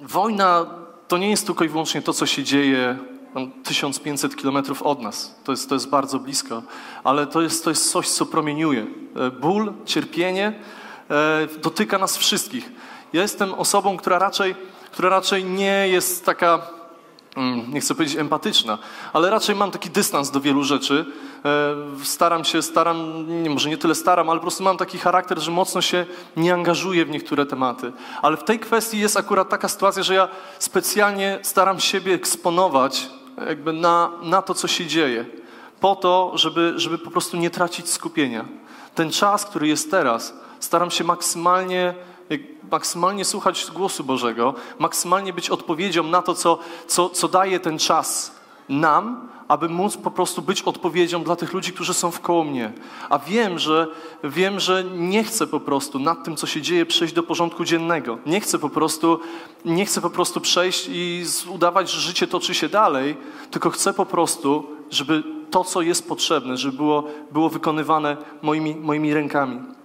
wojna 0.00 0.66
to 1.08 1.18
nie 1.18 1.30
jest 1.30 1.46
tylko 1.46 1.64
i 1.64 1.68
wyłącznie 1.68 2.02
to, 2.02 2.12
co 2.12 2.26
się 2.26 2.44
dzieje 2.44 2.98
1500 3.64 4.36
kilometrów 4.36 4.82
od 4.82 5.02
nas. 5.02 5.34
To 5.44 5.52
jest, 5.52 5.68
to 5.68 5.74
jest 5.74 5.88
bardzo 5.88 6.18
blisko, 6.18 6.62
ale 7.04 7.26
to 7.26 7.42
jest, 7.42 7.64
to 7.64 7.70
jest 7.70 7.90
coś, 7.90 8.08
co 8.08 8.26
promieniuje. 8.26 8.86
E, 9.16 9.30
ból, 9.30 9.72
cierpienie 9.84 10.52
e, 11.10 11.46
dotyka 11.62 11.98
nas 11.98 12.16
wszystkich. 12.16 12.72
Ja 13.12 13.22
jestem 13.22 13.54
osobą, 13.54 13.96
która 13.96 14.18
raczej, 14.18 14.54
która 14.92 15.08
raczej 15.08 15.44
nie 15.44 15.88
jest 15.88 16.24
taka, 16.24 16.70
nie 17.68 17.80
chcę 17.80 17.94
powiedzieć 17.94 18.18
empatyczna, 18.18 18.78
ale 19.12 19.30
raczej 19.30 19.56
mam 19.56 19.70
taki 19.70 19.90
dystans 19.90 20.30
do 20.30 20.40
wielu 20.40 20.64
rzeczy. 20.64 21.04
E, 21.44 21.74
staram 22.04 22.44
się, 22.44 22.62
staram, 22.62 23.24
nie, 23.42 23.50
może 23.50 23.68
nie 23.68 23.78
tyle 23.78 23.94
staram, 23.94 24.30
ale 24.30 24.38
po 24.38 24.42
prostu 24.42 24.64
mam 24.64 24.76
taki 24.76 24.98
charakter, 24.98 25.38
że 25.38 25.50
mocno 25.50 25.82
się 25.82 26.06
nie 26.36 26.54
angażuję 26.54 27.04
w 27.04 27.10
niektóre 27.10 27.46
tematy. 27.46 27.92
Ale 28.22 28.36
w 28.36 28.44
tej 28.44 28.58
kwestii 28.58 28.98
jest 28.98 29.16
akurat 29.16 29.48
taka 29.48 29.68
sytuacja, 29.68 30.02
że 30.02 30.14
ja 30.14 30.28
specjalnie 30.58 31.38
staram 31.42 31.80
siebie 31.80 32.14
eksponować 32.14 33.10
jakby 33.46 33.72
na, 33.72 34.10
na 34.22 34.42
to, 34.42 34.54
co 34.54 34.68
się 34.68 34.86
dzieje, 34.86 35.24
po 35.80 35.96
to, 35.96 36.32
żeby, 36.34 36.72
żeby 36.76 36.98
po 36.98 37.10
prostu 37.10 37.36
nie 37.36 37.50
tracić 37.50 37.88
skupienia. 37.90 38.44
Ten 38.94 39.10
czas, 39.10 39.44
który 39.44 39.68
jest 39.68 39.90
teraz, 39.90 40.34
staram 40.60 40.90
się 40.90 41.04
maksymalnie, 41.04 41.94
maksymalnie 42.70 43.24
słuchać 43.24 43.66
głosu 43.74 44.04
Bożego, 44.04 44.54
maksymalnie 44.78 45.32
być 45.32 45.50
odpowiedzią 45.50 46.02
na 46.02 46.22
to, 46.22 46.34
co, 46.34 46.58
co, 46.86 47.08
co 47.08 47.28
daje 47.28 47.60
ten 47.60 47.78
czas 47.78 48.38
nam, 48.68 49.28
aby 49.48 49.68
móc 49.68 49.96
po 49.96 50.10
prostu 50.10 50.42
być 50.42 50.62
odpowiedzią 50.62 51.24
dla 51.24 51.36
tych 51.36 51.52
ludzi, 51.52 51.72
którzy 51.72 51.94
są 51.94 52.10
wkoło 52.10 52.44
mnie. 52.44 52.72
A 53.10 53.18
wiem, 53.18 53.58
że 53.58 53.86
wiem, 54.24 54.60
że 54.60 54.84
nie 54.84 55.24
chcę 55.24 55.46
po 55.46 55.60
prostu 55.60 55.98
nad 55.98 56.24
tym, 56.24 56.36
co 56.36 56.46
się 56.46 56.62
dzieje, 56.62 56.86
przejść 56.86 57.14
do 57.14 57.22
porządku 57.22 57.64
dziennego. 57.64 58.18
Nie 58.26 58.40
chcę 58.40 58.58
po 58.58 58.68
prostu, 58.68 59.20
nie 59.64 59.86
chcę 59.86 60.00
po 60.00 60.10
prostu 60.10 60.40
przejść 60.40 60.88
i 60.90 61.24
udawać, 61.48 61.90
że 61.90 62.00
życie 62.00 62.26
toczy 62.26 62.54
się 62.54 62.68
dalej, 62.68 63.16
tylko 63.50 63.70
chcę 63.70 63.92
po 63.92 64.06
prostu, 64.06 64.66
żeby 64.90 65.22
to, 65.50 65.64
co 65.64 65.82
jest 65.82 66.08
potrzebne, 66.08 66.56
żeby 66.56 66.76
było, 66.76 67.04
było 67.32 67.48
wykonywane 67.48 68.16
moimi, 68.42 68.76
moimi 68.76 69.14
rękami. 69.14 69.77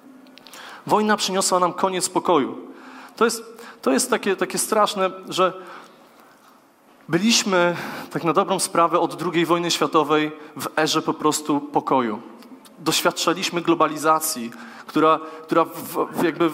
Wojna 0.88 1.18
przyniosła 1.18 1.60
nam 1.60 1.74
koniec 1.74 2.10
pokoju. 2.10 2.58
To 3.16 3.26
jest, 3.26 3.44
to 3.82 3.92
jest 3.92 4.10
takie, 4.10 4.36
takie 4.36 4.58
straszne, 4.58 5.12
że 5.30 5.54
Byliśmy, 7.10 7.76
tak 8.12 8.24
na 8.24 8.34
dobrą 8.34 8.60
sprawę, 8.60 9.00
od 9.00 9.24
II 9.34 9.46
wojny 9.46 9.72
światowej 9.72 10.32
w 10.56 10.80
erze 10.80 11.02
po 11.02 11.14
prostu 11.14 11.62
pokoju. 11.62 12.22
Doświadczaliśmy 12.80 13.62
globalizacji, 13.62 14.52
która, 14.88 15.20
która 15.44 15.66
w, 15.66 16.24
jakby 16.24 16.50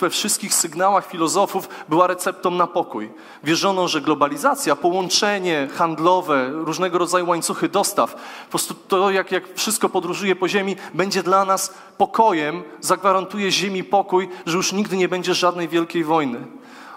we 0.00 0.10
wszystkich 0.10 0.54
sygnałach 0.54 1.06
filozofów 1.06 1.68
była 1.88 2.06
receptą 2.06 2.50
na 2.50 2.66
pokój. 2.66 3.10
Wierzono, 3.44 3.88
że 3.88 4.00
globalizacja, 4.00 4.76
połączenie 4.76 5.68
handlowe, 5.74 6.50
różnego 6.52 6.98
rodzaju 6.98 7.28
łańcuchy 7.28 7.68
dostaw, 7.68 8.14
po 8.44 8.50
prostu 8.50 8.74
to, 8.74 9.10
jak, 9.10 9.32
jak 9.32 9.54
wszystko 9.54 9.88
podróżuje 9.88 10.36
po 10.36 10.48
ziemi, 10.48 10.76
będzie 10.94 11.22
dla 11.22 11.44
nas 11.44 11.74
pokojem, 11.98 12.62
zagwarantuje 12.80 13.50
ziemi 13.50 13.84
pokój, 13.84 14.28
że 14.46 14.56
już 14.56 14.72
nigdy 14.72 14.96
nie 14.96 15.08
będzie 15.08 15.34
żadnej 15.34 15.68
wielkiej 15.68 16.04
wojny. 16.04 16.46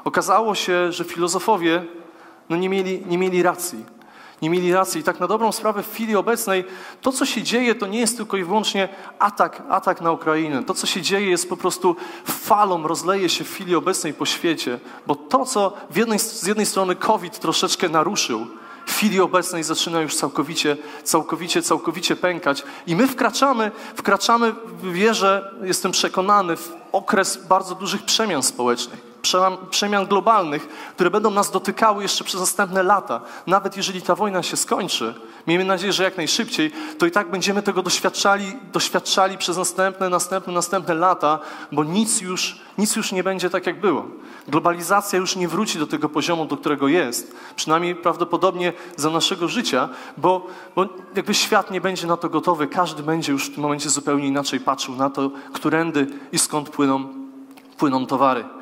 Okazało 0.03 0.55
się, 0.55 0.91
że 0.91 1.03
filozofowie 1.03 1.86
no 2.49 2.58
nie 2.58 2.69
mieli, 2.69 3.03
nie 3.05 3.17
mieli 3.17 3.43
racji. 3.43 3.94
Nie 4.41 4.50
mieli 4.50 4.73
racji. 4.73 5.02
I 5.02 5.03
tak 5.03 5.19
na 5.19 5.28
dobrą 5.28 5.52
sprawę 5.52 5.83
w 5.83 5.91
chwili 5.91 6.16
obecnej 6.16 6.66
to, 7.02 7.11
co 7.11 7.25
się 7.25 7.44
dzieje, 7.44 7.75
to 7.75 7.88
nie 7.88 8.00
jest 8.00 8.17
tylko 8.17 8.38
i 8.38 8.44
wyłącznie 8.44 8.89
atak, 9.19 9.64
atak 9.69 10.02
na 10.02 10.11
Ukrainę. 10.11 10.64
To, 10.64 10.73
co 10.73 10.88
się 10.88 11.02
dzieje, 11.02 11.30
jest 11.30 11.50
po 11.50 11.58
prostu 11.58 11.95
falą, 12.25 12.88
rozleje 12.88 13.30
się 13.30 13.44
w 13.44 13.52
chwili 13.52 13.75
obecnej 13.75 14.14
po 14.14 14.25
świecie. 14.25 14.80
Bo 15.08 15.16
to, 15.16 15.45
co 15.45 15.73
jednej, 15.95 16.19
z 16.19 16.47
jednej 16.47 16.66
strony 16.66 16.95
COVID 16.95 17.39
troszeczkę 17.39 17.89
naruszył, 17.89 18.47
w 18.86 18.92
chwili 18.92 19.19
obecnej 19.19 19.64
zaczyna 19.64 20.02
już 20.02 20.16
całkowicie, 20.16 20.77
całkowicie, 21.03 21.61
całkowicie 21.61 22.16
pękać. 22.16 22.64
I 22.88 22.95
my 22.95 23.08
wkraczamy, 23.08 23.71
wkraczamy 23.95 24.52
w 24.52 24.93
wierze, 24.93 25.55
jestem 25.64 25.92
przekonany, 25.92 26.58
w 26.58 26.71
okres 26.92 27.48
bardzo 27.48 27.76
dużych 27.76 28.04
przemian 28.04 28.43
społecznych 28.43 29.05
przemian 29.69 30.05
globalnych, 30.05 30.67
które 30.95 31.11
będą 31.11 31.31
nas 31.31 31.52
dotykały 31.52 32.03
jeszcze 32.03 32.23
przez 32.23 32.39
następne 32.39 32.83
lata. 32.83 33.21
Nawet 33.47 33.77
jeżeli 33.77 34.02
ta 34.02 34.15
wojna 34.15 34.43
się 34.43 34.58
skończy, 34.58 35.13
miejmy 35.47 35.65
nadzieję, 35.65 35.93
że 35.93 36.03
jak 36.03 36.17
najszybciej, 36.17 36.71
to 36.97 37.05
i 37.05 37.11
tak 37.11 37.31
będziemy 37.31 37.61
tego 37.61 37.81
doświadczali, 37.81 38.45
doświadczali 38.73 39.37
przez 39.37 39.58
następne, 39.58 40.09
następne, 40.09 40.53
następne 40.53 40.93
lata, 40.93 41.39
bo 41.71 41.83
nic 41.83 42.21
już, 42.21 42.59
nic 42.77 42.95
już 42.95 43.11
nie 43.11 43.23
będzie 43.23 43.49
tak, 43.49 43.67
jak 43.67 43.80
było. 43.80 44.05
Globalizacja 44.47 45.19
już 45.19 45.35
nie 45.35 45.47
wróci 45.47 45.80
do 45.80 45.87
tego 45.87 46.09
poziomu, 46.09 46.45
do 46.45 46.58
którego 46.58 46.87
jest. 46.87 47.35
Przynajmniej 47.55 47.95
prawdopodobnie 47.95 48.73
za 48.95 49.09
naszego 49.09 49.47
życia, 49.47 49.89
bo, 50.17 50.47
bo 50.75 50.85
jakby 51.15 51.33
świat 51.33 51.71
nie 51.71 51.81
będzie 51.81 52.08
na 52.08 52.17
to 52.17 52.30
gotowy. 52.30 52.67
Każdy 52.67 53.03
będzie 53.03 53.31
już 53.31 53.45
w 53.49 53.53
tym 53.53 53.64
momencie 53.64 53.89
zupełnie 53.89 54.27
inaczej 54.27 54.59
patrzył 54.59 54.95
na 54.95 55.09
to, 55.09 55.31
którędy 55.53 56.08
i 56.31 56.39
skąd 56.39 56.69
płyną, 56.69 57.08
płyną 57.77 58.05
towary. 58.05 58.55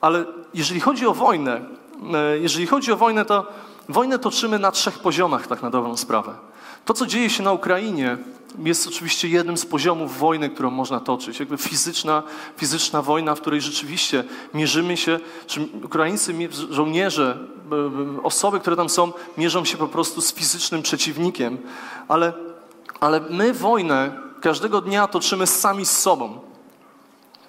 Ale 0.00 0.24
jeżeli 0.54 0.80
chodzi 0.80 1.06
o 1.06 1.14
wojnę, 1.14 1.60
e, 2.14 2.38
jeżeli 2.38 2.66
chodzi 2.66 2.92
o 2.92 2.96
wojnę, 2.96 3.24
to 3.24 3.46
wojnę 3.88 4.18
toczymy 4.18 4.58
na 4.58 4.72
trzech 4.72 4.98
poziomach, 4.98 5.46
tak 5.46 5.62
na 5.62 5.70
dobrą 5.70 5.96
sprawę. 5.96 6.34
To, 6.84 6.94
co 6.94 7.06
dzieje 7.06 7.30
się 7.30 7.42
na 7.42 7.52
Ukrainie, 7.52 8.18
jest 8.58 8.88
oczywiście 8.88 9.28
jednym 9.28 9.56
z 9.56 9.66
poziomów 9.66 10.18
wojny, 10.18 10.50
którą 10.50 10.70
można 10.70 11.00
toczyć. 11.00 11.40
Jakby 11.40 11.56
fizyczna, 11.56 12.22
fizyczna 12.56 13.02
wojna, 13.02 13.34
w 13.34 13.40
której 13.40 13.60
rzeczywiście 13.60 14.24
mierzymy 14.54 14.96
się, 14.96 15.20
czy 15.46 15.68
ukraińscy 15.84 16.34
żołnierze, 16.70 17.38
e, 18.18 18.22
osoby, 18.22 18.60
które 18.60 18.76
tam 18.76 18.88
są, 18.88 19.12
mierzą 19.38 19.64
się 19.64 19.76
po 19.76 19.88
prostu 19.88 20.20
z 20.20 20.34
fizycznym 20.34 20.82
przeciwnikiem. 20.82 21.58
Ale, 22.08 22.32
ale 23.00 23.20
my 23.20 23.54
wojnę 23.54 24.20
każdego 24.40 24.80
dnia 24.80 25.06
toczymy 25.06 25.46
sami 25.46 25.86
z 25.86 25.98
sobą. 25.98 26.47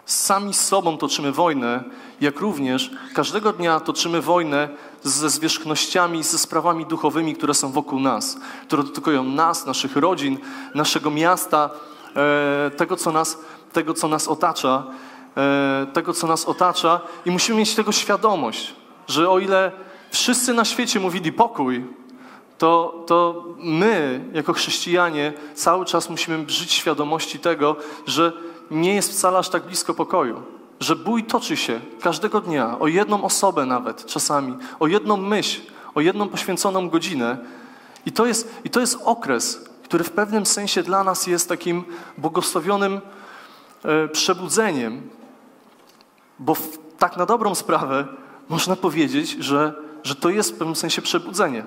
Sami 0.10 0.54
z 0.54 0.62
sobą 0.62 0.98
toczymy 0.98 1.32
wojnę 1.32 1.84
jak 2.22 2.40
również 2.40 2.92
każdego 3.14 3.54
dnia 3.54 3.80
toczymy 3.80 4.22
wojnę 4.22 4.70
ze 5.04 5.30
zwierzchnościami, 5.30 6.24
ze 6.24 6.38
sprawami 6.38 6.86
duchowymi, 6.86 7.36
które 7.36 7.54
są 7.54 7.72
wokół 7.72 8.00
nas, 8.00 8.38
które 8.68 8.84
dotykają 8.84 9.24
nas, 9.24 9.66
naszych 9.66 9.96
rodzin, 9.96 10.38
naszego 10.76 11.12
miasta, 11.12 11.70
e, 12.16 12.72
tego, 12.72 12.96
co 12.96 13.12
nas, 13.12 13.38
tego, 13.74 13.94
co 13.94 14.08
nas 14.08 14.28
otacza, 14.28 14.84
e, 15.38 15.88
tego, 15.94 16.14
co 16.14 16.28
nas 16.28 16.46
otacza. 16.46 17.02
I 17.26 17.32
musimy 17.32 17.58
mieć 17.58 17.76
tego 17.76 17.92
świadomość, 17.92 18.76
że 19.08 19.30
o 19.30 19.40
ile 19.40 19.72
wszyscy 20.12 20.54
na 20.54 20.66
świecie 20.66 21.00
mówili 21.00 21.32
pokój, 21.32 21.86
to, 22.58 23.04
to 23.08 23.46
my, 23.58 24.26
jako 24.34 24.54
chrześcijanie, 24.54 25.34
cały 25.56 25.86
czas 25.86 26.10
musimy 26.10 26.46
żyć 26.48 26.72
świadomości 26.72 27.40
tego, 27.40 27.76
że 28.08 28.34
nie 28.72 28.96
jest 28.96 29.12
wcale 29.12 29.38
aż 29.38 29.50
tak 29.50 29.66
blisko 29.66 29.94
pokoju 29.94 30.44
że 30.80 30.96
bój 30.96 31.24
toczy 31.24 31.58
się 31.58 31.80
każdego 32.02 32.42
dnia, 32.42 32.80
o 32.80 32.88
jedną 32.88 33.24
osobę 33.24 33.66
nawet 33.66 34.06
czasami, 34.06 34.58
o 34.80 34.88
jedną 34.88 35.18
myśl, 35.18 35.62
o 35.96 36.02
jedną 36.02 36.30
poświęconą 36.30 36.90
godzinę. 36.90 37.38
I 38.06 38.12
to 38.12 38.26
jest, 38.26 38.52
i 38.64 38.70
to 38.70 38.80
jest 38.80 39.00
okres, 39.04 39.70
który 39.84 40.04
w 40.04 40.12
pewnym 40.12 40.46
sensie 40.46 40.84
dla 40.84 41.04
nas 41.04 41.28
jest 41.28 41.50
takim 41.50 41.84
błogosławionym 42.18 43.02
e, 43.84 44.08
przebudzeniem, 44.08 45.10
bo 46.40 46.56
w, 46.56 46.78
tak 46.98 47.18
na 47.18 47.26
dobrą 47.26 47.56
sprawę 47.56 48.08
można 48.50 48.76
powiedzieć, 48.76 49.30
że, 49.30 49.74
że 50.04 50.16
to 50.16 50.30
jest 50.30 50.52
w 50.52 50.58
pewnym 50.58 50.76
sensie 50.76 51.02
przebudzenie. 51.02 51.64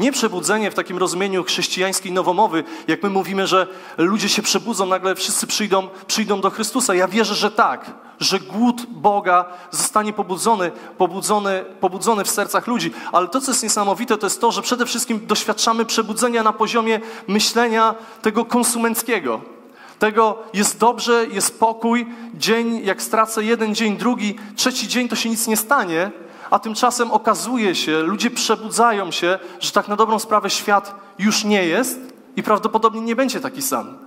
Nie 0.00 0.12
przebudzenie 0.12 0.70
w 0.70 0.74
takim 0.74 0.98
rozumieniu 0.98 1.44
chrześcijańskiej 1.44 2.12
nowomowy, 2.12 2.64
jak 2.88 3.02
my 3.02 3.10
mówimy, 3.10 3.46
że 3.46 3.66
ludzie 3.98 4.28
się 4.28 4.42
przebudzą, 4.42 4.86
nagle 4.86 5.14
wszyscy 5.14 5.46
przyjdą, 5.46 5.88
przyjdą 6.06 6.40
do 6.40 6.50
Chrystusa. 6.50 6.94
Ja 6.94 7.08
wierzę, 7.08 7.34
że 7.34 7.50
tak, 7.50 7.90
że 8.20 8.40
głód 8.40 8.86
Boga 8.88 9.44
zostanie 9.70 10.12
pobudzony, 10.12 10.70
pobudzony, 10.98 11.64
pobudzony 11.80 12.24
w 12.24 12.30
sercach 12.30 12.66
ludzi. 12.66 12.92
Ale 13.12 13.28
to, 13.28 13.40
co 13.40 13.50
jest 13.50 13.62
niesamowite, 13.62 14.18
to 14.18 14.26
jest 14.26 14.40
to, 14.40 14.52
że 14.52 14.62
przede 14.62 14.86
wszystkim 14.86 15.26
doświadczamy 15.26 15.84
przebudzenia 15.84 16.42
na 16.42 16.52
poziomie 16.52 17.00
myślenia 17.26 17.94
tego 18.22 18.44
konsumenckiego. 18.44 19.40
Tego 19.98 20.38
jest 20.54 20.78
dobrze, 20.78 21.26
jest 21.32 21.60
pokój, 21.60 22.06
dzień, 22.34 22.80
jak 22.84 23.02
stracę 23.02 23.44
jeden 23.44 23.74
dzień, 23.74 23.96
drugi, 23.96 24.36
trzeci 24.56 24.88
dzień, 24.88 25.08
to 25.08 25.16
się 25.16 25.28
nic 25.28 25.46
nie 25.46 25.56
stanie, 25.56 26.10
a 26.50 26.58
tymczasem 26.58 27.10
okazuje 27.10 27.74
się, 27.74 28.02
ludzie 28.02 28.30
przebudzają 28.30 29.10
się, 29.10 29.38
że 29.60 29.72
tak 29.72 29.88
na 29.88 29.96
dobrą 29.96 30.18
sprawę 30.18 30.50
świat 30.50 30.94
już 31.18 31.44
nie 31.44 31.64
jest 31.64 32.00
i 32.36 32.42
prawdopodobnie 32.42 33.00
nie 33.00 33.16
będzie 33.16 33.40
taki 33.40 33.62
sam. 33.62 33.98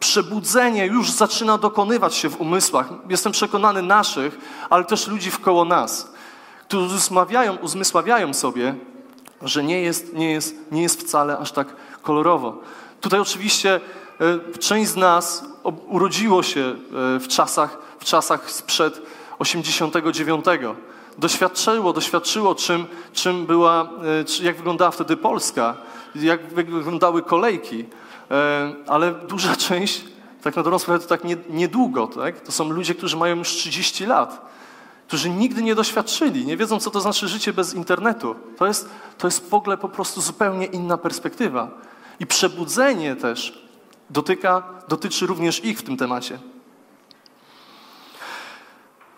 Przebudzenie 0.00 0.86
już 0.86 1.10
zaczyna 1.10 1.58
dokonywać 1.58 2.14
się 2.14 2.28
w 2.28 2.40
umysłach, 2.40 2.88
jestem 3.08 3.32
przekonany 3.32 3.82
naszych, 3.82 4.38
ale 4.70 4.84
też 4.84 5.08
ludzi 5.08 5.30
wkoło 5.30 5.64
nas, 5.64 6.12
którzy 6.68 6.86
uzmysławiają, 6.86 7.56
uzmysławiają 7.56 8.34
sobie, 8.34 8.74
że 9.42 9.64
nie 9.64 9.80
jest, 9.80 10.12
nie, 10.12 10.32
jest, 10.32 10.56
nie 10.72 10.82
jest 10.82 11.00
wcale 11.00 11.38
aż 11.38 11.52
tak 11.52 11.68
kolorowo. 12.02 12.58
Tutaj 13.00 13.20
oczywiście 13.20 13.80
e, 14.54 14.58
część 14.58 14.90
z 14.90 14.96
nas 14.96 15.44
urodziło 15.86 16.42
się 16.42 16.60
e, 16.60 16.74
w 17.18 17.28
czasach, 17.28 17.78
w 17.98 18.04
czasach 18.04 18.50
sprzed 18.50 19.02
89 19.38 20.44
doświadczyło, 21.18 21.92
doświadczyło 21.92 22.54
czym, 22.54 22.86
czym 23.12 23.46
była, 23.46 23.90
e, 24.40 24.44
jak 24.44 24.56
wyglądała 24.56 24.90
wtedy 24.90 25.16
Polska, 25.16 25.76
jak 26.14 26.46
wyglądały 26.54 27.22
kolejki, 27.22 27.84
e, 28.30 28.74
ale 28.86 29.12
duża 29.12 29.56
część, 29.68 30.04
tak 30.42 30.56
na 30.56 30.62
dobrą 30.62 30.78
sprawę, 30.78 30.98
to 30.98 31.06
tak 31.06 31.22
niedługo, 31.50 32.06
tak? 32.06 32.40
To 32.40 32.52
są 32.52 32.68
ludzie, 32.68 32.94
którzy 32.94 33.16
mają 33.16 33.36
już 33.36 33.48
30 33.48 34.06
lat, 34.06 34.54
którzy 35.08 35.30
nigdy 35.30 35.62
nie 35.62 35.74
doświadczyli, 35.74 36.46
nie 36.46 36.56
wiedzą, 36.56 36.80
co 36.80 36.90
to 36.90 37.00
znaczy 37.00 37.28
życie 37.28 37.52
bez 37.52 37.74
internetu. 37.74 38.34
To 38.58 38.66
jest, 38.66 38.88
to 39.18 39.26
jest 39.26 39.50
w 39.50 39.54
ogóle 39.54 39.76
po 39.76 39.88
prostu 39.88 40.20
zupełnie 40.20 40.66
inna 40.66 40.98
perspektywa. 40.98 41.70
I 42.20 42.26
przebudzenie 42.26 43.16
też 43.16 43.64
dotyka, 44.10 44.62
dotyczy 44.88 45.26
również 45.26 45.64
ich 45.64 45.78
w 45.78 45.82
tym 45.82 45.96
temacie. 45.96 46.38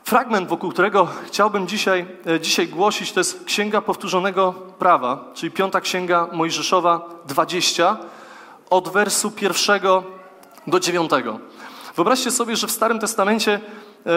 Fragment, 0.06 0.48
wokół 0.48 0.70
którego 0.70 1.08
chciałbym 1.26 1.66
dzisiaj, 1.66 2.06
e, 2.26 2.40
dzisiaj 2.40 2.68
głosić, 2.68 3.12
to 3.12 3.20
jest 3.20 3.44
Księga 3.44 3.80
Powtórzonego 3.80 4.52
Prawa, 4.78 5.24
czyli 5.34 5.52
Piąta 5.52 5.80
Księga 5.80 6.28
Mojżeszowa 6.32 7.08
20, 7.28 7.96
od 8.70 8.88
wersu 8.88 9.30
pierwszego 9.30 10.04
do 10.66 10.80
dziewiątego. 10.80 11.38
Wyobraźcie 11.96 12.30
sobie, 12.30 12.56
że 12.56 12.66
w 12.66 12.70
Starym 12.70 12.98
Testamencie 12.98 13.52
e, 13.54 14.10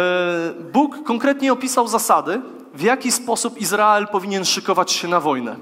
Bóg 0.74 1.03
konkretnie 1.03 1.53
opisał 1.53 1.88
zasady, 1.88 2.41
w 2.74 2.81
jaki 2.81 3.12
sposób 3.12 3.57
Izrael 3.57 4.07
powinien 4.07 4.45
szykować 4.45 4.91
się 4.91 5.07
na 5.07 5.19
wojnę. 5.19 5.56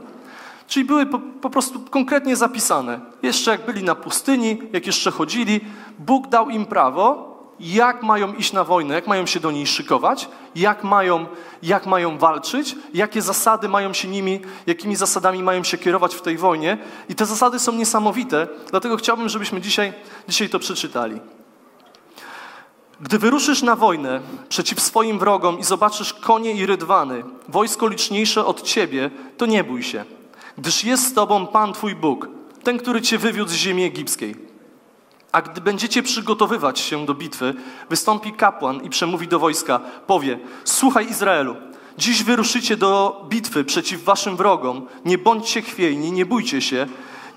Czyli 0.67 0.85
były 0.85 1.05
po, 1.05 1.19
po, 1.19 1.49
prostu 1.49 1.79
konkretnie 1.79 2.35
zapisane. 2.35 2.99
Jeszcze 3.23 3.51
jak 3.51 3.65
byli 3.65 3.83
na 3.83 3.95
pustyni, 3.95 4.61
jak 4.73 4.87
jeszcze 4.87 5.11
chodzili, 5.11 5.61
Bóg 5.99 6.27
dał 6.27 6.49
im 6.49 6.65
prawo, 6.65 7.36
jak 7.59 8.03
mają 8.03 8.33
iść 8.33 8.53
na 8.53 8.63
wojnę, 8.63 8.95
jak 8.95 9.07
mają 9.07 9.25
się 9.25 9.39
do 9.39 9.51
niej 9.51 9.67
szykować, 9.67 10.29
jak 10.55 10.83
mają, 10.83 11.25
jak 11.63 11.85
mają 11.85 12.17
walczyć, 12.17 12.75
jakie 12.93 13.21
zasady 13.21 13.69
mają 13.69 13.93
się 13.93 14.07
nimi, 14.07 14.41
jakimi 14.67 14.95
zasadami 14.95 15.43
mają 15.43 15.63
się 15.63 15.77
kierować 15.77 16.15
w 16.15 16.21
tej 16.21 16.37
wojnie. 16.37 16.77
I 17.09 17.15
te 17.15 17.25
zasady 17.25 17.59
są 17.59 17.71
niesamowite, 17.71 18.47
dlatego 18.71 18.97
chciałbym, 18.97 19.29
żebyśmy 19.29 19.61
dzisiaj, 19.61 19.93
dzisiaj 20.27 20.49
to 20.49 20.59
przeczytali. 20.59 21.19
Gdy 23.01 23.19
wyruszysz 23.19 23.61
na 23.61 23.75
wojnę 23.75 24.21
przeciw 24.49 24.81
swoim 24.81 25.19
wrogom 25.19 25.59
i 25.59 25.63
zobaczysz 25.63 26.13
konie 26.13 26.51
i 26.51 26.65
rydwany, 26.65 27.23
wojsko 27.49 27.87
liczniejsze 27.87 28.45
od 28.45 28.61
ciebie, 28.61 29.11
to 29.37 29.45
nie 29.45 29.63
bój 29.63 29.83
się, 29.83 30.05
gdyż 30.57 30.83
jest 30.83 31.07
z 31.07 31.13
tobą 31.13 31.47
Pan 31.47 31.73
Twój 31.73 31.95
Bóg, 31.95 32.29
ten, 32.63 32.77
który 32.77 33.01
cię 33.01 33.17
wywiódł 33.17 33.51
z 33.51 33.53
ziemi 33.53 33.83
egipskiej. 33.83 34.46
A 35.31 35.41
gdy 35.41 35.61
będziecie 35.61 36.03
przygotowywać 36.03 36.79
się 36.79 37.05
do 37.05 37.13
bitwy, 37.13 37.53
wystąpi 37.89 38.33
kapłan 38.33 38.83
i 38.83 38.89
przemówi 38.89 39.27
do 39.27 39.39
wojska, 39.39 39.79
powie: 40.07 40.39
Słuchaj 40.63 41.09
Izraelu, 41.09 41.55
dziś 41.97 42.23
wyruszycie 42.23 42.77
do 42.77 43.21
bitwy 43.29 43.63
przeciw 43.63 44.03
waszym 44.03 44.37
wrogom. 44.37 44.87
Nie 45.05 45.17
bądźcie 45.17 45.61
chwiejni, 45.61 46.11
nie 46.11 46.25
bójcie 46.25 46.61
się, 46.61 46.87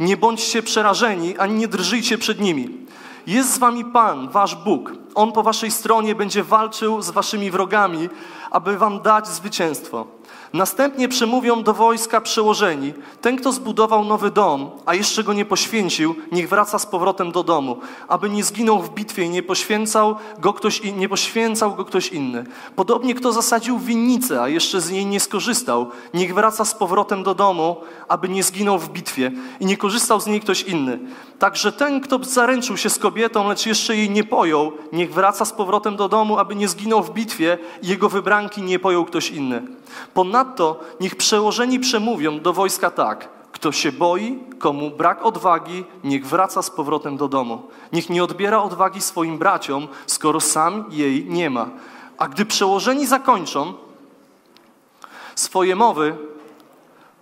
nie 0.01 0.17
bądźcie 0.17 0.63
przerażeni, 0.63 1.39
ani 1.39 1.55
nie 1.55 1.69
drżyjcie 1.69 2.19
przed 2.19 2.41
nimi. 2.41 2.87
Jest 3.27 3.55
z 3.55 3.59
wami 3.59 3.85
Pan, 3.85 4.29
wasz 4.29 4.55
Bóg. 4.55 4.93
On 5.15 5.33
po 5.33 5.43
waszej 5.43 5.71
stronie 5.71 6.15
będzie 6.15 6.45
walczył 6.45 7.03
z 7.03 7.11
waszymi 7.11 7.51
wrogami, 7.51 8.09
aby 8.51 8.79
wam 8.79 9.01
dać 9.01 9.29
zwycięstwo. 9.29 10.20
Następnie 10.53 11.09
przemówią 11.09 11.63
do 11.63 11.75
wojska 11.75 12.21
przełożeni. 12.21 12.93
Ten, 13.21 13.37
kto 13.37 13.53
zbudował 13.53 14.05
nowy 14.05 14.31
dom, 14.31 14.71
a 14.87 14.95
jeszcze 14.95 15.25
go 15.25 15.33
nie 15.33 15.45
poświęcił, 15.45 16.15
niech 16.33 16.49
wraca 16.49 16.79
z 16.79 16.87
powrotem 16.87 17.33
do 17.33 17.43
domu, 17.43 17.79
aby 18.09 18.31
nie 18.31 18.45
zginął 18.45 18.83
w 18.83 18.95
bitwie 18.95 19.23
i 19.23 19.31
nie 19.31 19.43
poświęcał 19.43 20.17
go 20.39 20.53
ktoś, 20.53 20.83
nie 20.97 21.09
poświęcał 21.09 21.75
go 21.75 21.85
ktoś 21.85 22.09
inny. 22.09 22.45
Podobnie 22.77 23.15
kto 23.15 23.33
zasadził 23.33 23.79
winnicę, 23.79 24.43
a 24.43 24.49
jeszcze 24.49 24.81
z 24.81 24.91
niej 24.91 25.07
nie 25.07 25.21
skorzystał, 25.21 25.91
niech 26.15 26.35
wraca 26.35 26.65
z 26.65 26.75
powrotem 26.75 27.23
do 27.23 27.35
domu, 27.35 27.77
aby 28.09 28.29
nie 28.29 28.43
zginął 28.43 28.79
w 28.79 28.89
bitwie 28.89 29.33
i 29.61 29.67
nie 29.67 29.77
korzystał 29.77 30.21
z 30.21 30.27
niej 30.27 30.41
ktoś 30.41 30.63
inny. 30.63 30.99
Także 31.39 31.73
ten, 31.73 32.01
kto 32.01 32.25
zaręczył 32.25 32.77
się 32.77 32.91
z 32.91 32.99
kobietą, 32.99 33.49
lecz 33.49 33.67
jeszcze 33.67 33.97
jej 33.97 34.11
nie 34.11 34.25
pojął, 34.25 34.73
niech 34.93 35.13
wraca 35.13 35.45
z 35.45 35.53
powrotem 35.53 35.97
do 35.97 36.09
domu, 36.09 36.39
aby 36.39 36.57
nie 36.57 36.69
zginął 36.69 37.03
w 37.03 37.11
bitwie 37.11 37.59
i 37.83 37.89
jego 37.89 38.09
wybranki 38.09 38.63
nie 38.63 38.79
pojął 38.79 39.05
ktoś 39.05 39.31
inny. 39.31 39.63
Ponadto 40.41 40.81
niech 41.01 41.17
przełożeni 41.17 41.81
przemówią 41.81 42.41
do 42.41 42.53
wojska 42.53 42.91
tak. 42.91 43.29
Kto 43.53 43.73
się 43.73 43.93
boi, 43.93 44.39
komu 44.59 44.91
brak 44.91 45.27
odwagi, 45.27 45.85
niech 46.05 46.27
wraca 46.27 46.63
z 46.63 46.71
powrotem 46.71 47.17
do 47.17 47.29
domu. 47.29 47.63
Niech 47.93 48.11
nie 48.11 48.25
odbiera 48.25 48.63
odwagi 48.63 49.01
swoim 49.01 49.39
braciom, 49.39 49.89
skoro 50.07 50.41
sam 50.41 50.85
jej 50.91 51.25
nie 51.25 51.51
ma. 51.51 51.69
A 52.19 52.29
gdy 52.29 52.47
przełożeni 52.47 53.07
zakończą 53.07 53.75
swoje 55.35 55.77
mowy, 55.77 56.17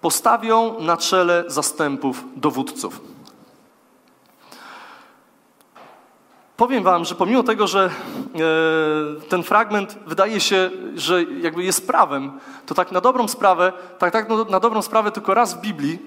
postawią 0.01 0.81
na 0.81 0.97
czele 0.97 1.45
zastępów 1.47 2.25
dowódców. 2.37 3.08
Powiem 6.59 6.83
wam, 6.83 7.05
że 7.05 7.15
pomimo 7.15 7.43
tego, 7.43 7.67
że 7.67 7.91
e, 8.35 9.21
ten 9.29 9.43
fragment 9.43 9.99
wydaje 10.07 10.41
się, 10.41 10.71
że 10.95 11.23
jakby 11.23 11.65
jest 11.65 11.87
prawem, 11.87 12.33
to 12.67 12.75
tak 12.75 12.93
na 12.93 13.01
dobrą 13.01 13.29
sprawę, 13.29 13.73
tak, 13.99 14.13
tak 14.13 14.29
na 14.51 14.61
dobrą 14.61 14.83
sprawę 14.83 15.11
tylko 15.11 15.35
raz 15.35 15.55
w 15.55 15.61
Biblii 15.61 15.99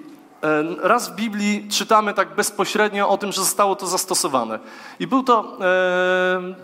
raz 0.81 1.09
w 1.09 1.15
Biblii 1.15 1.67
czytamy 1.69 2.13
tak 2.13 2.35
bezpośrednio 2.35 3.09
o 3.09 3.17
tym, 3.17 3.31
że 3.31 3.41
zostało 3.41 3.75
to 3.75 3.88
zastosowane. 3.88 4.59
I 4.99 5.07
był 5.07 5.23
to 5.23 5.39
e, 5.39 5.57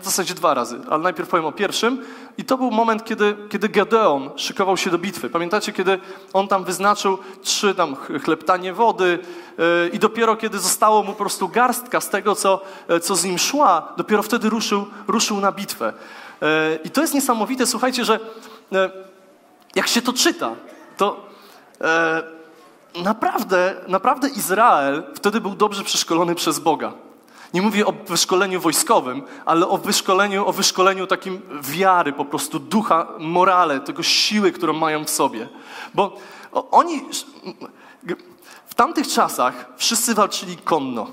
zasadzie 0.02 0.34
dwa 0.34 0.54
razy, 0.54 0.80
ale 0.90 1.02
najpierw 1.02 1.28
powiem 1.28 1.46
o 1.46 1.52
pierwszym. 1.52 2.04
I 2.38 2.44
to 2.44 2.58
był 2.58 2.70
moment, 2.70 3.04
kiedy, 3.04 3.36
kiedy 3.50 3.68
Gedeon 3.68 4.30
szykował 4.36 4.76
się 4.76 4.90
do 4.90 4.98
bitwy. 4.98 5.30
Pamiętacie, 5.30 5.72
kiedy 5.72 5.98
on 6.32 6.48
tam 6.48 6.64
wyznaczył 6.64 7.18
trzy 7.42 7.74
tam 7.74 7.96
chleptanie 7.96 8.72
wody 8.72 9.18
e, 9.58 9.88
i 9.88 9.98
dopiero 9.98 10.36
kiedy 10.36 10.58
zostało 10.58 11.02
mu 11.02 11.12
po 11.12 11.18
prostu 11.18 11.48
garstka 11.48 12.00
z 12.00 12.10
tego, 12.10 12.34
co, 12.34 12.60
co 13.02 13.16
z 13.16 13.24
nim 13.24 13.38
szła, 13.38 13.92
dopiero 13.96 14.22
wtedy 14.22 14.48
ruszył, 14.48 14.86
ruszył 15.06 15.40
na 15.40 15.52
bitwę. 15.52 15.92
I 16.84 16.90
to 16.90 17.00
jest 17.00 17.14
niesamowite, 17.14 17.66
słuchajcie, 17.66 18.04
że 18.04 18.20
jak 19.74 19.88
się 19.88 20.02
to 20.02 20.12
czyta, 20.12 20.50
to 20.96 21.28
naprawdę, 22.94 23.74
naprawdę 23.88 24.28
Izrael 24.28 25.02
wtedy 25.14 25.40
był 25.40 25.54
dobrze 25.54 25.84
przeszkolony 25.84 26.34
przez 26.34 26.58
Boga. 26.58 26.92
Nie 27.54 27.62
mówię 27.62 27.86
o 27.86 27.92
wyszkoleniu 27.92 28.60
wojskowym, 28.60 29.22
ale 29.46 29.68
o 29.68 29.78
wyszkoleniu, 29.78 30.46
o 30.46 30.52
wyszkoleniu 30.52 31.06
takim 31.06 31.40
wiary, 31.62 32.12
po 32.12 32.24
prostu 32.24 32.58
ducha, 32.58 33.06
morale, 33.18 33.80
tego 33.80 34.02
siły, 34.02 34.52
którą 34.52 34.72
mają 34.72 35.04
w 35.04 35.10
sobie. 35.10 35.48
Bo 35.94 36.16
oni 36.70 37.04
w 38.66 38.74
tamtych 38.74 39.08
czasach 39.08 39.66
wszyscy 39.76 40.14
walczyli 40.14 40.56
konno. 40.56 41.06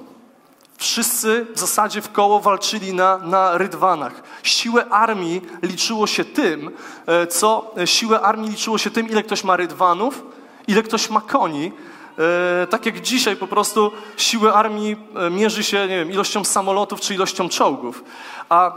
Wszyscy 0.77 1.47
w 1.53 1.59
zasadzie 1.59 2.01
w 2.01 2.11
koło 2.11 2.39
walczyli 2.39 2.93
na, 2.93 3.17
na 3.17 3.57
rydwanach. 3.57 4.23
Siłę 4.43 4.85
armii 4.85 5.41
liczyło 5.61 6.07
się 6.07 6.25
tym, 6.25 6.71
e, 7.05 7.27
co 7.27 7.73
siłę 7.85 8.21
armii 8.21 8.49
liczyło 8.49 8.77
się 8.77 8.91
tym, 8.91 9.09
ile 9.09 9.23
ktoś 9.23 9.43
ma 9.43 9.55
rydwanów, 9.55 10.23
ile 10.67 10.83
ktoś 10.83 11.09
ma 11.09 11.21
koni. 11.21 11.71
E, 12.19 12.67
tak 12.67 12.85
jak 12.85 13.01
dzisiaj 13.01 13.35
po 13.35 13.47
prostu 13.47 13.91
siły 14.17 14.53
armii 14.53 14.95
e, 15.15 15.29
mierzy 15.29 15.63
się, 15.63 15.79
nie 15.87 15.97
wiem, 15.97 16.11
ilością 16.11 16.43
samolotów 16.43 17.01
czy 17.01 17.13
ilością 17.13 17.49
czołgów. 17.49 18.03
A, 18.49 18.71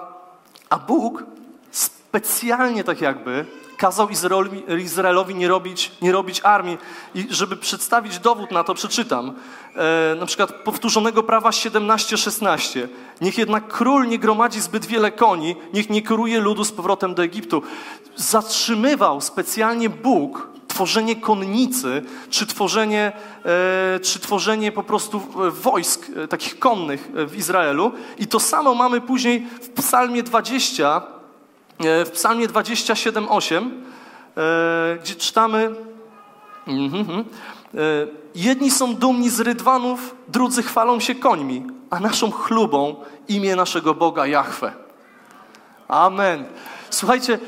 a 0.70 0.78
Bóg 0.78 1.24
specjalnie 1.70 2.84
tak 2.84 3.00
jakby 3.00 3.46
kazał 3.78 4.08
Izraelowi, 4.78 5.34
nie, 5.34 5.48
robić, 5.48 5.92
nie 6.02 6.12
robić 6.12 6.40
armii. 6.44 6.78
I 7.14 7.26
żeby 7.30 7.56
przedstawić 7.56 8.18
dowód 8.18 8.50
na 8.50 8.64
to, 8.64 8.74
przeczytam. 8.74 9.34
E, 9.76 10.14
na 10.14 10.26
przykład 10.26 10.52
powtórzonego 10.52 11.22
prawa 11.22 11.50
17-16. 11.50 12.88
Niech 13.20 13.38
jednak 13.38 13.68
król 13.68 14.08
nie 14.08 14.18
gromadzi 14.18 14.60
zbyt 14.60 14.86
wiele 14.86 15.12
koni, 15.12 15.56
niech 15.72 15.90
nie 15.90 16.02
kieruje 16.02 16.40
ludu 16.40 16.64
z 16.64 16.72
powrotem 16.72 17.14
do 17.14 17.22
Egiptu. 17.24 17.62
Zatrzymywał 18.16 19.20
specjalnie 19.20 19.90
Bóg 19.90 20.57
tworzenie 20.78 21.16
konnicy, 21.16 22.02
czy 22.30 22.46
tworzenie, 22.46 23.12
e, 23.44 24.00
czy 24.00 24.20
tworzenie 24.20 24.72
po 24.72 24.82
prostu 24.82 25.22
wojsk 25.50 26.06
e, 26.16 26.28
takich 26.28 26.58
konnych 26.58 27.10
w 27.28 27.36
Izraelu. 27.36 27.92
I 28.18 28.26
to 28.26 28.40
samo 28.40 28.74
mamy 28.74 29.00
później 29.00 29.46
w 29.62 29.68
psalmie 29.68 30.22
20, 30.22 31.02
e, 31.78 32.04
w 32.04 32.10
psalmie 32.10 32.48
27:8, 32.48 33.70
gdzie 35.02 35.14
czytamy 35.14 35.74
mhm, 36.66 37.00
mhm, 37.00 37.24
Jedni 38.34 38.70
są 38.70 38.94
dumni 38.94 39.30
z 39.30 39.40
rydwanów, 39.40 40.14
drudzy 40.28 40.62
chwalą 40.62 41.00
się 41.00 41.14
końmi, 41.14 41.66
a 41.90 42.00
naszą 42.00 42.30
chlubą 42.30 42.96
imię 43.28 43.56
naszego 43.56 43.94
Boga 43.94 44.26
Jahwe. 44.26 44.72
Amen. 45.88 46.44
Słuchajcie, 46.90 47.38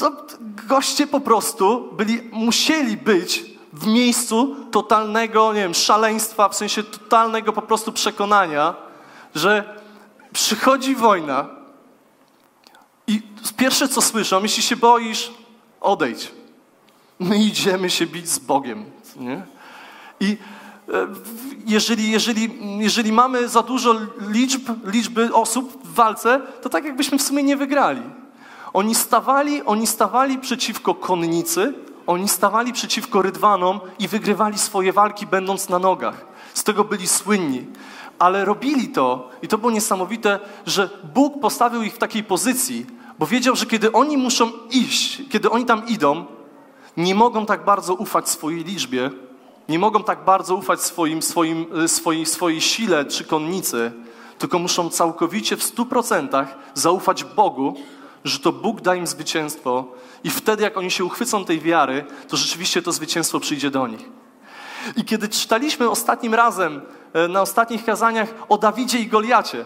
to 0.00 0.12
goście 0.68 1.06
po 1.06 1.20
prostu 1.20 1.88
byli, 1.92 2.22
musieli 2.32 2.96
być 2.96 3.44
w 3.72 3.86
miejscu 3.86 4.56
totalnego, 4.70 5.52
nie 5.52 5.60
wiem, 5.60 5.74
szaleństwa, 5.74 6.48
w 6.48 6.56
sensie 6.56 6.82
totalnego 6.82 7.52
po 7.52 7.62
prostu 7.62 7.92
przekonania, 7.92 8.74
że 9.34 9.80
przychodzi 10.32 10.94
wojna 10.94 11.48
i 13.06 13.22
pierwsze 13.56 13.88
co 13.88 14.02
słyszą, 14.02 14.42
jeśli 14.42 14.62
się 14.62 14.76
boisz, 14.76 15.32
odejdź. 15.80 16.32
My 17.18 17.38
idziemy 17.38 17.90
się 17.90 18.06
bić 18.06 18.28
z 18.28 18.38
Bogiem. 18.38 18.84
Nie? 19.16 19.42
I 20.20 20.36
e, 20.88 21.06
jeżeli, 21.66 22.10
jeżeli, 22.10 22.58
jeżeli 22.78 23.12
mamy 23.12 23.48
za 23.48 23.62
dużo 23.62 23.96
liczb, 24.28 24.70
liczby 24.84 25.34
osób 25.34 25.84
w 25.84 25.94
walce, 25.94 26.40
to 26.62 26.68
tak 26.68 26.84
jakbyśmy 26.84 27.18
w 27.18 27.22
sumie 27.22 27.42
nie 27.42 27.56
wygrali. 27.56 28.02
Oni 28.72 28.94
stawali, 28.94 29.62
oni 29.62 29.86
stawali 29.86 30.38
przeciwko 30.38 30.94
konnicy, 30.94 31.74
oni 32.06 32.28
stawali 32.28 32.72
przeciwko 32.72 33.22
rydwanom 33.22 33.80
i 33.98 34.08
wygrywali 34.08 34.58
swoje 34.58 34.92
walki 34.92 35.26
będąc 35.26 35.68
na 35.68 35.78
nogach. 35.78 36.26
Z 36.54 36.64
tego 36.64 36.84
byli 36.84 37.08
słynni. 37.08 37.66
Ale 38.18 38.44
robili 38.44 38.88
to 38.88 39.30
i 39.42 39.48
to 39.48 39.58
było 39.58 39.70
niesamowite, 39.72 40.38
że 40.66 40.90
Bóg 41.14 41.40
postawił 41.40 41.82
ich 41.82 41.94
w 41.94 41.98
takiej 41.98 42.24
pozycji, 42.24 42.86
bo 43.18 43.26
wiedział, 43.26 43.56
że 43.56 43.66
kiedy 43.66 43.92
oni 43.92 44.16
muszą 44.16 44.50
iść, 44.70 45.22
kiedy 45.30 45.50
oni 45.50 45.64
tam 45.64 45.88
idą, 45.88 46.24
nie 46.96 47.14
mogą 47.14 47.46
tak 47.46 47.64
bardzo 47.64 47.94
ufać 47.94 48.28
swojej 48.28 48.64
liczbie, 48.64 49.10
nie 49.68 49.78
mogą 49.78 50.02
tak 50.02 50.24
bardzo 50.24 50.54
ufać 50.54 50.82
swoim, 50.82 51.22
swoim, 51.22 51.66
e, 51.84 51.88
swojej, 51.88 52.26
swojej 52.26 52.60
sile 52.60 53.04
czy 53.04 53.24
konnicy, 53.24 53.92
tylko 54.38 54.58
muszą 54.58 54.90
całkowicie 54.90 55.56
w 55.56 55.62
stu 55.62 55.86
procentach 55.86 56.58
zaufać 56.74 57.24
Bogu, 57.24 57.74
że 58.24 58.38
to 58.38 58.52
Bóg 58.52 58.80
da 58.80 58.94
im 58.94 59.06
zwycięstwo 59.06 59.94
i 60.24 60.30
wtedy, 60.30 60.62
jak 60.62 60.76
oni 60.76 60.90
się 60.90 61.04
uchwycą 61.04 61.44
tej 61.44 61.60
wiary, 61.60 62.04
to 62.28 62.36
rzeczywiście 62.36 62.82
to 62.82 62.92
zwycięstwo 62.92 63.40
przyjdzie 63.40 63.70
do 63.70 63.86
nich. 63.86 64.08
I 64.96 65.04
kiedy 65.04 65.28
czytaliśmy 65.28 65.90
ostatnim 65.90 66.34
razem, 66.34 66.80
e, 67.12 67.28
na 67.28 67.42
ostatnich 67.42 67.84
kazaniach 67.84 68.34
o 68.48 68.58
Dawidzie 68.58 68.98
i 68.98 69.06
Goliacie, 69.06 69.64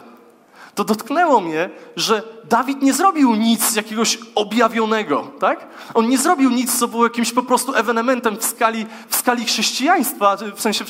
to 0.74 0.84
dotknęło 0.84 1.40
mnie, 1.40 1.70
że 1.96 2.22
Dawid 2.44 2.82
nie 2.82 2.92
zrobił 2.92 3.34
nic 3.34 3.76
jakiegoś 3.76 4.18
objawionego, 4.34 5.30
tak? 5.40 5.66
On 5.94 6.08
nie 6.08 6.18
zrobił 6.18 6.50
nic, 6.50 6.78
co 6.78 6.88
było 6.88 7.04
jakimś 7.04 7.32
po 7.32 7.42
prostu 7.42 7.74
ewenementem 7.74 8.36
w 8.36 8.44
skali, 8.44 8.86
w 9.08 9.16
skali 9.16 9.44
chrześcijaństwa, 9.44 10.36
w 10.56 10.60
sensie, 10.60 10.84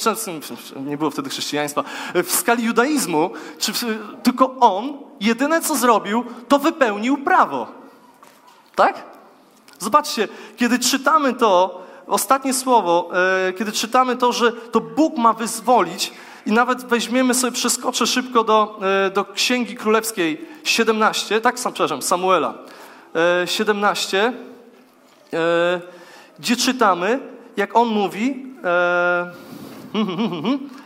nie 0.87 0.97
było 0.97 1.11
wtedy 1.11 1.31
chrześcijaństwa, 1.31 1.85
w 2.15 2.33
skali 2.33 2.65
judaizmu, 2.65 3.31
czy, 3.59 3.73
tylko 4.23 4.57
on, 4.61 4.99
jedyne 5.21 5.61
co 5.61 5.77
zrobił, 5.77 6.25
to 6.49 6.59
wypełnił 6.59 7.19
prawo. 7.19 7.67
Tak? 8.75 9.03
Zobaczcie, 9.79 10.29
kiedy 10.57 10.79
czytamy 10.79 11.35
to, 11.35 11.83
ostatnie 12.07 12.55
słowo, 12.55 13.11
e, 13.49 13.53
kiedy 13.53 13.73
czytamy 13.73 14.17
to, 14.17 14.33
że 14.33 14.53
to 14.53 14.81
Bóg 14.81 15.17
ma 15.17 15.33
wyzwolić, 15.33 16.13
i 16.47 16.53
nawet 16.53 16.85
weźmiemy 16.85 17.35
sobie, 17.35 17.53
przeskoczę 17.53 18.07
szybko 18.07 18.45
do, 18.45 18.81
e, 19.07 19.11
do 19.11 19.25
Księgi 19.25 19.77
Królewskiej 19.77 20.47
17, 20.65 21.41
tak, 21.41 21.55
przepraszam, 21.55 22.03
Samuela. 22.03 22.55
17, 23.47 24.33
e, 25.33 25.39
e, 25.39 25.81
gdzie 26.39 26.57
czytamy, 26.57 27.19
jak 27.57 27.77
on 27.77 27.89
mówi, 27.89 28.47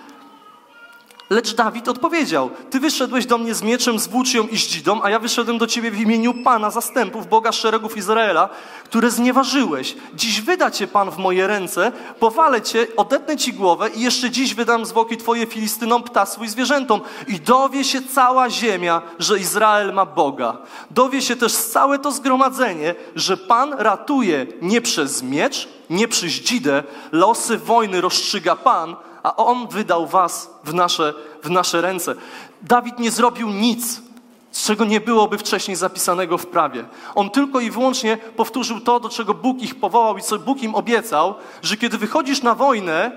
Lecz 1.31 1.55
Dawid 1.55 1.89
odpowiedział: 1.89 2.51
Ty 2.71 2.81
wyszedłeś 2.81 3.27
do 3.27 3.39
mnie 3.39 3.55
z 3.55 3.63
mieczem, 3.63 3.99
z 3.99 4.07
włócznią 4.07 4.47
i 4.47 4.57
zdzidą, 4.57 5.03
a 5.03 5.11
ja 5.11 5.19
wyszedłem 5.19 5.59
do 5.59 5.67
ciebie 5.67 5.91
w 5.91 6.01
imieniu 6.01 6.35
Pana 6.45 6.71
zastępów, 6.71 7.29
Boga 7.29 7.53
szeregów 7.53 7.97
Izraela, 7.97 8.49
które 8.85 9.11
znieważyłeś. 9.11 9.97
Dziś 10.15 10.41
wyda 10.41 10.71
cię 10.71 10.87
Pan 10.87 11.11
w 11.11 11.19
moje 11.19 11.47
ręce, 11.47 11.93
powalę 12.21 12.63
cię, 12.63 12.87
odetnę 12.97 13.37
ci 13.37 13.53
głowę 13.53 13.91
i 13.95 14.01
jeszcze 14.01 14.31
dziś 14.31 14.55
wydam 14.55 14.87
zwłoki 14.87 15.17
twoje 15.17 15.47
Filistynom, 15.47 16.03
ptactwu 16.03 16.45
i 16.45 16.49
zwierzętom. 16.49 17.01
I 17.27 17.41
dowie 17.41 17.85
się 17.85 18.03
cała 18.03 18.51
ziemia, 18.51 19.03
że 19.19 19.39
Izrael 19.39 19.95
ma 19.95 20.07
Boga. 20.07 20.59
Dowie 20.91 21.23
się 21.23 21.37
też 21.37 21.53
całe 21.53 21.99
to 21.99 22.13
zgromadzenie, 22.13 22.95
że 23.15 23.37
Pan 23.37 23.75
ratuje 23.79 24.47
nie 24.63 24.81
przez 24.81 25.23
miecz, 25.23 25.69
nie 25.91 26.09
przez 26.09 26.33
dzidę, 26.33 26.83
losy 27.13 27.59
wojny 27.59 28.01
rozstrzyga 28.01 28.57
Pan, 28.57 28.97
a 29.29 29.37
On 29.37 29.69
wydał 29.69 30.07
was 30.07 30.51
w 30.65 30.75
nasze, 30.75 31.15
w 31.43 31.51
nasze 31.51 31.81
ręce. 31.81 32.15
Dawid 32.63 32.99
nie 32.99 33.11
zrobił 33.11 33.51
nic, 33.51 34.03
z 34.51 34.67
czego 34.67 34.85
nie 34.85 35.01
byłoby 35.01 35.39
wcześniej 35.39 35.77
zapisanego 35.77 36.39
w 36.39 36.47
prawie. 36.47 36.85
On 37.15 37.31
tylko 37.31 37.61
i 37.61 37.71
wyłącznie 37.71 38.17
powtórzył 38.17 38.81
to, 38.81 39.01
do 39.01 39.09
czego 39.09 39.35
Bóg 39.35 39.63
ich 39.63 39.81
powołał 39.81 40.19
i 40.19 40.23
co 40.23 40.39
Bóg 40.39 40.63
im 40.63 40.75
obiecał, 40.75 41.35
że 41.63 41.77
kiedy 41.77 41.99
wychodzisz 41.99 42.43
na 42.43 42.55
wojnę, 42.55 43.13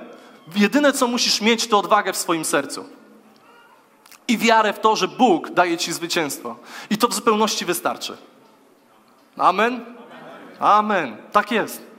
jedyne 0.56 0.94
co 0.94 1.08
musisz 1.08 1.42
mieć 1.42 1.68
to 1.68 1.80
odwagę 1.80 2.14
w 2.14 2.18
swoim 2.18 2.46
sercu. 2.46 2.86
I 4.28 4.38
wiarę 4.38 4.74
w 4.74 4.80
to, 4.80 4.96
że 4.96 5.08
Bóg 5.08 5.50
daje 5.50 5.78
ci 5.78 5.94
zwycięstwo. 5.94 6.56
I 6.90 6.98
to 6.98 7.08
w 7.08 7.14
zupełności 7.14 7.66
wystarczy. 7.66 8.18
Amen? 9.38 9.86
Amen. 10.60 11.18
Tak 11.32 11.52
jest. 11.52 11.91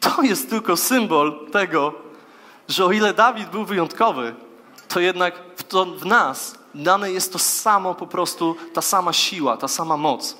To 0.00 0.22
jest 0.22 0.50
tylko 0.50 0.76
symbol 0.76 1.46
tego, 1.52 1.94
że 2.68 2.84
o 2.84 2.92
ile 2.92 3.14
Dawid 3.14 3.48
był 3.48 3.64
wyjątkowy, 3.64 4.34
to 4.88 5.00
jednak 5.00 5.34
w, 5.56 5.62
to, 5.62 5.84
w 5.84 6.06
nas 6.06 6.54
dane 6.74 7.12
jest 7.12 7.32
to 7.32 7.38
samo 7.38 7.94
po 7.94 8.06
prostu, 8.06 8.56
ta 8.72 8.82
sama 8.82 9.12
siła, 9.12 9.56
ta 9.56 9.68
sama 9.68 9.96
moc, 9.96 10.36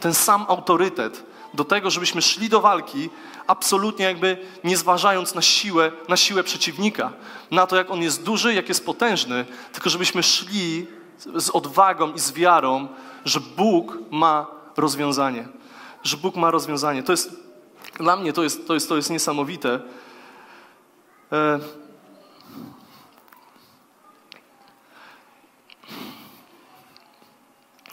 ten 0.00 0.14
sam 0.14 0.46
autorytet 0.48 1.24
do 1.54 1.64
tego, 1.64 1.90
żebyśmy 1.90 2.22
szli 2.22 2.48
do 2.48 2.60
walki, 2.60 3.10
absolutnie 3.46 4.04
jakby 4.04 4.38
nie 4.64 4.76
zważając 4.76 5.34
na 5.34 5.42
siłę, 5.42 5.92
na 6.08 6.16
siłę 6.16 6.44
przeciwnika, 6.44 7.12
na 7.50 7.66
to, 7.66 7.76
jak 7.76 7.90
on 7.90 8.02
jest 8.02 8.22
duży, 8.22 8.54
jak 8.54 8.68
jest 8.68 8.86
potężny, 8.86 9.46
tylko 9.72 9.90
żebyśmy 9.90 10.22
szli 10.22 10.86
z 11.36 11.50
odwagą 11.50 12.12
i 12.12 12.18
z 12.18 12.32
wiarą, 12.32 12.88
że 13.24 13.40
Bóg 13.40 13.98
ma 14.10 14.46
rozwiązanie. 14.76 15.48
Że 16.02 16.16
Bóg 16.16 16.36
ma 16.36 16.50
rozwiązanie. 16.50 17.02
To 17.02 17.12
jest 17.12 17.46
dla 17.98 18.16
mnie 18.16 18.32
to 18.32 18.42
jest, 18.42 18.66
to 18.66 18.74
jest, 18.74 18.88
to 18.88 18.96
jest 18.96 19.10
niesamowite. 19.10 19.80
E... 21.32 21.60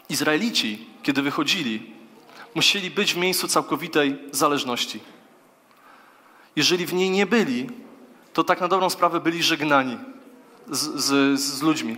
Izraelici, 0.08 0.86
kiedy 1.02 1.22
wychodzili, 1.22 1.92
musieli 2.54 2.90
być 2.90 3.14
w 3.14 3.16
miejscu 3.16 3.48
całkowitej 3.48 4.18
zależności. 4.32 5.00
Jeżeli 6.56 6.86
w 6.86 6.94
niej 6.94 7.10
nie 7.10 7.26
byli, 7.26 7.66
to 8.32 8.44
tak 8.44 8.60
na 8.60 8.68
dobrą 8.68 8.90
sprawę 8.90 9.20
byli 9.20 9.42
żegnani 9.42 9.98
z, 10.70 11.04
z, 11.04 11.40
z 11.40 11.62
ludźmi. 11.62 11.96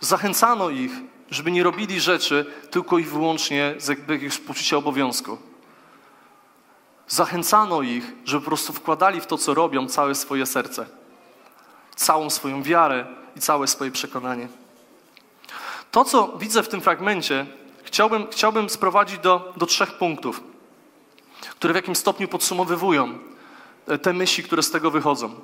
Zachęcano 0.00 0.70
ich, 0.70 0.92
żeby 1.30 1.50
nie 1.50 1.62
robili 1.62 2.00
rzeczy 2.00 2.46
tylko 2.70 2.98
i 2.98 3.04
wyłącznie 3.04 3.74
z 3.78 3.88
jakiegoś 3.88 4.38
poczucia 4.38 4.76
obowiązku. 4.76 5.49
Zachęcano 7.10 7.82
ich, 7.82 8.12
żeby 8.24 8.40
po 8.40 8.46
prostu 8.46 8.72
wkładali 8.72 9.20
w 9.20 9.26
to, 9.26 9.38
co 9.38 9.54
robią, 9.54 9.88
całe 9.88 10.14
swoje 10.14 10.46
serce, 10.46 10.86
całą 11.96 12.30
swoją 12.30 12.62
wiarę 12.62 13.06
i 13.36 13.40
całe 13.40 13.66
swoje 13.66 13.90
przekonanie. 13.90 14.48
To, 15.90 16.04
co 16.04 16.38
widzę 16.38 16.62
w 16.62 16.68
tym 16.68 16.80
fragmencie, 16.80 17.46
chciałbym, 17.84 18.26
chciałbym 18.30 18.70
sprowadzić 18.70 19.18
do, 19.18 19.52
do 19.56 19.66
trzech 19.66 19.92
punktów, 19.92 20.42
które 21.50 21.72
w 21.72 21.76
jakimś 21.76 21.98
stopniu 21.98 22.28
podsumowywują 22.28 23.18
e, 23.86 23.98
te 23.98 24.12
myśli, 24.12 24.44
które 24.44 24.62
z 24.62 24.70
tego 24.70 24.90
wychodzą. 24.90 25.34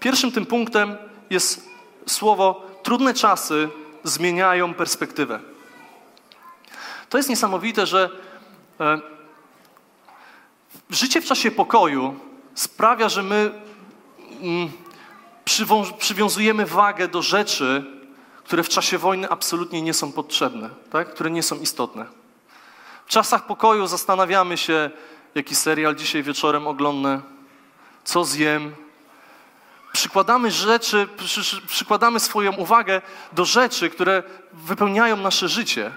Pierwszym 0.00 0.32
tym 0.32 0.46
punktem 0.46 0.96
jest 1.30 1.68
słowo: 2.06 2.66
trudne 2.82 3.14
czasy 3.14 3.68
zmieniają 4.04 4.74
perspektywę. 4.74 5.40
To 7.08 7.18
jest 7.18 7.28
niesamowite, 7.28 7.86
że 7.86 8.10
e, 8.80 9.00
życie 10.90 11.20
w 11.20 11.24
czasie 11.24 11.50
pokoju 11.50 12.14
sprawia, 12.54 13.08
że 13.08 13.22
my 13.22 13.50
mm, 14.42 14.70
przywiązujemy 15.98 16.66
wagę 16.66 17.08
do 17.08 17.22
rzeczy, 17.22 17.84
które 18.44 18.62
w 18.62 18.68
czasie 18.68 18.98
wojny 18.98 19.30
absolutnie 19.30 19.82
nie 19.82 19.94
są 19.94 20.12
potrzebne, 20.12 20.70
tak? 20.90 21.10
które 21.10 21.30
nie 21.30 21.42
są 21.42 21.60
istotne. 21.60 22.06
W 23.06 23.10
czasach 23.10 23.46
pokoju 23.46 23.86
zastanawiamy 23.86 24.56
się, 24.56 24.90
jaki 25.34 25.54
serial 25.54 25.96
dzisiaj 25.96 26.22
wieczorem 26.22 26.66
oglądnę, 26.66 27.20
co 28.04 28.24
zjem. 28.24 28.74
Przykładamy 29.92 30.50
rzeczy, 30.50 31.08
przy, 31.16 31.66
przykładamy 31.66 32.20
swoją 32.20 32.52
uwagę 32.52 33.02
do 33.32 33.44
rzeczy, 33.44 33.90
które 33.90 34.22
wypełniają 34.52 35.16
nasze 35.16 35.48
życie. 35.48 35.92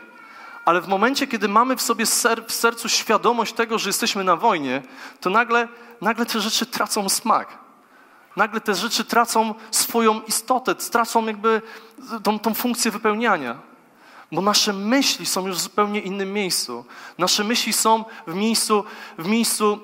Ale 0.65 0.81
w 0.81 0.87
momencie, 0.87 1.27
kiedy 1.27 1.47
mamy 1.47 1.75
w 1.75 1.81
sobie 1.81 2.05
ser, 2.05 2.45
w 2.47 2.53
sercu 2.53 2.89
świadomość 2.89 3.53
tego, 3.53 3.79
że 3.79 3.89
jesteśmy 3.89 4.23
na 4.23 4.35
wojnie, 4.35 4.81
to 5.19 5.29
nagle, 5.29 5.67
nagle 6.01 6.25
te 6.25 6.41
rzeczy 6.41 6.65
tracą 6.65 7.09
smak. 7.09 7.63
Nagle 8.35 8.61
te 8.61 8.75
rzeczy 8.75 9.05
tracą 9.05 9.53
swoją 9.71 10.21
istotę, 10.21 10.75
tracą 10.75 11.25
jakby 11.25 11.61
tą, 12.23 12.39
tą 12.39 12.53
funkcję 12.53 12.91
wypełniania. 12.91 13.57
Bo 14.31 14.41
nasze 14.41 14.73
myśli 14.73 15.25
są 15.25 15.47
już 15.47 15.57
w 15.57 15.61
zupełnie 15.61 15.99
innym 15.99 16.33
miejscu. 16.33 16.85
Nasze 17.17 17.43
myśli 17.43 17.73
są 17.73 18.05
w 18.27 18.35
miejscu, 18.35 18.83
w 19.17 19.27
miejscu 19.27 19.79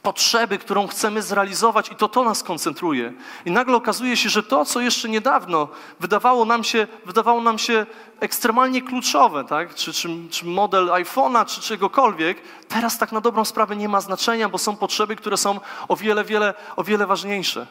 potrzeby, 0.00 0.58
którą 0.58 0.86
chcemy 0.86 1.22
zrealizować 1.22 1.88
i 1.92 1.94
to 1.94 2.08
to 2.08 2.24
nas 2.24 2.42
koncentruje. 2.42 3.12
I 3.44 3.50
nagle 3.50 3.76
okazuje 3.76 4.16
się, 4.16 4.28
że 4.28 4.42
to, 4.42 4.64
co 4.64 4.80
jeszcze 4.80 5.08
niedawno 5.08 5.68
wydawało 6.00 6.44
nam 6.44 6.64
się, 6.64 6.86
wydawało 7.06 7.40
nam 7.40 7.58
się 7.58 7.86
ekstremalnie 8.20 8.82
kluczowe, 8.82 9.44
tak? 9.44 9.74
czy, 9.74 9.92
czy, 9.92 10.08
czy 10.30 10.46
model 10.46 10.86
iPhone'a, 10.86 11.46
czy 11.46 11.60
czegokolwiek, 11.60 12.38
teraz 12.68 12.98
tak 12.98 13.12
na 13.12 13.20
dobrą 13.20 13.44
sprawę 13.44 13.76
nie 13.76 13.88
ma 13.88 14.00
znaczenia, 14.00 14.48
bo 14.48 14.58
są 14.58 14.76
potrzeby, 14.76 15.16
które 15.16 15.36
są 15.36 15.60
o 15.88 15.96
wiele, 15.96 16.24
wiele, 16.24 16.54
o 16.76 16.84
wiele 16.84 17.06
ważniejsze. 17.06 17.66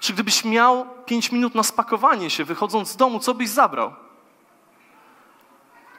Czy 0.00 0.12
gdybyś 0.12 0.44
miał 0.44 0.86
pięć 1.06 1.32
minut 1.32 1.54
na 1.54 1.62
spakowanie 1.62 2.30
się, 2.30 2.44
wychodząc 2.44 2.88
z 2.88 2.96
domu, 2.96 3.20
co 3.20 3.34
byś 3.34 3.48
zabrał? 3.48 3.92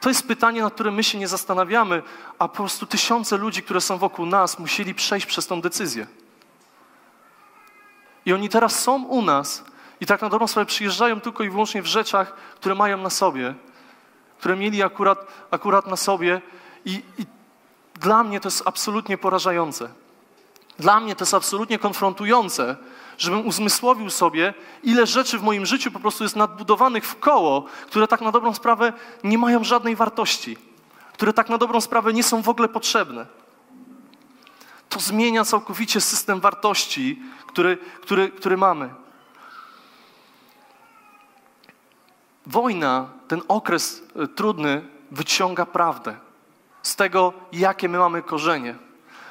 To 0.04 0.10
jest 0.10 0.28
pytanie, 0.28 0.62
nad 0.62 0.74
którym 0.74 0.94
my 0.94 1.04
się 1.04 1.18
nie 1.18 1.28
zastanawiamy, 1.28 2.02
a 2.38 2.48
po 2.48 2.54
prostu 2.54 2.86
tysiące 2.86 3.36
ludzi, 3.36 3.62
które 3.62 3.80
są 3.80 3.98
wokół 3.98 4.26
nas, 4.26 4.58
musieli 4.58 4.94
przejść 4.94 5.26
przez 5.26 5.46
tą 5.46 5.60
decyzję. 5.60 6.06
I 8.26 8.32
oni 8.32 8.48
teraz 8.48 8.80
są 8.80 9.04
u 9.04 9.22
nas 9.22 9.64
i 10.00 10.06
tak 10.06 10.22
na 10.22 10.28
dobrą 10.28 10.46
sprawę 10.46 10.66
przyjeżdżają 10.66 11.20
tylko 11.20 11.44
i 11.44 11.50
wyłącznie 11.50 11.82
w 11.82 11.86
rzeczach, 11.86 12.34
które 12.54 12.74
mają 12.74 12.98
na 12.98 13.10
sobie, 13.10 13.54
które 14.38 14.56
mieli 14.56 14.82
akurat, 14.82 15.26
akurat 15.50 15.86
na 15.86 15.96
sobie 15.96 16.40
i, 16.84 17.02
i 17.18 17.26
dla 17.94 18.24
mnie 18.24 18.40
to 18.40 18.48
jest 18.48 18.62
absolutnie 18.66 19.18
porażające. 19.18 19.88
Dla 20.78 21.00
mnie 21.00 21.16
to 21.16 21.22
jest 21.22 21.34
absolutnie 21.34 21.78
konfrontujące, 21.78 22.76
żebym 23.18 23.46
uzmysłowił 23.46 24.10
sobie, 24.10 24.54
ile 24.82 25.06
rzeczy 25.06 25.38
w 25.38 25.42
moim 25.42 25.66
życiu 25.66 25.90
po 25.90 26.00
prostu 26.00 26.24
jest 26.24 26.36
nadbudowanych 26.36 27.06
w 27.06 27.18
koło, 27.18 27.64
które 27.86 28.08
tak 28.08 28.20
na 28.20 28.32
dobrą 28.32 28.54
sprawę 28.54 28.92
nie 29.24 29.38
mają 29.38 29.64
żadnej 29.64 29.96
wartości, 29.96 30.56
które 31.12 31.32
tak 31.32 31.48
na 31.48 31.58
dobrą 31.58 31.80
sprawę 31.80 32.12
nie 32.12 32.22
są 32.22 32.42
w 32.42 32.48
ogóle 32.48 32.68
potrzebne. 32.68 33.26
To 34.88 35.00
zmienia 35.00 35.44
całkowicie 35.44 36.00
system 36.00 36.40
wartości, 36.40 37.22
który, 37.46 37.78
który, 38.02 38.28
który 38.28 38.56
mamy. 38.56 38.94
Wojna, 42.46 43.08
ten 43.28 43.42
okres 43.48 44.02
e, 44.16 44.26
trudny, 44.26 44.88
wyciąga 45.10 45.66
prawdę 45.66 46.16
z 46.82 46.96
tego, 46.96 47.32
jakie 47.52 47.88
my 47.88 47.98
mamy 47.98 48.22
korzenie 48.22 48.74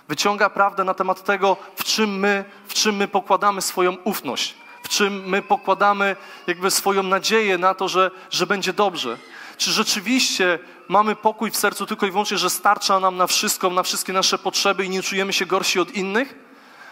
wyciąga 0.07 0.49
prawdę 0.49 0.83
na 0.83 0.93
temat 0.93 1.23
tego, 1.23 1.57
w 1.75 1.83
czym 1.83 2.19
my, 2.19 2.45
w 2.67 2.73
czym 2.73 2.95
my 2.95 3.07
pokładamy 3.07 3.61
swoją 3.61 3.95
ufność, 4.03 4.55
w 4.83 4.89
czym 4.89 5.29
my 5.29 5.41
pokładamy 5.41 6.15
jakby 6.47 6.71
swoją 6.71 7.03
nadzieję 7.03 7.57
na 7.57 7.73
to, 7.73 7.87
że, 7.87 8.11
że 8.29 8.47
będzie 8.47 8.73
dobrze. 8.73 9.17
Czy 9.57 9.71
rzeczywiście 9.71 10.59
mamy 10.87 11.15
pokój 11.15 11.51
w 11.51 11.57
sercu 11.57 11.85
tylko 11.85 12.05
i 12.05 12.11
wyłącznie, 12.11 12.37
że 12.37 12.49
starcza 12.49 12.99
nam 12.99 13.17
na 13.17 13.27
wszystko, 13.27 13.69
na 13.69 13.83
wszystkie 13.83 14.13
nasze 14.13 14.37
potrzeby 14.37 14.85
i 14.85 14.89
nie 14.89 15.03
czujemy 15.03 15.33
się 15.33 15.45
gorsi 15.45 15.79
od 15.79 15.91
innych? 15.95 16.35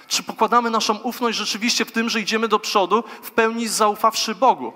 Czy 0.08 0.24
pokładamy 0.24 0.70
naszą 0.70 0.98
ufność 0.98 1.38
rzeczywiście 1.38 1.86
w 1.86 1.92
tym, 1.92 2.10
że 2.10 2.20
idziemy 2.20 2.48
do 2.48 2.60
przodu 2.60 3.04
w 3.24 3.32
pełni 3.32 3.68
zaufawszy 3.68 4.36
Bogu? 4.36 4.74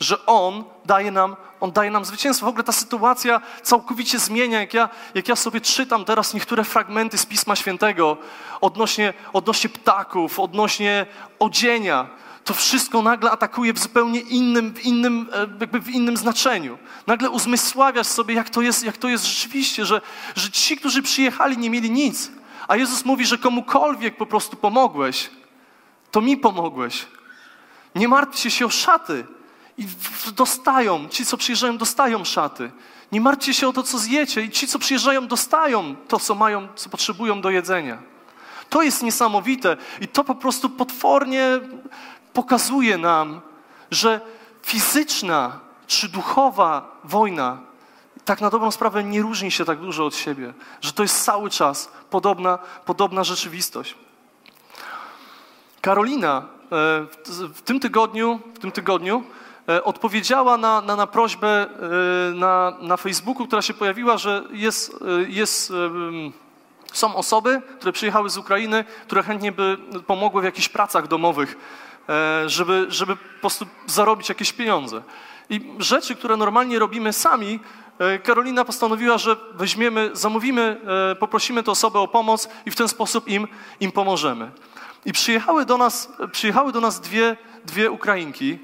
Że 0.00 0.26
On 0.26 0.64
daje 0.84 1.10
nam, 1.10 1.36
On 1.60 1.72
daje 1.72 1.90
nam 1.90 2.04
zwycięstwo. 2.04 2.46
W 2.46 2.48
ogóle 2.48 2.64
ta 2.64 2.72
sytuacja 2.72 3.40
całkowicie 3.62 4.18
zmienia, 4.18 4.60
jak 4.60 4.74
ja, 4.74 4.88
jak 5.14 5.28
ja 5.28 5.36
sobie 5.36 5.60
czytam 5.60 6.04
teraz 6.04 6.34
niektóre 6.34 6.64
fragmenty 6.64 7.18
z 7.18 7.26
Pisma 7.26 7.56
Świętego 7.56 8.16
odnośnie, 8.60 9.14
odnośnie 9.32 9.70
ptaków, 9.70 10.40
odnośnie 10.40 11.06
odzienia. 11.38 12.06
To 12.44 12.54
wszystko 12.54 13.02
nagle 13.02 13.30
atakuje 13.30 13.72
w 13.72 13.78
zupełnie 13.78 14.20
innym, 14.20 14.74
w 14.74 14.84
innym, 14.84 15.28
e, 15.32 15.38
jakby 15.60 15.80
w 15.80 15.88
innym 15.88 16.16
znaczeniu. 16.16 16.78
Nagle 17.06 17.30
uzmysławiasz 17.30 18.06
sobie, 18.06 18.34
jak 18.34 18.50
to 18.50 18.62
jest, 18.62 18.84
jak 18.84 18.96
to 18.96 19.08
jest 19.08 19.24
rzeczywiście, 19.24 19.86
że, 19.86 20.00
że 20.34 20.50
ci, 20.50 20.76
którzy 20.76 21.02
przyjechali, 21.02 21.58
nie 21.58 21.70
mieli 21.70 21.90
nic. 21.90 22.30
A 22.68 22.76
Jezus 22.76 23.04
mówi, 23.04 23.26
że 23.26 23.38
komukolwiek 23.38 24.16
po 24.16 24.26
prostu 24.26 24.56
pomogłeś, 24.56 25.30
to 26.10 26.20
mi 26.20 26.36
pomogłeś. 26.36 27.06
Nie 27.94 28.08
martwcie 28.08 28.50
się 28.50 28.66
o 28.66 28.70
szaty, 28.70 29.26
i 29.78 29.86
dostają, 30.32 31.08
ci 31.08 31.26
co 31.26 31.36
przyjeżdżają 31.36 31.78
dostają 31.78 32.24
szaty. 32.24 32.70
Nie 33.12 33.20
martwcie 33.20 33.54
się 33.54 33.68
o 33.68 33.72
to, 33.72 33.82
co 33.82 33.98
zjecie 33.98 34.42
i 34.42 34.50
ci, 34.50 34.66
co 34.66 34.78
przyjeżdżają, 34.78 35.26
dostają 35.26 35.96
to, 36.08 36.18
co 36.18 36.34
mają, 36.34 36.68
co 36.74 36.90
potrzebują 36.90 37.40
do 37.40 37.50
jedzenia. 37.50 37.98
To 38.68 38.82
jest 38.82 39.02
niesamowite 39.02 39.76
i 40.00 40.08
to 40.08 40.24
po 40.24 40.34
prostu 40.34 40.70
potwornie 40.70 41.60
pokazuje 42.32 42.98
nam, 42.98 43.40
że 43.90 44.20
fizyczna 44.62 45.60
czy 45.86 46.08
duchowa 46.08 47.00
wojna 47.04 47.58
tak 48.24 48.40
na 48.40 48.50
dobrą 48.50 48.70
sprawę 48.70 49.04
nie 49.04 49.22
różni 49.22 49.50
się 49.50 49.64
tak 49.64 49.80
dużo 49.80 50.06
od 50.06 50.16
siebie, 50.16 50.54
że 50.80 50.92
to 50.92 51.02
jest 51.02 51.24
cały 51.24 51.50
czas 51.50 51.92
podobna, 52.10 52.58
podobna 52.84 53.24
rzeczywistość. 53.24 53.94
Karolina 55.80 56.38
e, 56.38 57.06
w 57.54 57.62
tym 57.64 57.80
tygodniu, 57.80 58.40
w 58.54 58.58
tym 58.58 58.72
tygodniu 58.72 59.24
odpowiedziała 59.84 60.56
na, 60.56 60.80
na, 60.80 60.96
na 60.96 61.06
prośbę 61.06 61.48
e, 61.48 62.34
na, 62.34 62.72
na 62.80 62.96
Facebooku, 62.96 63.46
która 63.46 63.62
się 63.62 63.74
pojawiła, 63.74 64.16
że 64.16 64.44
jest, 64.50 64.94
e, 65.02 65.30
jest, 65.30 65.72
są 66.92 67.16
osoby, 67.16 67.62
które 67.76 67.92
przyjechały 67.92 68.30
z 68.30 68.36
Ukrainy, 68.36 68.84
które 69.06 69.22
chętnie 69.22 69.52
by 69.52 69.76
pomogły 70.06 70.42
w 70.42 70.44
jakichś 70.44 70.68
pracach 70.68 71.08
domowych, 71.08 71.56
żeby, 72.46 72.86
żeby 72.88 73.16
po 73.16 73.40
prostu 73.40 73.66
zarobić 73.86 74.28
jakieś 74.28 74.52
pieniądze. 74.52 75.02
I 75.50 75.72
rzeczy, 75.78 76.16
które 76.16 76.36
normalnie 76.36 76.78
robimy 76.78 77.12
sami, 77.12 77.60
Karolina 78.22 78.64
postanowiła, 78.64 79.18
że 79.18 79.36
weźmiemy, 79.54 80.10
zamówimy, 80.12 80.80
poprosimy 81.18 81.62
tę 81.62 81.70
osobę 81.70 81.98
o 81.98 82.08
pomoc 82.08 82.48
i 82.66 82.70
w 82.70 82.76
ten 82.76 82.88
sposób 82.88 83.28
im, 83.28 83.48
im 83.80 83.92
pomożemy. 83.92 84.50
I 85.04 85.12
przyjechały 85.12 85.64
do 85.64 85.78
nas, 85.78 86.12
przyjechały 86.32 86.72
do 86.72 86.80
nas 86.80 87.00
dwie, 87.00 87.36
dwie 87.64 87.90
Ukrainki, 87.90 88.58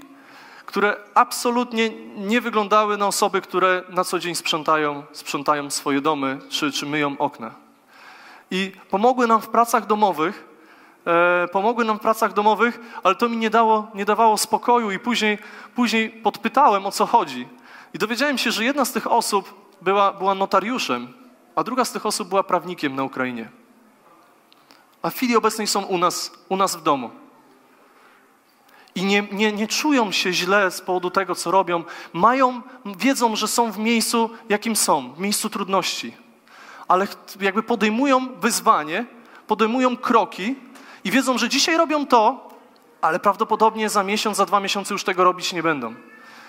które 0.66 0.96
absolutnie 1.14 1.90
nie 2.16 2.40
wyglądały 2.40 2.96
na 2.96 3.06
osoby, 3.06 3.40
które 3.40 3.82
na 3.88 4.04
co 4.04 4.18
dzień 4.18 4.34
sprzątają, 4.34 5.02
sprzątają 5.12 5.70
swoje 5.70 6.00
domy 6.00 6.38
czy, 6.48 6.72
czy 6.72 6.86
myją 6.86 7.18
okna. 7.18 7.50
I 8.50 8.72
pomogły 8.90 9.26
nam 9.26 9.40
w 9.40 9.48
pracach 9.48 9.86
domowych, 9.86 10.48
e, 11.06 11.48
pomogły 11.48 11.84
nam 11.84 11.98
w 11.98 12.00
pracach 12.00 12.32
domowych, 12.32 12.80
ale 13.02 13.14
to 13.14 13.28
mi 13.28 13.36
nie, 13.36 13.50
dało, 13.50 13.88
nie 13.94 14.04
dawało 14.04 14.36
spokoju 14.36 14.90
i 14.90 14.98
później, 14.98 15.38
później 15.74 16.10
podpytałem, 16.10 16.86
o 16.86 16.90
co 16.90 17.06
chodzi. 17.06 17.48
I 17.94 17.98
dowiedziałem 17.98 18.38
się, 18.38 18.50
że 18.50 18.64
jedna 18.64 18.84
z 18.84 18.92
tych 18.92 19.12
osób 19.12 19.54
była, 19.82 20.12
była 20.12 20.34
notariuszem, 20.34 21.12
a 21.56 21.64
druga 21.64 21.84
z 21.84 21.92
tych 21.92 22.06
osób 22.06 22.28
była 22.28 22.42
prawnikiem 22.42 22.96
na 22.96 23.04
Ukrainie. 23.04 23.48
A 25.02 25.10
w 25.10 25.14
chwili 25.14 25.36
obecnej 25.36 25.66
są 25.66 25.82
u 25.82 25.98
nas, 25.98 26.32
u 26.48 26.56
nas 26.56 26.76
w 26.76 26.82
domu 26.82 27.23
i 28.94 29.04
nie, 29.04 29.22
nie, 29.32 29.52
nie 29.52 29.68
czują 29.68 30.12
się 30.12 30.32
źle 30.32 30.70
z 30.70 30.80
powodu 30.80 31.10
tego, 31.10 31.34
co 31.34 31.50
robią, 31.50 31.84
mają, 32.12 32.62
wiedzą, 32.84 33.36
że 33.36 33.48
są 33.48 33.72
w 33.72 33.78
miejscu, 33.78 34.30
jakim 34.48 34.76
są, 34.76 35.14
w 35.14 35.18
miejscu 35.18 35.50
trudności, 35.50 36.16
ale 36.88 37.06
jakby 37.40 37.62
podejmują 37.62 38.28
wyzwanie, 38.40 39.06
podejmują 39.46 39.96
kroki 39.96 40.54
i 41.04 41.10
wiedzą, 41.10 41.38
że 41.38 41.48
dzisiaj 41.48 41.76
robią 41.76 42.06
to, 42.06 42.48
ale 43.00 43.20
prawdopodobnie 43.20 43.88
za 43.88 44.04
miesiąc, 44.04 44.36
za 44.36 44.46
dwa 44.46 44.60
miesiące 44.60 44.94
już 44.94 45.04
tego 45.04 45.24
robić 45.24 45.52
nie 45.52 45.62
będą. 45.62 45.94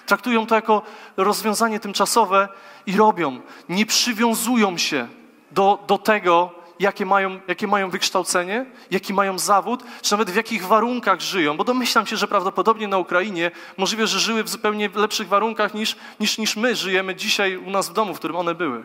Traktują 0.05 0.47
to 0.47 0.55
jako 0.55 0.81
rozwiązanie 1.17 1.79
tymczasowe 1.79 2.47
i 2.85 2.97
robią. 2.97 3.41
Nie 3.69 3.85
przywiązują 3.85 4.77
się 4.77 5.07
do, 5.51 5.83
do 5.87 5.97
tego, 5.97 6.51
jakie 6.79 7.05
mają, 7.05 7.39
jakie 7.47 7.67
mają 7.67 7.89
wykształcenie, 7.89 8.65
jaki 8.91 9.13
mają 9.13 9.39
zawód, 9.39 9.83
czy 10.01 10.11
nawet 10.11 10.29
w 10.29 10.35
jakich 10.35 10.67
warunkach 10.67 11.21
żyją. 11.21 11.57
Bo 11.57 11.63
domyślam 11.63 12.05
się, 12.05 12.17
że 12.17 12.27
prawdopodobnie 12.27 12.87
na 12.87 12.97
Ukrainie 12.97 13.51
możliwe, 13.77 14.07
że 14.07 14.19
żyły 14.19 14.43
w 14.43 14.49
zupełnie 14.49 14.89
lepszych 14.95 15.27
warunkach 15.27 15.73
niż, 15.73 15.95
niż, 16.19 16.37
niż 16.37 16.55
my 16.55 16.75
żyjemy 16.75 17.15
dzisiaj 17.15 17.57
u 17.57 17.69
nas 17.69 17.89
w 17.89 17.93
domu, 17.93 18.15
w 18.15 18.17
którym 18.17 18.35
one 18.35 18.55
były. 18.55 18.83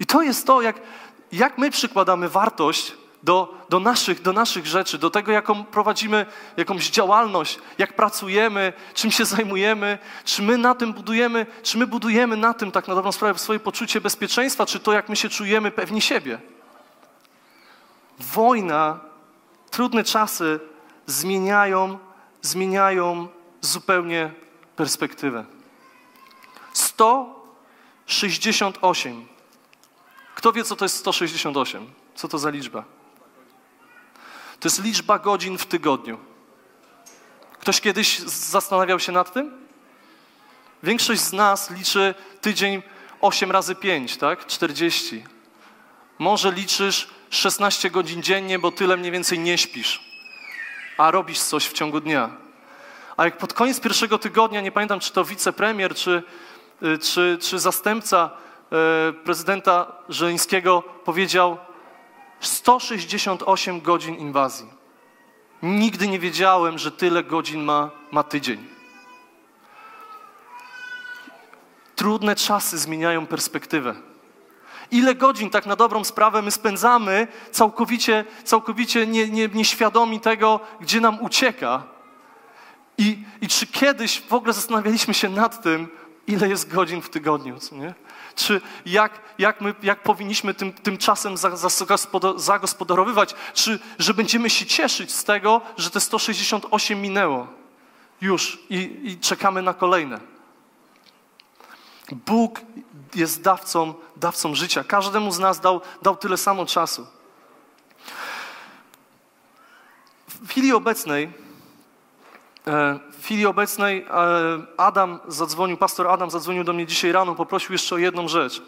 I 0.00 0.06
to 0.06 0.22
jest 0.22 0.46
to, 0.46 0.62
jak, 0.62 0.80
jak 1.32 1.58
my 1.58 1.70
przykładamy 1.70 2.28
wartość 2.28 2.92
do, 3.22 3.54
do, 3.68 3.80
naszych, 3.80 4.22
do 4.22 4.32
naszych 4.32 4.66
rzeczy, 4.66 4.98
do 4.98 5.10
tego, 5.10 5.32
jaką 5.32 5.64
prowadzimy 5.64 6.26
jakąś 6.56 6.90
działalność, 6.90 7.58
jak 7.78 7.96
pracujemy, 7.96 8.72
czym 8.94 9.10
się 9.10 9.24
zajmujemy, 9.24 9.98
czy 10.24 10.42
my 10.42 10.58
na 10.58 10.74
tym 10.74 10.92
budujemy, 10.92 11.46
czy 11.62 11.78
my 11.78 11.86
budujemy 11.86 12.36
na 12.36 12.54
tym 12.54 12.72
tak 12.72 12.88
na 12.88 12.94
dobrą 12.94 13.12
sprawę 13.12 13.38
swoje 13.38 13.60
poczucie 13.60 14.00
bezpieczeństwa, 14.00 14.66
czy 14.66 14.80
to, 14.80 14.92
jak 14.92 15.08
my 15.08 15.16
się 15.16 15.28
czujemy 15.28 15.70
pewni 15.70 16.00
siebie. 16.00 16.38
Wojna, 18.18 19.00
trudne 19.70 20.04
czasy 20.04 20.60
zmieniają, 21.06 21.98
zmieniają 22.42 23.28
zupełnie 23.60 24.30
perspektywę. 24.76 25.44
168. 26.72 29.26
Kto 30.34 30.52
wie, 30.52 30.64
co 30.64 30.76
to 30.76 30.84
jest 30.84 30.96
168? 30.96 31.90
Co 32.14 32.28
to 32.28 32.38
za 32.38 32.50
liczba? 32.50 32.95
To 34.60 34.68
jest 34.68 34.84
liczba 34.84 35.18
godzin 35.18 35.58
w 35.58 35.66
tygodniu. 35.66 36.18
Ktoś 37.60 37.80
kiedyś 37.80 38.18
zastanawiał 38.18 39.00
się 39.00 39.12
nad 39.12 39.32
tym? 39.32 39.66
Większość 40.82 41.20
z 41.20 41.32
nas 41.32 41.70
liczy 41.70 42.14
tydzień 42.40 42.82
8 43.20 43.50
razy 43.50 43.74
5, 43.74 44.16
tak? 44.16 44.46
40. 44.46 45.24
Może 46.18 46.52
liczysz 46.52 47.08
16 47.30 47.90
godzin 47.90 48.22
dziennie, 48.22 48.58
bo 48.58 48.72
tyle 48.72 48.96
mniej 48.96 49.12
więcej 49.12 49.38
nie 49.38 49.58
śpisz, 49.58 50.00
a 50.98 51.10
robisz 51.10 51.38
coś 51.38 51.66
w 51.66 51.72
ciągu 51.72 52.00
dnia. 52.00 52.30
A 53.16 53.24
jak 53.24 53.38
pod 53.38 53.52
koniec 53.52 53.80
pierwszego 53.80 54.18
tygodnia, 54.18 54.60
nie 54.60 54.72
pamiętam 54.72 55.00
czy 55.00 55.12
to 55.12 55.24
wicepremier, 55.24 55.94
czy, 55.94 56.22
y, 56.82 56.98
czy, 56.98 57.38
czy 57.40 57.58
zastępca 57.58 58.30
e, 58.72 59.12
prezydenta 59.12 59.92
Żeleńskiego 60.08 60.82
powiedział 60.82 61.58
168 62.40 63.80
godzin 63.80 64.14
inwazji. 64.14 64.66
Nigdy 65.62 66.08
nie 66.08 66.18
wiedziałem, 66.18 66.78
że 66.78 66.92
tyle 66.92 67.24
godzin 67.24 67.64
ma, 67.64 67.90
ma 68.10 68.22
tydzień. 68.22 68.68
Trudne 71.96 72.36
czasy 72.36 72.78
zmieniają 72.78 73.26
perspektywę. 73.26 73.94
Ile 74.90 75.14
godzin 75.14 75.50
tak 75.50 75.66
na 75.66 75.76
dobrą 75.76 76.04
sprawę 76.04 76.42
my 76.42 76.50
spędzamy 76.50 77.28
całkowicie, 77.50 78.24
całkowicie 78.44 79.06
nie, 79.06 79.28
nie, 79.28 79.48
nieświadomi 79.48 80.20
tego, 80.20 80.60
gdzie 80.80 81.00
nam 81.00 81.22
ucieka. 81.22 81.82
I, 82.98 83.24
I 83.40 83.48
czy 83.48 83.66
kiedyś 83.66 84.20
w 84.20 84.32
ogóle 84.32 84.52
zastanawialiśmy 84.52 85.14
się 85.14 85.28
nad 85.28 85.62
tym, 85.62 85.88
ile 86.26 86.48
jest 86.48 86.74
godzin 86.74 87.02
w 87.02 87.10
tygodniu, 87.10 87.58
nie? 87.72 87.94
Czy 88.36 88.60
jak, 88.86 89.20
jak, 89.38 89.60
my, 89.60 89.74
jak 89.82 90.02
powinniśmy 90.02 90.54
tym, 90.54 90.72
tym 90.72 90.98
czasem 90.98 91.34
zagospodarowywać? 92.36 93.34
Czy 93.54 93.78
że 93.98 94.14
będziemy 94.14 94.50
się 94.50 94.66
cieszyć 94.66 95.14
z 95.14 95.24
tego, 95.24 95.60
że 95.76 95.90
te 95.90 96.00
168 96.00 97.02
minęło 97.02 97.46
już 98.20 98.58
i, 98.70 99.00
i 99.04 99.18
czekamy 99.18 99.62
na 99.62 99.74
kolejne? 99.74 100.20
Bóg 102.12 102.60
jest 103.14 103.42
dawcą, 103.42 103.94
dawcą 104.16 104.54
życia. 104.54 104.84
Każdemu 104.84 105.32
z 105.32 105.38
nas 105.38 105.60
dał, 105.60 105.80
dał 106.02 106.16
tyle 106.16 106.36
samo 106.36 106.66
czasu. 106.66 107.06
W 110.28 110.48
chwili 110.48 110.72
obecnej, 110.72 111.32
w 113.12 113.24
chwili 113.24 113.46
obecnej 113.46 113.98
e, 113.98 114.06
Adam 114.76 115.18
zadzwonił, 115.28 115.76
pastor 115.76 116.08
Adam 116.08 116.30
zadzwonił 116.30 116.64
do 116.64 116.72
mnie 116.72 116.86
dzisiaj 116.86 117.12
rano, 117.12 117.34
poprosił 117.34 117.72
jeszcze 117.72 117.94
o 117.94 117.98
jedną 117.98 118.28
rzecz. 118.28 118.62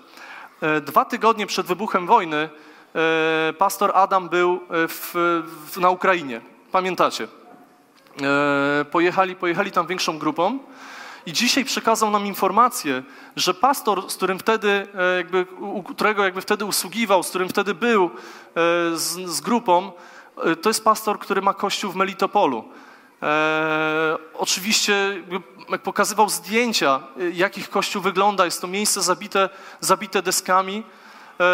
E, 0.61 0.81
dwa 0.81 1.05
tygodnie 1.05 1.47
przed 1.47 1.67
wybuchem 1.67 2.07
wojny 2.07 2.49
pastor 3.59 3.93
Adam 3.95 4.29
był 4.29 4.61
w, 4.71 5.13
w, 5.71 5.81
na 5.81 5.91
Ukrainie. 5.91 6.41
Pamiętacie? 6.73 7.29
Pojechali, 8.91 9.37
pojechali 9.37 9.71
tam 9.71 9.87
większą 9.87 10.19
grupą. 10.19 10.59
I 11.29 11.33
dzisiaj 11.33 11.65
przekazał 11.65 12.11
nam 12.11 12.27
informację, 12.27 13.03
że 13.37 13.55
pastor, 13.55 14.11
z 14.11 14.17
którym 14.17 14.39
wtedy, 14.39 14.87
e, 14.95 15.17
jakby, 15.17 15.47
którego 15.95 16.25
jakby 16.25 16.41
wtedy 16.41 16.65
usługiwał, 16.65 17.23
z 17.23 17.29
którym 17.29 17.49
wtedy 17.49 17.75
był 17.75 18.05
e, 18.05 18.11
z, 18.97 19.31
z 19.31 19.41
grupą, 19.41 19.93
e, 20.45 20.57
to 20.57 20.71
jest 20.71 20.85
pastor, 20.85 21.19
który 21.19 21.43
ma 21.43 21.55
kościół 21.55 21.93
w 21.93 21.97
Melitopolu. 21.97 22.65
E, 23.23 24.19
oczywiście 24.35 25.23
pokazywał 25.83 26.29
zdjęcia, 26.29 27.01
jak 27.33 27.59
ich 27.59 27.71
kościół 27.71 28.03
wygląda. 28.03 28.45
Jest 28.45 28.61
to 28.61 28.67
miejsce 28.67 29.03
zabite, 29.03 29.49
zabite 29.81 30.23
deskami, 30.23 30.83
e, 31.41 31.45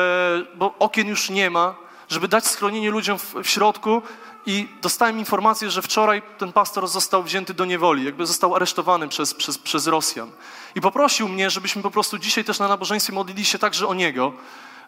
bo 0.55 0.74
okien 0.79 1.09
już 1.09 1.31
nie 1.31 1.50
ma. 1.50 1.74
Żeby 2.09 2.29
dać 2.29 2.46
schronienie 2.46 2.90
ludziom 2.90 3.18
w, 3.18 3.35
w 3.35 3.46
środku, 3.48 4.03
i 4.46 4.68
dostałem 4.83 5.18
informację, 5.18 5.70
że 5.70 5.83
wczoraj 5.83 6.22
ten 6.38 6.53
pastor 6.53 6.88
został 6.88 7.22
wzięty 7.22 7.55
do 7.55 7.64
niewoli, 7.64 8.05
jakby 8.05 8.27
został 8.27 8.55
aresztowany 8.55 9.09
przez, 9.09 9.35
przez, 9.35 9.59
przez 9.59 9.87
Rosjan. 9.87 10.31
I 10.74 10.81
poprosił 10.81 11.29
mnie, 11.29 11.50
żebyśmy 11.50 11.83
po 11.83 11.90
prostu 11.90 12.18
dzisiaj 12.18 12.44
też 12.44 12.59
na 12.59 12.68
nabożeństwie 12.68 13.12
modlili 13.12 13.44
się 13.44 13.59
także 13.59 13.87
o 13.87 13.94
niego. 13.94 14.33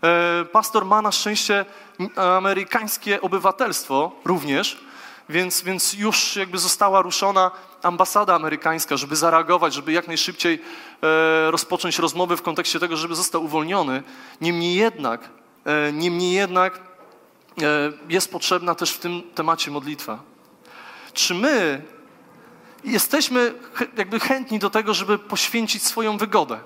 E, 0.02 0.44
pastor 0.44 0.84
ma 0.84 1.02
na 1.02 1.12
szczęście 1.12 1.64
amerykańskie 2.16 3.20
obywatelstwo 3.20 4.12
również, 4.24 4.80
więc, 5.28 5.62
więc 5.62 5.92
już 5.92 6.36
jakby 6.36 6.58
została 6.58 7.02
ruszona 7.02 7.50
ambasada 7.82 8.34
amerykańska, 8.34 8.96
żeby 8.96 9.16
zareagować, 9.16 9.74
żeby 9.74 9.92
jak 9.92 10.08
najszybciej 10.08 10.62
e, 11.02 11.50
rozpocząć 11.50 11.98
rozmowy 11.98 12.36
w 12.36 12.42
kontekście 12.42 12.80
tego, 12.80 12.96
żeby 12.96 13.14
został 13.14 13.44
uwolniony. 13.44 14.02
Niemniej 14.40 14.74
jednak, 14.74 15.28
e, 15.64 15.92
niemniej 15.92 16.32
jednak 16.32 16.80
E, 17.62 17.92
jest 18.08 18.32
potrzebna 18.32 18.74
też 18.74 18.90
w 18.90 18.98
tym 18.98 19.22
temacie 19.34 19.70
modlitwa. 19.70 20.22
Czy 21.12 21.34
my 21.34 21.82
jesteśmy 22.84 23.54
jakby 23.96 24.20
chętni 24.20 24.58
do 24.58 24.70
tego, 24.70 24.94
żeby 24.94 25.18
poświęcić 25.18 25.82
swoją 25.82 26.18
wygodę, 26.18 26.60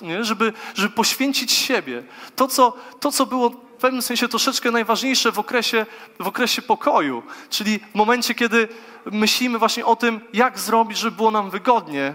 nie? 0.00 0.24
Żeby, 0.24 0.52
żeby 0.74 0.94
poświęcić 0.94 1.52
siebie. 1.52 2.02
To 2.36 2.48
co, 2.48 2.76
to, 3.00 3.12
co 3.12 3.26
było 3.26 3.50
w 3.50 3.78
pewnym 3.78 4.02
sensie 4.02 4.28
troszeczkę 4.28 4.70
najważniejsze 4.70 5.32
w 5.32 5.38
okresie, 5.38 5.86
w 6.20 6.26
okresie 6.26 6.62
pokoju, 6.62 7.22
czyli 7.50 7.78
w 7.78 7.94
momencie, 7.94 8.34
kiedy 8.34 8.68
myślimy 9.04 9.58
właśnie 9.58 9.86
o 9.86 9.96
tym, 9.96 10.20
jak 10.32 10.58
zrobić, 10.58 10.98
żeby 10.98 11.16
było 11.16 11.30
nam 11.30 11.50
wygodnie, 11.50 12.14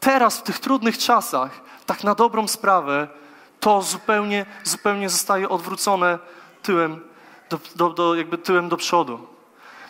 teraz 0.00 0.38
w 0.38 0.42
tych 0.42 0.58
trudnych 0.58 0.98
czasach, 0.98 1.60
tak 1.86 2.04
na 2.04 2.14
dobrą 2.14 2.48
sprawę, 2.48 3.08
to 3.60 3.82
zupełnie, 3.82 4.46
zupełnie 4.64 5.08
zostaje 5.08 5.48
odwrócone 5.48 6.18
tyłem 6.62 7.00
do, 7.50 7.58
do, 7.76 7.90
do, 7.90 8.14
jakby 8.14 8.38
tyłem 8.38 8.68
do 8.68 8.76
przodu. 8.76 9.37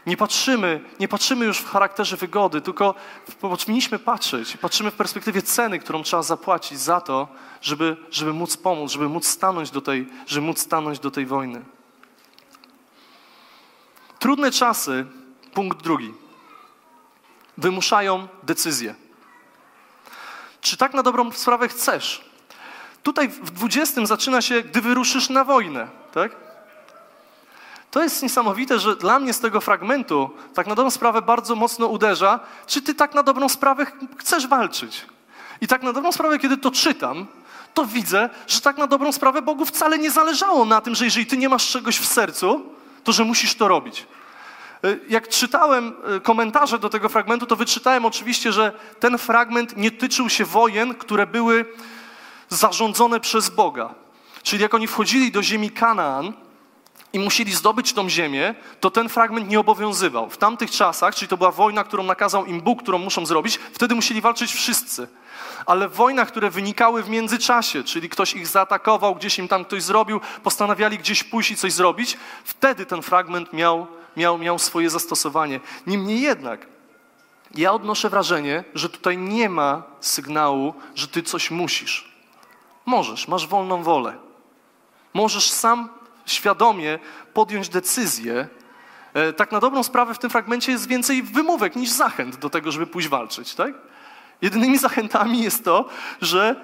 Nie 0.09 0.17
patrzymy, 0.17 0.81
nie 1.01 1.09
patrzymy 1.09 1.45
już 1.45 1.59
w 1.59 1.71
charakterze 1.71 2.17
wygody, 2.17 2.61
tylko 2.61 2.95
powinniśmy 3.41 3.99
patrzeć. 3.99 4.57
Patrzymy 4.57 4.91
w 4.91 4.95
perspektywie 4.95 5.43
ceny, 5.43 5.79
którą 5.79 6.03
trzeba 6.03 6.23
zapłacić 6.23 6.81
za 6.81 7.01
to, 7.01 7.29
żeby, 7.61 7.97
żeby 8.11 8.33
móc 8.33 8.57
pomóc, 8.57 8.93
żeby 8.93 9.09
móc 9.09 9.27
stanąć 9.27 9.71
do 9.71 9.81
tej, 9.81 10.09
żeby 10.27 10.47
móc 10.47 10.59
stanąć 10.59 10.99
do 10.99 11.11
tej 11.11 11.27
wojny. 11.27 11.65
Trudne 14.19 14.51
czasy, 14.51 15.07
punkt 15.55 15.83
drugi, 15.83 16.15
wymuszają 17.59 18.29
decyzję. 18.43 18.95
Czy 20.61 20.77
tak 20.77 20.95
na 20.95 21.03
dobrą 21.03 21.33
sprawę 21.33 21.69
chcesz? 21.69 22.31
Tutaj 23.03 23.29
w 23.29 23.51
20 23.51 24.07
zaczyna 24.07 24.43
się, 24.43 24.63
gdy 24.63 24.81
wyruszysz 24.81 25.29
na 25.29 25.45
wojnę, 25.45 25.89
tak? 26.13 26.48
To 27.91 28.03
jest 28.03 28.23
niesamowite, 28.23 28.79
że 28.79 28.97
dla 28.97 29.19
mnie 29.19 29.33
z 29.33 29.41
tego 29.41 29.61
fragmentu 29.61 30.31
tak 30.55 30.67
na 30.67 30.75
dobrą 30.75 30.91
sprawę 30.91 31.23
bardzo 31.23 31.55
mocno 31.55 31.87
uderza, 31.87 32.41
czy 32.67 32.83
ty 32.83 32.95
tak 32.95 33.15
na 33.15 33.23
dobrą 33.23 33.49
sprawę 33.49 33.87
chcesz 34.17 34.47
walczyć. 34.47 35.07
I 35.61 35.67
tak 35.67 35.83
na 35.83 35.93
dobrą 35.93 36.13
sprawę, 36.13 36.39
kiedy 36.39 36.57
to 36.57 36.71
czytam, 36.71 37.27
to 37.75 37.87
widzę, 37.87 38.31
że 38.47 38.61
tak 38.61 38.79
na 38.79 38.87
dobrą 38.87 39.13
sprawę 39.13 39.43
Bogu 39.43 39.65
wcale 39.65 39.99
nie 39.99 40.11
zależało 40.11 40.65
na 40.65 40.81
tym, 40.81 40.95
że 40.95 41.05
jeżeli 41.05 41.27
ty 41.27 41.37
nie 41.37 41.49
masz 41.49 41.69
czegoś 41.69 41.99
w 41.99 42.07
sercu, 42.07 42.63
to 43.05 43.13
że 43.13 43.25
musisz 43.25 43.55
to 43.55 43.69
robić. 43.69 44.07
Y, 44.85 45.01
jak 45.09 45.29
czytałem 45.29 45.95
y, 46.17 46.21
komentarze 46.21 46.79
do 46.79 46.89
tego 46.89 47.09
fragmentu, 47.09 47.47
to 47.47 47.57
wyczytałem 47.57 48.05
oczywiście, 48.05 48.53
że 48.53 48.73
ten 49.01 49.19
fragment 49.19 49.77
nie 49.77 49.91
tyczył 49.91 50.29
się 50.29 50.45
wojen, 50.45 50.95
które 50.95 51.27
były 51.27 51.65
zarządzone 52.49 53.21
przez 53.21 53.51
Boga. 53.51 53.95
Czyli 54.43 54.63
jak 54.63 54.75
oni 54.75 54.87
wchodzili 54.87 55.33
do 55.33 55.43
ziemi 55.43 55.71
Kanaan, 55.71 56.33
i 57.19 57.25
musieli 57.25 57.53
zdobyć 57.55 57.93
tą 57.93 58.09
ziemię, 58.09 58.55
to 58.81 58.91
ten 58.91 59.09
fragment 59.09 59.49
nie 59.49 59.61
obowiązywał. 59.61 60.31
W 60.31 60.37
tamtych 60.37 60.71
czasach, 60.71 61.15
czyli 61.15 61.29
to 61.29 61.37
była 61.37 61.51
wojna, 61.51 61.85
którą 61.85 62.03
nakazał 62.03 62.47
im 62.47 62.61
Bóg, 62.61 62.83
którą 62.83 62.99
muszą 62.99 63.27
zrobić, 63.27 63.59
wtedy 63.73 63.95
musieli 63.95 64.21
walczyć 64.21 64.53
wszyscy. 64.53 65.09
Ale 65.67 65.89
w 65.89 65.95
wojnach, 65.95 66.29
które 66.29 66.51
wynikały 66.51 67.03
w 67.03 67.09
międzyczasie, 67.09 67.85
czyli 67.85 68.09
ktoś 68.09 68.35
ich 68.35 68.47
zaatakował, 68.47 69.15
gdzieś 69.15 69.39
im 69.39 69.49
tam 69.49 69.65
ktoś 69.65 69.83
zrobił, 69.83 70.21
postanawiali 70.43 70.99
gdzieś 70.99 71.25
pójść 71.25 71.51
i 71.51 71.57
coś 71.57 71.73
zrobić, 71.73 72.17
wtedy 72.45 72.87
ten 72.87 73.03
fragment 73.03 73.53
miał, 73.53 73.87
miał, 74.17 74.39
miał 74.39 74.59
swoje 74.59 74.91
zastosowanie. 74.91 75.61
Niemniej 75.87 76.21
jednak, 76.21 76.67
ja 77.55 77.73
odnoszę 77.73 78.11
wrażenie, 78.11 78.65
że 78.75 78.89
tutaj 78.89 79.19
nie 79.19 79.49
ma 79.49 79.83
sygnału, 80.01 80.75
że 80.95 81.09
ty 81.09 81.23
coś 81.23 81.51
musisz. 81.51 82.13
Możesz, 82.87 83.29
masz 83.29 83.47
wolną 83.47 83.83
wolę. 83.83 84.15
Możesz 85.15 85.51
sam 85.51 85.98
świadomie 86.33 86.99
podjąć 87.35 87.69
decyzję. 87.69 88.49
E, 89.15 89.33
tak 89.33 89.53
na 89.53 89.61
dobrą 89.61 89.83
sprawę 89.83 90.15
w 90.15 90.19
tym 90.19 90.31
fragmencie 90.31 90.73
jest 90.73 90.89
więcej 90.89 91.23
wymówek 91.23 91.77
niż 91.77 91.91
zachęt 91.91 92.37
do 92.37 92.51
tego, 92.51 92.73
żeby 92.73 92.87
pójść 92.87 93.09
walczyć. 93.09 93.55
Tak? 93.55 93.75
Jedynymi 94.43 94.79
zachętami 94.89 95.43
jest 95.43 95.65
to, 95.65 95.89
że 96.21 96.57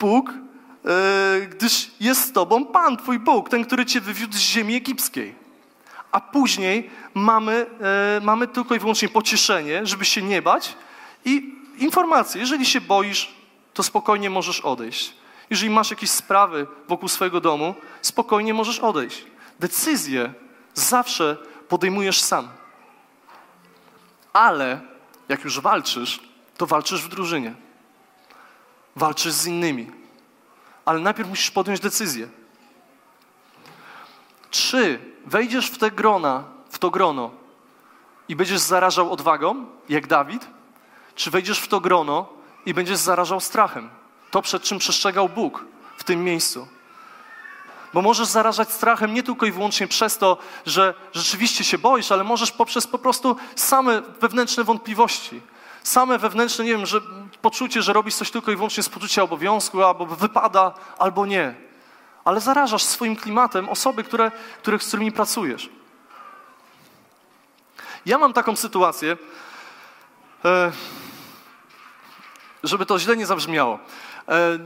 Bóg, 0.00 0.30
e, 0.30 1.46
gdyż 1.46 1.90
jest 2.00 2.24
z 2.28 2.32
tobą 2.32 2.64
Pan, 2.64 2.96
twój 2.96 3.18
Bóg, 3.18 3.48
ten, 3.48 3.64
który 3.64 3.86
cię 3.86 4.00
wywiódł 4.00 4.34
z 4.34 4.40
ziemi 4.40 4.74
egipskiej. 4.74 5.34
A 6.12 6.20
później 6.20 6.90
mamy, 7.14 7.66
e, 7.80 8.20
mamy 8.24 8.48
tylko 8.48 8.74
i 8.74 8.78
wyłącznie 8.78 9.08
pocieszenie, 9.08 9.86
żeby 9.86 10.04
się 10.04 10.22
nie 10.22 10.42
bać 10.42 10.76
i 11.24 11.54
informację, 11.78 12.40
jeżeli 12.40 12.66
się 12.66 12.80
boisz, 12.80 13.34
to 13.74 13.82
spokojnie 13.82 14.30
możesz 14.30 14.60
odejść. 14.60 15.23
Jeżeli 15.50 15.70
masz 15.70 15.90
jakieś 15.90 16.10
sprawy 16.10 16.66
wokół 16.88 17.08
swojego 17.08 17.40
domu, 17.40 17.74
spokojnie 18.02 18.54
możesz 18.54 18.78
odejść. 18.78 19.26
Decyzję 19.60 20.34
zawsze 20.74 21.36
podejmujesz 21.68 22.22
sam. 22.22 22.48
Ale 24.32 24.80
jak 25.28 25.44
już 25.44 25.60
walczysz, 25.60 26.20
to 26.56 26.66
walczysz 26.66 27.02
w 27.02 27.08
drużynie. 27.08 27.54
Walczysz 28.96 29.32
z 29.32 29.46
innymi. 29.46 29.90
Ale 30.84 31.00
najpierw 31.00 31.28
musisz 31.28 31.50
podjąć 31.50 31.80
decyzję. 31.80 32.28
Czy 34.50 34.98
wejdziesz 35.26 35.70
w 35.70 35.78
te 35.78 35.90
grona, 35.90 36.44
w 36.70 36.78
to 36.78 36.90
grono 36.90 37.30
i 38.28 38.36
będziesz 38.36 38.60
zarażał 38.60 39.12
odwagą, 39.12 39.66
jak 39.88 40.06
Dawid? 40.06 40.46
Czy 41.14 41.30
wejdziesz 41.30 41.58
w 41.58 41.68
to 41.68 41.80
grono 41.80 42.28
i 42.66 42.74
będziesz 42.74 42.98
zarażał 42.98 43.40
strachem? 43.40 43.90
To, 44.34 44.42
przed 44.42 44.62
czym 44.62 44.78
przestrzegał 44.78 45.28
Bóg 45.28 45.64
w 45.96 46.04
tym 46.04 46.24
miejscu. 46.24 46.68
Bo 47.92 48.02
możesz 48.02 48.28
zarażać 48.28 48.72
strachem 48.72 49.14
nie 49.14 49.22
tylko 49.22 49.46
i 49.46 49.52
wyłącznie 49.52 49.88
przez 49.88 50.18
to, 50.18 50.38
że 50.66 50.94
rzeczywiście 51.12 51.64
się 51.64 51.78
boisz, 51.78 52.12
ale 52.12 52.24
możesz 52.24 52.52
poprzez 52.52 52.86
po 52.86 52.98
prostu 52.98 53.36
same 53.56 54.02
wewnętrzne 54.02 54.64
wątpliwości. 54.64 55.40
Same 55.82 56.18
wewnętrzne, 56.18 56.64
nie 56.64 56.70
wiem, 56.70 56.86
że 56.86 57.00
poczucie, 57.42 57.82
że 57.82 57.92
robisz 57.92 58.14
coś 58.14 58.30
tylko 58.30 58.52
i 58.52 58.56
wyłącznie 58.56 58.82
z 58.82 58.88
poczucia 58.88 59.22
obowiązku, 59.22 59.82
albo 59.82 60.06
wypada, 60.06 60.74
albo 60.98 61.26
nie. 61.26 61.54
Ale 62.24 62.40
zarażasz 62.40 62.82
swoim 62.82 63.16
klimatem 63.16 63.68
osoby, 63.68 64.04
które, 64.04 64.30
których, 64.58 64.82
z 64.82 64.88
którymi 64.88 65.12
pracujesz. 65.12 65.68
Ja 68.06 68.18
mam 68.18 68.32
taką 68.32 68.56
sytuację, 68.56 69.16
e, 70.44 70.72
żeby 72.64 72.86
to 72.86 72.98
źle 72.98 73.16
nie 73.16 73.26
zabrzmiało. 73.26 73.78
E, 74.28 74.58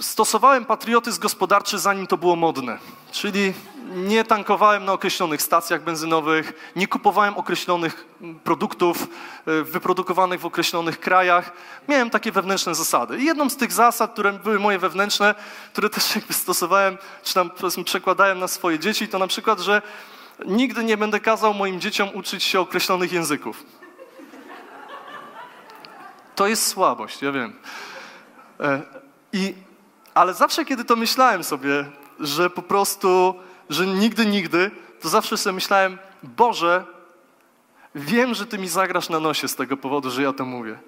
stosowałem 0.00 0.64
patriotyzm 0.64 1.20
gospodarczy, 1.20 1.78
zanim 1.78 2.06
to 2.06 2.16
było 2.16 2.36
modne. 2.36 2.78
Czyli 3.12 3.52
nie 3.94 4.24
tankowałem 4.24 4.84
na 4.84 4.92
określonych 4.92 5.42
stacjach 5.42 5.82
benzynowych, 5.82 6.72
nie 6.76 6.86
kupowałem 6.86 7.36
określonych 7.36 8.06
produktów 8.44 9.02
e, 9.46 9.62
wyprodukowanych 9.62 10.40
w 10.40 10.46
określonych 10.46 11.00
krajach. 11.00 11.52
Miałem 11.88 12.10
takie 12.10 12.32
wewnętrzne 12.32 12.74
zasady. 12.74 13.18
I 13.18 13.24
jedną 13.24 13.50
z 13.50 13.56
tych 13.56 13.72
zasad, 13.72 14.12
które 14.12 14.32
były 14.32 14.58
moje 14.58 14.78
wewnętrzne, 14.78 15.34
które 15.72 15.90
też 15.90 16.16
jakby 16.16 16.34
stosowałem, 16.34 16.98
czy 17.22 17.34
tam 17.34 17.50
przekładałem 17.84 18.38
na 18.38 18.48
swoje 18.48 18.78
dzieci, 18.78 19.08
to 19.08 19.18
na 19.18 19.26
przykład, 19.26 19.60
że 19.60 19.82
nigdy 20.46 20.84
nie 20.84 20.96
będę 20.96 21.20
kazał 21.20 21.54
moim 21.54 21.80
dzieciom 21.80 22.08
uczyć 22.14 22.44
się 22.44 22.60
określonych 22.60 23.12
języków. 23.12 23.79
To 26.40 26.46
jest 26.46 26.66
słabość, 26.66 27.22
ja 27.22 27.32
wiem. 27.32 27.52
E, 28.60 28.82
I 29.32 29.54
ale 30.14 30.34
zawsze, 30.34 30.64
kiedy 30.64 30.84
to 30.84 30.96
myślałem 30.96 31.44
sobie, 31.44 31.84
że 32.20 32.50
po 32.50 32.62
prostu, 32.62 33.34
że 33.70 33.86
nigdy, 33.86 34.26
nigdy, 34.26 34.70
to 35.00 35.08
zawsze 35.08 35.36
sobie 35.36 35.54
myślałem, 35.54 35.98
Boże, 36.22 36.84
wiem, 37.94 38.34
że 38.34 38.46
Ty 38.46 38.58
mi 38.58 38.68
zagrasz 38.68 39.08
na 39.08 39.20
nosie 39.20 39.48
z 39.48 39.56
tego 39.56 39.76
powodu, 39.76 40.10
że 40.10 40.22
ja 40.22 40.32
to 40.32 40.44
mówię. 40.44 40.78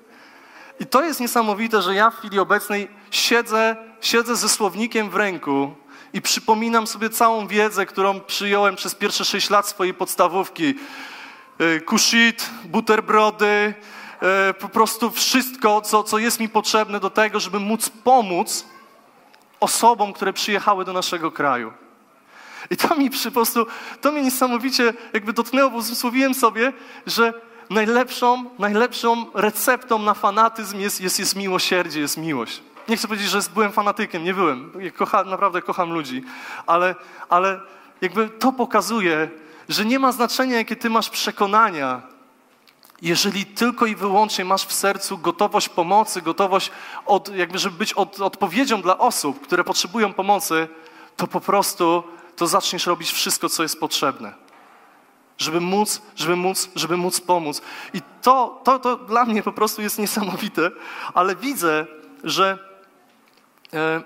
I 0.80 0.86
to 0.86 1.02
jest 1.02 1.20
niesamowite, 1.20 1.82
że 1.82 1.94
ja 1.94 2.10
w 2.10 2.16
chwili 2.16 2.38
obecnej 2.38 2.88
siedzę, 3.10 3.76
siedzę 4.00 4.36
ze 4.36 4.48
słownikiem 4.48 5.10
w 5.10 5.16
ręku 5.16 5.74
i 6.12 6.22
przypominam 6.22 6.86
sobie 6.86 7.10
całą 7.10 7.46
wiedzę, 7.46 7.86
którą 7.86 8.20
przyjąłem 8.20 8.76
przez 8.76 8.94
pierwsze 8.94 9.24
sześć 9.24 9.50
lat 9.50 9.68
swojej 9.68 9.94
podstawówki. 9.94 10.74
E, 11.58 11.80
kushit, 11.80 12.50
buterbrody, 12.64 13.74
po 14.58 14.68
prostu 14.68 15.10
wszystko, 15.10 15.80
co, 15.80 16.02
co 16.02 16.18
jest 16.18 16.40
mi 16.40 16.48
potrzebne 16.48 17.00
do 17.00 17.10
tego, 17.10 17.40
żeby 17.40 17.60
móc 17.60 17.90
pomóc 17.90 18.66
osobom, 19.60 20.12
które 20.12 20.32
przyjechały 20.32 20.84
do 20.84 20.92
naszego 20.92 21.30
kraju. 21.30 21.72
I 22.70 22.76
to 22.76 22.96
mi 22.96 23.10
po 23.10 23.30
prostu, 23.30 23.66
to 24.00 24.12
mnie 24.12 24.22
niesamowicie 24.22 24.94
jakby 25.12 25.32
dotknęło, 25.32 25.70
bo 25.70 25.76
uzmysłowiłem 25.76 26.34
sobie, 26.34 26.72
że 27.06 27.32
najlepszą, 27.70 28.44
najlepszą 28.58 29.26
receptą 29.34 29.98
na 29.98 30.14
fanatyzm 30.14 30.78
jest, 30.78 31.00
jest, 31.00 31.18
jest 31.18 31.36
miłosierdzie, 31.36 32.00
jest 32.00 32.16
miłość. 32.16 32.62
Nie 32.88 32.96
chcę 32.96 33.08
powiedzieć, 33.08 33.28
że 33.28 33.40
byłem 33.54 33.72
fanatykiem, 33.72 34.24
nie 34.24 34.34
byłem. 34.34 34.72
Kocha, 34.96 35.24
naprawdę 35.24 35.62
kocham 35.62 35.92
ludzi, 35.92 36.24
ale, 36.66 36.94
ale 37.28 37.60
jakby 38.00 38.28
to 38.28 38.52
pokazuje, 38.52 39.30
że 39.68 39.84
nie 39.84 39.98
ma 39.98 40.12
znaczenia, 40.12 40.56
jakie 40.56 40.76
ty 40.76 40.90
masz 40.90 41.10
przekonania, 41.10 42.11
jeżeli 43.02 43.46
tylko 43.46 43.86
i 43.86 43.96
wyłącznie 43.96 44.44
masz 44.44 44.64
w 44.64 44.72
sercu 44.72 45.18
gotowość 45.18 45.68
pomocy, 45.68 46.22
gotowość, 46.22 46.70
od, 47.06 47.34
jakby 47.34 47.58
żeby 47.58 47.76
być 47.76 47.92
od, 47.92 48.20
odpowiedzią 48.20 48.82
dla 48.82 48.98
osób, 48.98 49.40
które 49.40 49.64
potrzebują 49.64 50.12
pomocy, 50.12 50.68
to 51.16 51.26
po 51.26 51.40
prostu 51.40 52.02
to 52.36 52.46
zaczniesz 52.46 52.86
robić 52.86 53.12
wszystko, 53.12 53.48
co 53.48 53.62
jest 53.62 53.80
potrzebne. 53.80 54.34
Żeby 55.38 55.60
móc, 55.60 56.02
żeby 56.16 56.36
móc, 56.36 56.70
żeby 56.74 56.96
móc 56.96 57.20
pomóc. 57.20 57.62
I 57.94 58.00
to, 58.22 58.60
to, 58.64 58.78
to 58.78 58.96
dla 58.96 59.24
mnie 59.24 59.42
po 59.42 59.52
prostu 59.52 59.82
jest 59.82 59.98
niesamowite, 59.98 60.70
ale 61.14 61.36
widzę, 61.36 61.86
że, 62.24 62.58
e, 63.74 64.02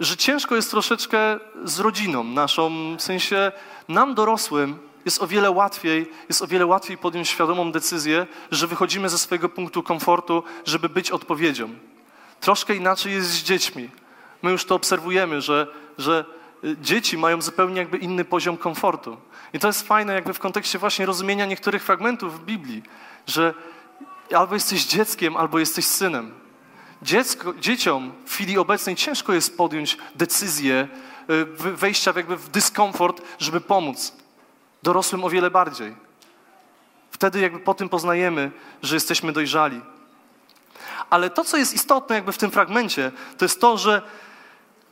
że 0.00 0.16
ciężko 0.16 0.56
jest 0.56 0.70
troszeczkę 0.70 1.38
z 1.64 1.80
rodziną 1.80 2.24
naszą, 2.24 2.96
w 2.96 3.02
sensie 3.02 3.52
nam 3.88 4.14
dorosłym, 4.14 4.89
jest 5.04 5.22
o 5.22 5.26
wiele 5.26 5.50
łatwiej, 5.50 6.10
jest 6.28 6.42
o 6.42 6.46
wiele 6.46 6.66
łatwiej 6.66 6.98
podjąć 6.98 7.28
świadomą 7.28 7.72
decyzję, 7.72 8.26
że 8.50 8.66
wychodzimy 8.66 9.08
ze 9.08 9.18
swojego 9.18 9.48
punktu 9.48 9.82
komfortu, 9.82 10.42
żeby 10.64 10.88
być 10.88 11.10
odpowiedzią. 11.10 11.68
Troszkę 12.40 12.74
inaczej 12.74 13.12
jest 13.12 13.30
z 13.30 13.42
dziećmi. 13.42 13.90
My 14.42 14.50
już 14.50 14.64
to 14.64 14.74
obserwujemy, 14.74 15.40
że, 15.40 15.66
że 15.98 16.24
y, 16.64 16.76
dzieci 16.80 17.18
mają 17.18 17.42
zupełnie 17.42 17.78
jakby 17.78 17.98
inny 17.98 18.24
poziom 18.24 18.56
komfortu. 18.56 19.16
I 19.52 19.58
to 19.58 19.66
jest 19.66 19.86
fajne 19.86 20.14
jakby 20.14 20.34
w 20.34 20.38
kontekście 20.38 20.78
właśnie 20.78 21.06
rozumienia 21.06 21.46
niektórych 21.46 21.84
fragmentów 21.84 22.40
w 22.40 22.44
Biblii, 22.44 22.82
że 23.26 23.54
albo 24.36 24.54
jesteś 24.54 24.84
dzieckiem, 24.84 25.36
albo 25.36 25.58
jesteś 25.58 25.84
synem. 25.84 26.34
Dziecko, 27.02 27.54
dzieciom 27.54 28.12
w 28.26 28.34
chwili 28.34 28.58
obecnej 28.58 28.96
ciężko 28.96 29.32
jest 29.32 29.56
podjąć 29.56 29.98
decyzję 30.14 30.88
y, 31.30 31.44
wejścia 31.76 32.12
jakby 32.16 32.36
w 32.36 32.48
dyskomfort, 32.48 33.22
żeby 33.38 33.60
pomóc. 33.60 34.19
Dorosłym 34.82 35.24
o 35.24 35.30
wiele 35.30 35.50
bardziej. 35.50 35.94
Wtedy 37.10 37.40
jakby 37.40 37.58
po 37.58 37.74
tym 37.74 37.88
poznajemy, 37.88 38.52
że 38.82 38.96
jesteśmy 38.96 39.32
dojrzali. 39.32 39.80
Ale 41.10 41.30
to, 41.30 41.44
co 41.44 41.56
jest 41.56 41.74
istotne 41.74 42.14
jakby 42.14 42.32
w 42.32 42.38
tym 42.38 42.50
fragmencie, 42.50 43.12
to 43.38 43.44
jest 43.44 43.60
to, 43.60 43.78
że 43.78 44.02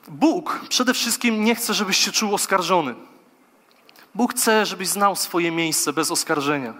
Bóg 0.09 0.61
przede 0.69 0.95
wszystkim 0.95 1.45
nie 1.45 1.55
chce, 1.55 1.75
żebyś 1.75 1.97
się 1.97 2.13
czuł 2.13 2.35
oskarżony. 2.35 2.95
Bóg 4.15 4.35
chce, 4.35 4.67
żebyś 4.67 4.89
znał 4.89 5.17
swoje 5.17 5.51
miejsce 5.51 5.93
bez 5.93 6.11
oskarżenia. 6.11 6.75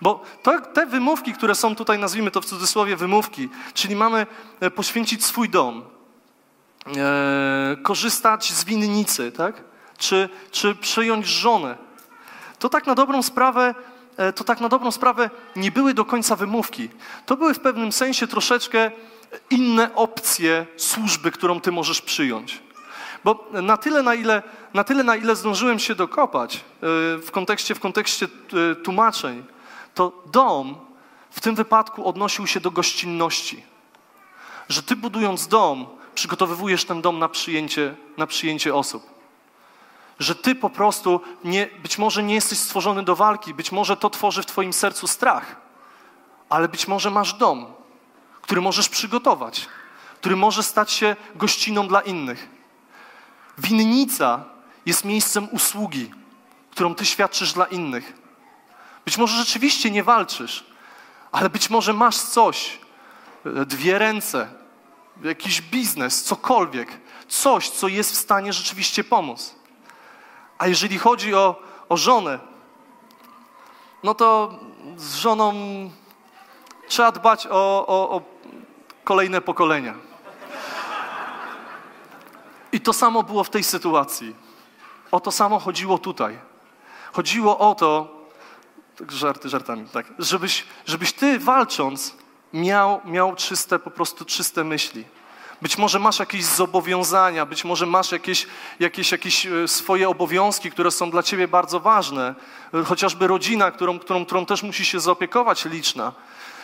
Bo 0.00 0.24
to, 0.42 0.60
te 0.60 0.86
wymówki, 0.86 1.32
które 1.32 1.54
są 1.54 1.76
tutaj, 1.76 1.98
nazwijmy 1.98 2.30
to 2.30 2.40
w 2.40 2.44
cudzysłowie 2.44 2.96
wymówki, 2.96 3.48
czyli 3.74 3.96
mamy 3.96 4.26
e, 4.60 4.70
poświęcić 4.70 5.24
swój 5.24 5.48
dom, 5.48 5.84
e, 6.96 7.76
korzystać 7.82 8.52
z 8.52 8.64
winnicy, 8.64 9.32
tak? 9.32 9.64
Czy, 9.98 10.28
czy 10.50 10.74
przyjąć 10.74 11.26
żonę, 11.26 11.76
to 12.62 12.68
tak 12.68 12.86
na 12.86 12.94
dobrą 12.94 13.22
sprawę, 13.22 13.74
e, 14.16 14.32
to 14.32 14.44
tak 14.44 14.60
na 14.60 14.68
dobrą 14.68 14.90
sprawę 14.90 15.30
nie 15.56 15.70
były 15.70 15.94
do 15.94 16.04
końca 16.04 16.36
wymówki. 16.36 16.88
To 17.26 17.36
były 17.36 17.54
w 17.54 17.60
pewnym 17.60 17.92
sensie 17.92 18.26
troszeczkę 18.26 18.90
inne 19.50 19.94
opcje 19.94 20.66
służby, 20.76 21.30
którą 21.30 21.60
ty 21.60 21.72
możesz 21.72 22.02
przyjąć. 22.02 22.62
Bo 23.24 23.48
na 23.52 23.76
tyle, 23.76 24.02
na 24.02 24.14
ile, 24.14 24.42
na 24.74 24.84
tyle, 24.84 25.04
na 25.04 25.16
ile 25.16 25.36
zdążyłem 25.36 25.78
się 25.78 25.94
dokopać 25.94 26.56
e, 26.56 26.60
w 27.18 27.30
kontekście, 27.30 27.74
w 27.74 27.80
kontekście 27.80 28.26
e, 28.26 28.74
tłumaczeń, 28.74 29.44
to 29.94 30.22
dom 30.32 30.76
w 31.30 31.40
tym 31.40 31.54
wypadku 31.54 32.08
odnosił 32.08 32.46
się 32.46 32.60
do 32.60 32.70
gościnności. 32.70 33.62
Że 34.68 34.82
ty 34.82 34.96
budując 34.96 35.48
dom, 35.48 35.86
przygotowywujesz 36.14 36.84
ten 36.84 37.02
dom 37.02 37.18
na 37.18 37.28
przyjęcie, 37.28 37.94
na 38.16 38.26
przyjęcie 38.26 38.74
osób 38.74 39.11
że 40.22 40.34
ty 40.34 40.54
po 40.54 40.70
prostu 40.70 41.20
nie, 41.44 41.66
być 41.82 41.98
może 41.98 42.22
nie 42.22 42.34
jesteś 42.34 42.58
stworzony 42.58 43.02
do 43.02 43.16
walki, 43.16 43.54
być 43.54 43.72
może 43.72 43.96
to 43.96 44.10
tworzy 44.10 44.42
w 44.42 44.46
twoim 44.46 44.72
sercu 44.72 45.06
strach, 45.06 45.56
ale 46.48 46.68
być 46.68 46.88
może 46.88 47.10
masz 47.10 47.34
dom, 47.34 47.66
który 48.42 48.60
możesz 48.60 48.88
przygotować, 48.88 49.68
który 50.16 50.36
może 50.36 50.62
stać 50.62 50.92
się 50.92 51.16
gościną 51.34 51.88
dla 51.88 52.00
innych. 52.00 52.48
Winnica 53.58 54.44
jest 54.86 55.04
miejscem 55.04 55.48
usługi, 55.52 56.10
którą 56.70 56.94
ty 56.94 57.06
świadczysz 57.06 57.52
dla 57.52 57.64
innych. 57.64 58.12
Być 59.04 59.18
może 59.18 59.36
rzeczywiście 59.36 59.90
nie 59.90 60.04
walczysz, 60.04 60.64
ale 61.32 61.50
być 61.50 61.70
może 61.70 61.92
masz 61.92 62.16
coś, 62.16 62.78
dwie 63.66 63.98
ręce, 63.98 64.48
jakiś 65.24 65.62
biznes, 65.62 66.22
cokolwiek, 66.22 67.00
coś, 67.28 67.70
co 67.70 67.88
jest 67.88 68.12
w 68.12 68.16
stanie 68.18 68.52
rzeczywiście 68.52 69.04
pomóc. 69.04 69.54
A 70.62 70.66
jeżeli 70.66 70.98
chodzi 70.98 71.34
o, 71.34 71.62
o 71.88 71.96
żonę, 71.96 72.38
no 74.02 74.14
to 74.14 74.58
z 74.96 75.14
żoną 75.14 75.52
trzeba 76.88 77.12
dbać 77.12 77.46
o, 77.46 77.86
o, 77.86 78.10
o 78.10 78.22
kolejne 79.04 79.40
pokolenia. 79.40 79.94
I 82.72 82.80
to 82.80 82.92
samo 82.92 83.22
było 83.22 83.44
w 83.44 83.50
tej 83.50 83.64
sytuacji. 83.64 84.36
O 85.10 85.20
to 85.20 85.32
samo 85.32 85.58
chodziło 85.58 85.98
tutaj. 85.98 86.38
Chodziło 87.12 87.58
o 87.58 87.74
to, 87.74 88.20
tak 88.96 89.12
żarty 89.12 89.48
żartami, 89.48 89.88
tak, 89.88 90.06
żebyś, 90.18 90.64
żebyś 90.86 91.12
ty 91.12 91.38
walcząc 91.38 92.16
miał, 92.52 93.00
miał 93.04 93.36
czyste, 93.36 93.78
po 93.78 93.90
prostu 93.90 94.24
czyste 94.24 94.64
myśli. 94.64 95.04
Być 95.62 95.78
może 95.78 95.98
masz 95.98 96.18
jakieś 96.18 96.44
zobowiązania, 96.44 97.46
być 97.46 97.64
może 97.64 97.86
masz 97.86 98.12
jakieś, 98.12 98.46
jakieś, 98.80 99.12
jakieś 99.12 99.46
e, 99.46 99.68
swoje 99.68 100.08
obowiązki, 100.08 100.70
które 100.70 100.90
są 100.90 101.10
dla 101.10 101.22
ciebie 101.22 101.48
bardzo 101.48 101.80
ważne, 101.80 102.34
chociażby 102.84 103.26
rodzina, 103.26 103.70
którą, 103.70 103.98
którą, 103.98 104.26
którą 104.26 104.46
też 104.46 104.62
musisz 104.62 104.88
się 104.88 105.00
zaopiekować, 105.00 105.64
liczna. 105.64 106.12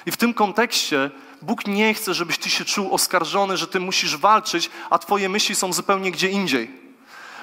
I 0.06 0.10
w 0.10 0.16
tym 0.16 0.34
kontekście 0.34 1.10
Bóg 1.42 1.66
nie 1.66 1.94
chce, 1.94 2.14
żebyś 2.14 2.38
ty 2.38 2.50
się 2.50 2.64
czuł 2.64 2.94
oskarżony, 2.94 3.56
że 3.56 3.66
ty 3.66 3.80
musisz 3.80 4.16
walczyć, 4.16 4.70
a 4.90 4.98
twoje 4.98 5.28
myśli 5.28 5.54
są 5.54 5.72
zupełnie 5.72 6.10
gdzie 6.10 6.28
indziej. 6.28 6.70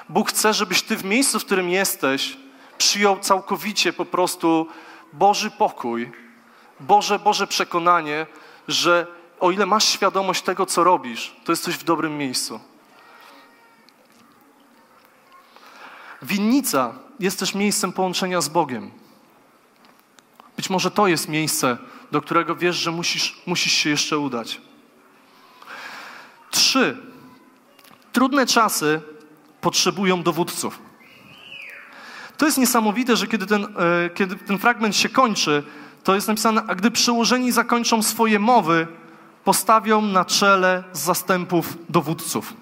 Bóg 0.08 0.30
chce, 0.30 0.54
żebyś 0.54 0.82
ty 0.82 0.96
w 0.96 1.04
miejscu, 1.04 1.40
w 1.40 1.44
którym 1.44 1.70
jesteś, 1.70 2.36
przyjął 2.78 3.18
całkowicie 3.18 3.92
po 3.92 4.04
prostu 4.04 4.68
Boży 5.12 5.50
pokój, 5.50 6.12
Boże, 6.80 7.18
Boże 7.18 7.46
przekonanie, 7.46 8.26
że 8.68 9.15
o 9.40 9.50
ile 9.50 9.66
masz 9.66 9.84
świadomość 9.84 10.42
tego, 10.42 10.66
co 10.66 10.84
robisz, 10.84 11.36
to 11.44 11.52
jesteś 11.52 11.74
w 11.74 11.84
dobrym 11.84 12.18
miejscu. 12.18 12.60
Winnica 16.22 16.94
jest 17.20 17.38
też 17.38 17.54
miejscem 17.54 17.92
połączenia 17.92 18.40
z 18.40 18.48
Bogiem. 18.48 18.90
Być 20.56 20.70
może 20.70 20.90
to 20.90 21.06
jest 21.06 21.28
miejsce, 21.28 21.76
do 22.12 22.20
którego 22.20 22.56
wiesz, 22.56 22.76
że 22.76 22.90
musisz, 22.90 23.42
musisz 23.46 23.72
się 23.72 23.90
jeszcze 23.90 24.18
udać. 24.18 24.60
Trzy. 26.50 26.98
Trudne 28.12 28.46
czasy 28.46 29.00
potrzebują 29.60 30.22
dowódców. 30.22 30.78
To 32.36 32.46
jest 32.46 32.58
niesamowite, 32.58 33.16
że 33.16 33.26
kiedy 33.26 33.46
ten, 33.46 33.64
e, 33.64 34.10
kiedy 34.14 34.36
ten 34.36 34.58
fragment 34.58 34.96
się 34.96 35.08
kończy, 35.08 35.62
to 36.04 36.14
jest 36.14 36.28
napisane, 36.28 36.62
a 36.66 36.74
gdy 36.74 36.90
przełożeni 36.90 37.52
zakończą 37.52 38.02
swoje 38.02 38.38
mowy, 38.38 38.86
postawią 39.46 40.02
na 40.02 40.24
czele 40.24 40.84
zastępów 40.92 41.78
dowódców. 41.88 42.54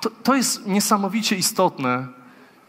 To, 0.00 0.10
to 0.22 0.34
jest 0.34 0.66
niesamowicie 0.66 1.36
istotne, 1.36 2.06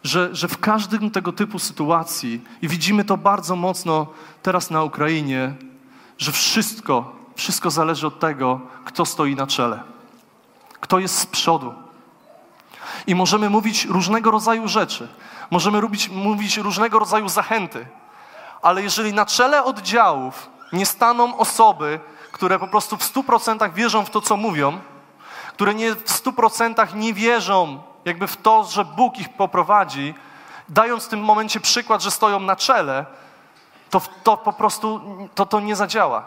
że, 0.04 0.36
że 0.36 0.47
w 0.47 0.58
każdym 0.58 1.12
tego 1.12 1.32
typu 1.32 1.60
sytuacji, 1.60 2.41
i 2.62 2.67
widzimy 2.67 3.06
to 3.06 3.17
bardzo 3.17 3.56
mocno 3.56 4.08
teraz 4.41 4.69
na 4.69 4.84
Ukrainie, 4.84 5.56
że 6.17 6.32
wszystko, 6.32 7.15
wszystko 7.36 7.71
zależy 7.71 8.08
od 8.08 8.19
tego, 8.19 8.62
kto 8.86 9.06
stoi 9.06 9.36
na 9.36 9.47
czele, 9.47 9.84
kto 10.80 11.00
jest 11.00 11.17
z 11.19 11.26
przodu. 11.26 11.73
I 13.08 13.15
możemy 13.15 13.50
mówić 13.50 13.86
różnego 13.86 14.32
rodzaju 14.32 14.67
rzeczy, 14.67 15.08
możemy 15.52 15.82
robić, 15.82 16.10
mówić 16.10 16.58
różnego 16.58 17.00
rodzaju 17.00 17.30
zachęty, 17.30 17.88
ale 18.62 18.84
jeżeli 18.84 19.13
na 19.13 19.26
czele 19.26 19.63
oddziałów 19.63 20.56
nie 20.73 20.86
staną 20.86 21.38
osoby, 21.38 21.99
które 22.32 22.60
po 22.60 22.67
prostu 22.67 22.97
w 22.97 23.03
stu 23.03 23.23
procentach 23.23 23.73
wierzą 23.73 24.06
w 24.06 24.10
to, 24.10 24.21
co 24.21 24.38
mówią, 24.38 24.80
które 25.53 25.73
nie, 25.73 25.95
w 25.95 26.12
stu 26.12 26.34
procentach 26.34 26.93
nie 26.93 27.13
wierzą 27.13 27.82
jakby 28.06 28.27
w 28.27 28.38
to, 28.38 28.63
że 28.63 28.86
Bóg 28.86 29.19
ich 29.19 29.30
poprowadzi, 29.30 30.13
dając 30.69 31.06
w 31.06 31.10
tym 31.10 31.23
momencie 31.23 31.60
przykład, 31.60 32.01
że 32.01 32.12
stoją 32.12 32.39
na 32.39 32.56
czele, 32.56 33.06
to, 33.89 34.01
to 34.23 34.38
po 34.38 34.53
prostu 34.53 35.01
to, 35.36 35.45
to 35.45 35.60
nie 35.60 35.75
zadziała. 35.75 36.25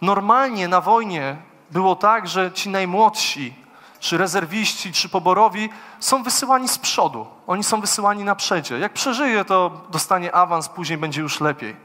Normalnie 0.00 0.68
na 0.68 0.80
wojnie 0.80 1.36
było 1.70 1.96
tak, 1.96 2.28
że 2.28 2.52
ci 2.52 2.70
najmłodsi, 2.70 3.63
czy 4.04 4.18
rezerwiści, 4.18 4.92
czy 4.92 5.08
poborowi 5.08 5.70
są 6.00 6.22
wysyłani 6.22 6.68
z 6.68 6.78
przodu. 6.78 7.26
Oni 7.46 7.64
są 7.64 7.80
wysyłani 7.80 8.24
na 8.24 8.34
przedzie. 8.34 8.78
Jak 8.78 8.92
przeżyje, 8.92 9.44
to 9.44 9.80
dostanie 9.90 10.34
awans, 10.34 10.68
później 10.68 10.98
będzie 10.98 11.20
już 11.20 11.40
lepiej. 11.40 11.76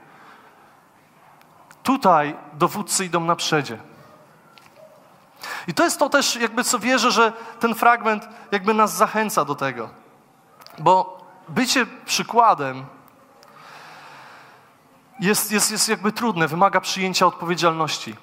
Tutaj 1.83 2.35
dowódcy 2.53 3.05
idą 3.05 3.19
na 3.19 3.35
przedzie. 3.35 3.77
I 5.67 5.73
to 5.73 5.83
jest 5.83 5.99
to 5.99 6.09
też, 6.09 6.35
jakby 6.35 6.63
co 6.63 6.79
wierzę, 6.79 7.11
że 7.11 7.33
ten 7.59 7.75
fragment 7.75 8.29
jakby 8.51 8.73
nas 8.73 8.95
zachęca 8.95 9.45
do 9.45 9.55
tego. 9.55 9.89
Bo 10.79 11.21
bycie 11.49 11.85
przykładem 12.05 12.85
jest, 15.19 15.51
jest, 15.51 15.71
jest 15.71 15.89
jakby 15.89 16.11
trudne, 16.11 16.47
wymaga 16.47 16.81
przyjęcia 16.81 17.25
odpowiedzialności. 17.25 18.15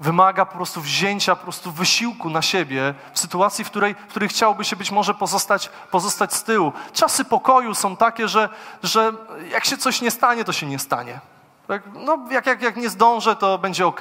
Wymaga 0.00 0.46
po 0.46 0.56
prostu 0.56 0.80
wzięcia 0.80 1.36
po 1.36 1.42
prostu 1.42 1.72
wysiłku 1.72 2.30
na 2.30 2.42
siebie 2.42 2.94
w 3.12 3.18
sytuacji, 3.18 3.64
w 3.64 3.70
której, 3.70 3.94
w 3.94 4.10
której 4.10 4.28
chciałoby 4.28 4.64
się 4.64 4.76
być 4.76 4.90
może 4.90 5.14
pozostać, 5.14 5.70
pozostać 5.90 6.34
z 6.34 6.42
tyłu. 6.42 6.72
Czasy 6.92 7.24
pokoju 7.24 7.74
są 7.74 7.96
takie, 7.96 8.28
że, 8.28 8.48
że 8.82 9.12
jak 9.50 9.64
się 9.64 9.76
coś 9.76 10.00
nie 10.00 10.10
stanie, 10.10 10.44
to 10.44 10.52
się 10.52 10.66
nie 10.66 10.78
stanie. 10.78 11.20
Tak? 11.68 11.82
No, 11.94 12.18
jak, 12.30 12.46
jak, 12.46 12.62
jak 12.62 12.76
nie 12.76 12.88
zdążę, 12.88 13.36
to 13.36 13.58
będzie 13.58 13.86
ok. 13.86 14.00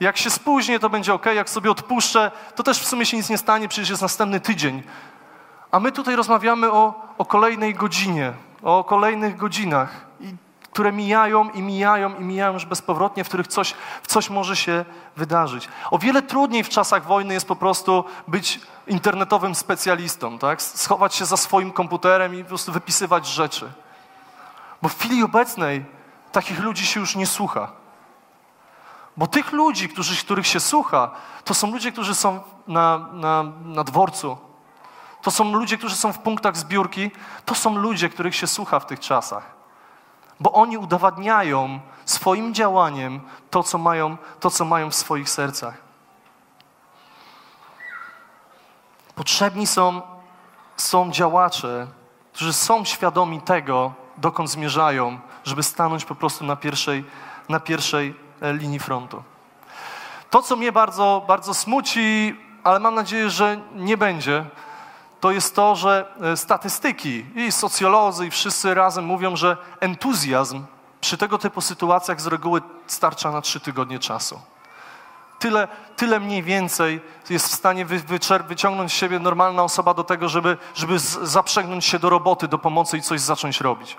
Jak 0.00 0.16
się 0.16 0.30
spóźnię, 0.30 0.78
to 0.78 0.90
będzie 0.90 1.14
ok. 1.14 1.26
Jak 1.26 1.50
sobie 1.50 1.70
odpuszczę, 1.70 2.30
to 2.54 2.62
też 2.62 2.78
w 2.78 2.86
sumie 2.86 3.06
się 3.06 3.16
nic 3.16 3.28
nie 3.28 3.38
stanie, 3.38 3.68
przecież 3.68 3.90
jest 3.90 4.02
następny 4.02 4.40
tydzień. 4.40 4.82
A 5.70 5.80
my 5.80 5.92
tutaj 5.92 6.16
rozmawiamy 6.16 6.72
o, 6.72 6.94
o 7.18 7.24
kolejnej 7.24 7.74
godzinie, 7.74 8.32
o 8.62 8.84
kolejnych 8.84 9.36
godzinach, 9.36 10.05
które 10.76 10.92
mijają 10.92 11.50
i 11.50 11.62
mijają 11.62 12.16
i 12.18 12.24
mijają 12.24 12.52
już 12.52 12.64
bezpowrotnie, 12.64 13.24
w 13.24 13.28
których 13.28 13.46
coś, 13.46 13.74
coś 14.06 14.30
może 14.30 14.56
się 14.56 14.84
wydarzyć. 15.16 15.68
O 15.90 15.98
wiele 15.98 16.22
trudniej 16.22 16.64
w 16.64 16.68
czasach 16.68 17.06
wojny 17.06 17.34
jest 17.34 17.48
po 17.48 17.56
prostu 17.56 18.04
być 18.28 18.60
internetowym 18.86 19.54
specjalistą, 19.54 20.38
tak? 20.38 20.62
schować 20.62 21.14
się 21.14 21.24
za 21.24 21.36
swoim 21.36 21.72
komputerem 21.72 22.34
i 22.34 22.42
po 22.42 22.48
prostu 22.48 22.72
wypisywać 22.72 23.26
rzeczy. 23.26 23.72
Bo 24.82 24.88
w 24.88 24.98
chwili 24.98 25.22
obecnej 25.22 25.84
takich 26.32 26.60
ludzi 26.60 26.86
się 26.86 27.00
już 27.00 27.16
nie 27.16 27.26
słucha. 27.26 27.72
Bo 29.16 29.26
tych 29.26 29.52
ludzi, 29.52 29.88
którzy, 29.88 30.24
których 30.24 30.46
się 30.46 30.60
słucha, 30.60 31.10
to 31.44 31.54
są 31.54 31.70
ludzie, 31.70 31.92
którzy 31.92 32.14
są 32.14 32.40
na, 32.66 32.98
na, 33.12 33.44
na 33.64 33.84
dworcu. 33.84 34.38
To 35.22 35.30
są 35.30 35.52
ludzie, 35.52 35.78
którzy 35.78 35.96
są 35.96 36.12
w 36.12 36.18
punktach 36.18 36.56
zbiórki. 36.56 37.10
To 37.44 37.54
są 37.54 37.76
ludzie, 37.76 38.08
których 38.08 38.34
się 38.34 38.46
słucha 38.46 38.80
w 38.80 38.86
tych 38.86 39.00
czasach. 39.00 39.55
Bo 40.40 40.52
oni 40.52 40.78
udowadniają 40.78 41.80
swoim 42.04 42.54
działaniem 42.54 43.20
to, 43.50 43.62
co 43.62 43.78
mają, 43.78 44.16
to, 44.40 44.50
co 44.50 44.64
mają 44.64 44.90
w 44.90 44.94
swoich 44.94 45.30
sercach. 45.30 45.74
Potrzebni 49.14 49.66
są, 49.66 50.02
są 50.76 51.10
działacze, 51.10 51.86
którzy 52.32 52.52
są 52.52 52.84
świadomi 52.84 53.40
tego, 53.40 53.94
dokąd 54.16 54.50
zmierzają, 54.50 55.18
żeby 55.44 55.62
stanąć 55.62 56.04
po 56.04 56.14
prostu 56.14 56.44
na 56.44 56.56
pierwszej, 56.56 57.04
na 57.48 57.60
pierwszej 57.60 58.14
e, 58.40 58.52
linii 58.52 58.78
frontu. 58.78 59.22
To, 60.30 60.42
co 60.42 60.56
mnie 60.56 60.72
bardzo, 60.72 61.24
bardzo 61.28 61.54
smuci, 61.54 62.36
ale 62.64 62.80
mam 62.80 62.94
nadzieję, 62.94 63.30
że 63.30 63.60
nie 63.74 63.96
będzie, 63.96 64.44
to 65.20 65.30
jest 65.30 65.56
to, 65.56 65.76
że 65.76 66.14
e, 66.20 66.36
statystyki 66.36 67.24
i 67.34 67.52
socjolodzy 67.52 68.26
i 68.26 68.30
wszyscy 68.30 68.74
razem 68.74 69.04
mówią, 69.04 69.36
że 69.36 69.56
entuzjazm 69.80 70.64
przy 71.00 71.16
tego 71.16 71.38
typu 71.38 71.60
sytuacjach 71.60 72.20
z 72.20 72.26
reguły 72.26 72.62
starcza 72.86 73.30
na 73.30 73.40
trzy 73.40 73.60
tygodnie 73.60 73.98
czasu. 73.98 74.40
Tyle, 75.38 75.68
tyle 75.96 76.20
mniej 76.20 76.42
więcej 76.42 77.00
jest 77.30 77.48
w 77.48 77.54
stanie 77.54 77.84
wy, 77.84 78.00
wyciągnąć 78.48 78.92
z 78.92 78.94
siebie 78.94 79.18
normalna 79.18 79.62
osoba 79.62 79.94
do 79.94 80.04
tego, 80.04 80.28
żeby, 80.28 80.56
żeby 80.74 80.98
zaprzęgnąć 81.22 81.84
się 81.84 81.98
do 81.98 82.10
roboty, 82.10 82.48
do 82.48 82.58
pomocy 82.58 82.98
i 82.98 83.02
coś 83.02 83.20
zacząć 83.20 83.60
robić. 83.60 83.96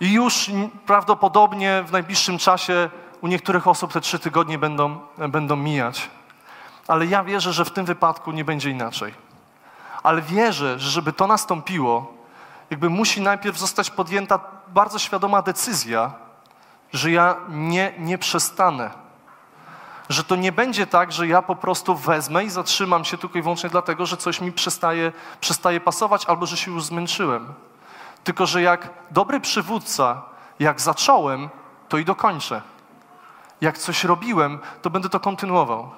I 0.00 0.12
już 0.12 0.50
prawdopodobnie 0.86 1.84
w 1.86 1.92
najbliższym 1.92 2.38
czasie 2.38 2.90
u 3.20 3.26
niektórych 3.26 3.68
osób 3.68 3.92
te 3.92 4.00
trzy 4.00 4.18
tygodnie 4.18 4.58
będą, 4.58 5.00
będą 5.28 5.56
mijać. 5.56 6.10
Ale 6.88 7.06
ja 7.06 7.24
wierzę, 7.24 7.52
że 7.52 7.64
w 7.64 7.70
tym 7.70 7.84
wypadku 7.84 8.32
nie 8.32 8.44
będzie 8.44 8.70
inaczej. 8.70 9.14
Ale 10.02 10.22
wierzę, 10.22 10.78
że 10.78 10.90
żeby 10.90 11.12
to 11.12 11.26
nastąpiło, 11.26 12.14
jakby 12.70 12.90
musi 12.90 13.20
najpierw 13.20 13.58
zostać 13.58 13.90
podjęta 13.90 14.40
bardzo 14.68 14.98
świadoma 14.98 15.42
decyzja, 15.42 16.12
że 16.92 17.10
ja 17.10 17.36
nie, 17.48 17.92
nie 17.98 18.18
przestanę. 18.18 18.90
Że 20.08 20.24
to 20.24 20.36
nie 20.36 20.52
będzie 20.52 20.86
tak, 20.86 21.12
że 21.12 21.26
ja 21.26 21.42
po 21.42 21.56
prostu 21.56 21.96
wezmę 21.96 22.44
i 22.44 22.50
zatrzymam 22.50 23.04
się 23.04 23.18
tylko 23.18 23.38
i 23.38 23.42
wyłącznie 23.42 23.70
dlatego, 23.70 24.06
że 24.06 24.16
coś 24.16 24.40
mi 24.40 24.52
przestaje, 24.52 25.12
przestaje 25.40 25.80
pasować 25.80 26.26
albo 26.26 26.46
że 26.46 26.56
się 26.56 26.70
już 26.70 26.84
zmęczyłem. 26.84 27.54
Tylko, 28.24 28.46
że 28.46 28.62
jak 28.62 28.90
dobry 29.10 29.40
przywódca, 29.40 30.22
jak 30.58 30.80
zacząłem, 30.80 31.48
to 31.88 31.98
i 31.98 32.04
dokończę. 32.04 32.62
Jak 33.60 33.78
coś 33.78 34.04
robiłem, 34.04 34.58
to 34.82 34.90
będę 34.90 35.08
to 35.08 35.20
kontynuował. 35.20 35.90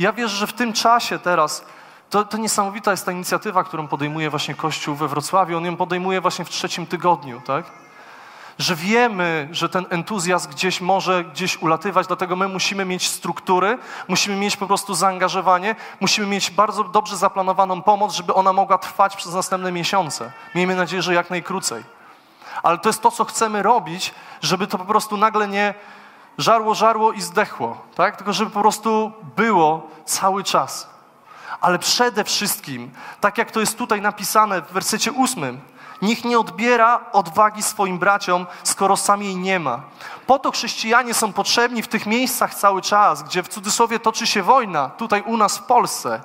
Ja 0.00 0.12
wierzę, 0.12 0.36
że 0.36 0.46
w 0.46 0.52
tym 0.52 0.72
czasie 0.72 1.18
teraz 1.18 1.64
to, 2.10 2.24
to 2.24 2.36
niesamowita 2.36 2.90
jest 2.90 3.06
ta 3.06 3.12
inicjatywa, 3.12 3.64
którą 3.64 3.88
podejmuje 3.88 4.30
właśnie 4.30 4.54
Kościół 4.54 4.94
we 4.94 5.08
Wrocławiu. 5.08 5.56
On 5.56 5.64
ją 5.64 5.76
podejmuje 5.76 6.20
właśnie 6.20 6.44
w 6.44 6.48
trzecim 6.48 6.86
tygodniu, 6.86 7.40
tak? 7.46 7.64
Że 8.58 8.76
wiemy, 8.76 9.48
że 9.50 9.68
ten 9.68 9.86
entuzjazm 9.90 10.50
gdzieś 10.50 10.80
może 10.80 11.24
gdzieś 11.24 11.62
ulatywać, 11.62 12.06
dlatego 12.06 12.36
my 12.36 12.48
musimy 12.48 12.84
mieć 12.84 13.08
struktury, 13.08 13.78
musimy 14.08 14.36
mieć 14.36 14.56
po 14.56 14.66
prostu 14.66 14.94
zaangażowanie, 14.94 15.76
musimy 16.00 16.26
mieć 16.26 16.50
bardzo 16.50 16.84
dobrze 16.84 17.16
zaplanowaną 17.16 17.82
pomoc, 17.82 18.14
żeby 18.14 18.34
ona 18.34 18.52
mogła 18.52 18.78
trwać 18.78 19.16
przez 19.16 19.34
następne 19.34 19.72
miesiące. 19.72 20.32
Miejmy 20.54 20.76
nadzieję, 20.76 21.02
że 21.02 21.14
jak 21.14 21.30
najkrócej. 21.30 21.84
Ale 22.62 22.78
to 22.78 22.88
jest 22.88 23.02
to, 23.02 23.10
co 23.10 23.24
chcemy 23.24 23.62
robić, 23.62 24.14
żeby 24.40 24.66
to 24.66 24.78
po 24.78 24.84
prostu 24.84 25.16
nagle 25.16 25.48
nie 25.48 25.74
żarło, 26.38 26.74
żarło 26.74 27.12
i 27.12 27.20
zdechło, 27.20 27.78
tak? 27.94 28.16
Tylko 28.16 28.32
żeby 28.32 28.50
po 28.50 28.60
prostu 28.60 29.12
było 29.36 29.90
cały 30.04 30.44
czas. 30.44 30.90
Ale 31.60 31.78
przede 31.78 32.24
wszystkim, 32.24 32.90
tak 33.20 33.38
jak 33.38 33.50
to 33.50 33.60
jest 33.60 33.78
tutaj 33.78 34.00
napisane 34.00 34.62
w 34.62 34.72
wersecie 34.72 35.12
ósmym, 35.12 35.60
niech 36.02 36.24
nie 36.24 36.38
odbiera 36.38 37.00
odwagi 37.12 37.62
swoim 37.62 37.98
braciom, 37.98 38.46
skoro 38.62 38.96
sam 38.96 39.22
jej 39.22 39.36
nie 39.36 39.58
ma. 39.58 39.82
Po 40.26 40.38
to 40.38 40.50
chrześcijanie 40.50 41.14
są 41.14 41.32
potrzebni 41.32 41.82
w 41.82 41.88
tych 41.88 42.06
miejscach 42.06 42.54
cały 42.54 42.82
czas, 42.82 43.22
gdzie 43.22 43.42
w 43.42 43.48
cudzysłowie 43.48 43.98
toczy 43.98 44.26
się 44.26 44.42
wojna, 44.42 44.88
tutaj 44.88 45.22
u 45.22 45.36
nas 45.36 45.58
w 45.58 45.62
Polsce, 45.62 46.20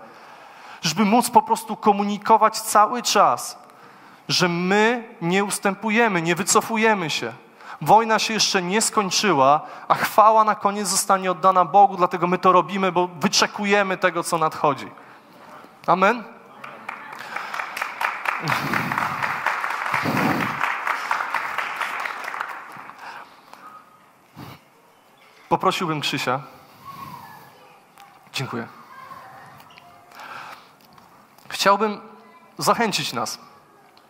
żeby 0.82 1.06
móc 1.06 1.30
po 1.30 1.42
prostu 1.42 1.76
komunikować 1.76 2.62
cały 2.62 3.02
czas, 3.04 3.58
że 4.28 4.50
my 4.50 5.16
nie 5.22 5.44
ustępujemy, 5.44 6.22
nie 6.22 6.36
wycofujemy 6.36 7.10
się. 7.10 7.34
Wojna 7.86 8.20
się 8.20 8.34
jeszcze 8.34 8.62
nie 8.62 8.82
skończyła, 8.82 9.62
a 9.88 9.96
chwała 9.96 10.44
na 10.44 10.56
koniec 10.56 10.88
zostanie 10.88 11.32
oddana 11.32 11.66
Bogu, 11.66 11.98
dlatego 11.98 12.28
my 12.28 12.38
to 12.38 12.52
robimy, 12.52 12.92
bo 12.92 13.08
wyczekujemy 13.08 13.98
tego, 13.98 14.24
co 14.24 14.38
nadchodzi. 14.38 14.92
Amen? 15.88 16.24
Poprosiłbym 25.50 26.02
Krzysia. 26.02 26.40
Dziękuję. 28.34 28.68
Chciałbym 31.50 32.02
zachęcić 32.58 33.14
nas, 33.14 33.40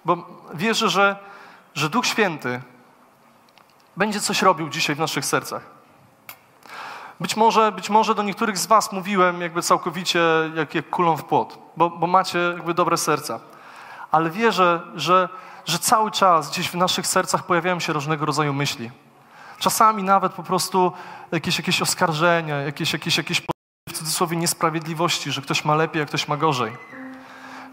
bo 0.05 0.17
wierzę, 0.53 0.89
że, 0.89 1.15
że 1.73 1.89
Duch 1.89 2.05
Święty 2.05 2.61
będzie 3.97 4.21
coś 4.21 4.41
robił 4.41 4.69
dzisiaj 4.69 4.95
w 4.95 4.99
naszych 4.99 5.25
sercach. 5.25 5.61
Być 7.19 7.35
może, 7.35 7.71
być 7.71 7.89
może 7.89 8.15
do 8.15 8.23
niektórych 8.23 8.57
z 8.57 8.65
Was 8.65 8.91
mówiłem 8.91 9.41
jakby 9.41 9.61
całkowicie 9.61 10.21
jak, 10.55 10.75
jak 10.75 10.89
kulą 10.89 11.17
w 11.17 11.23
płot, 11.23 11.57
bo, 11.77 11.89
bo 11.89 12.07
macie 12.07 12.39
jakby 12.39 12.73
dobre 12.73 12.97
serca. 12.97 13.39
Ale 14.11 14.29
wierzę, 14.29 14.81
że, 14.95 15.29
że 15.65 15.79
cały 15.79 16.11
czas 16.11 16.49
gdzieś 16.51 16.69
w 16.69 16.75
naszych 16.75 17.07
sercach 17.07 17.45
pojawiają 17.45 17.79
się 17.79 17.93
różnego 17.93 18.25
rodzaju 18.25 18.53
myśli. 18.53 18.91
Czasami 19.59 20.03
nawet 20.03 20.33
po 20.33 20.43
prostu 20.43 20.91
jakieś, 21.31 21.57
jakieś 21.57 21.81
oskarżenia, 21.81 22.55
jakieś, 22.55 22.93
jakieś, 22.93 23.17
jakieś 23.17 23.41
w 23.89 23.93
cudzysłowie 23.93 24.37
niesprawiedliwości, 24.37 25.31
że 25.31 25.41
ktoś 25.41 25.65
ma 25.65 25.75
lepiej, 25.75 26.01
a 26.01 26.05
ktoś 26.05 26.27
ma 26.27 26.37
gorzej. 26.37 26.77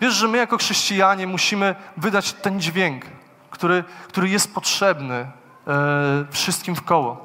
Wiesz, 0.01 0.15
że 0.15 0.29
my 0.29 0.39
jako 0.39 0.59
chrześcijanie 0.59 1.27
musimy 1.27 1.75
wydać 1.97 2.33
ten 2.33 2.61
dźwięk, 2.61 3.05
który, 3.51 3.85
który 4.09 4.29
jest 4.29 4.55
potrzebny 4.55 5.27
wszystkim 6.31 6.77
w 6.77 6.83
koło, 6.83 7.17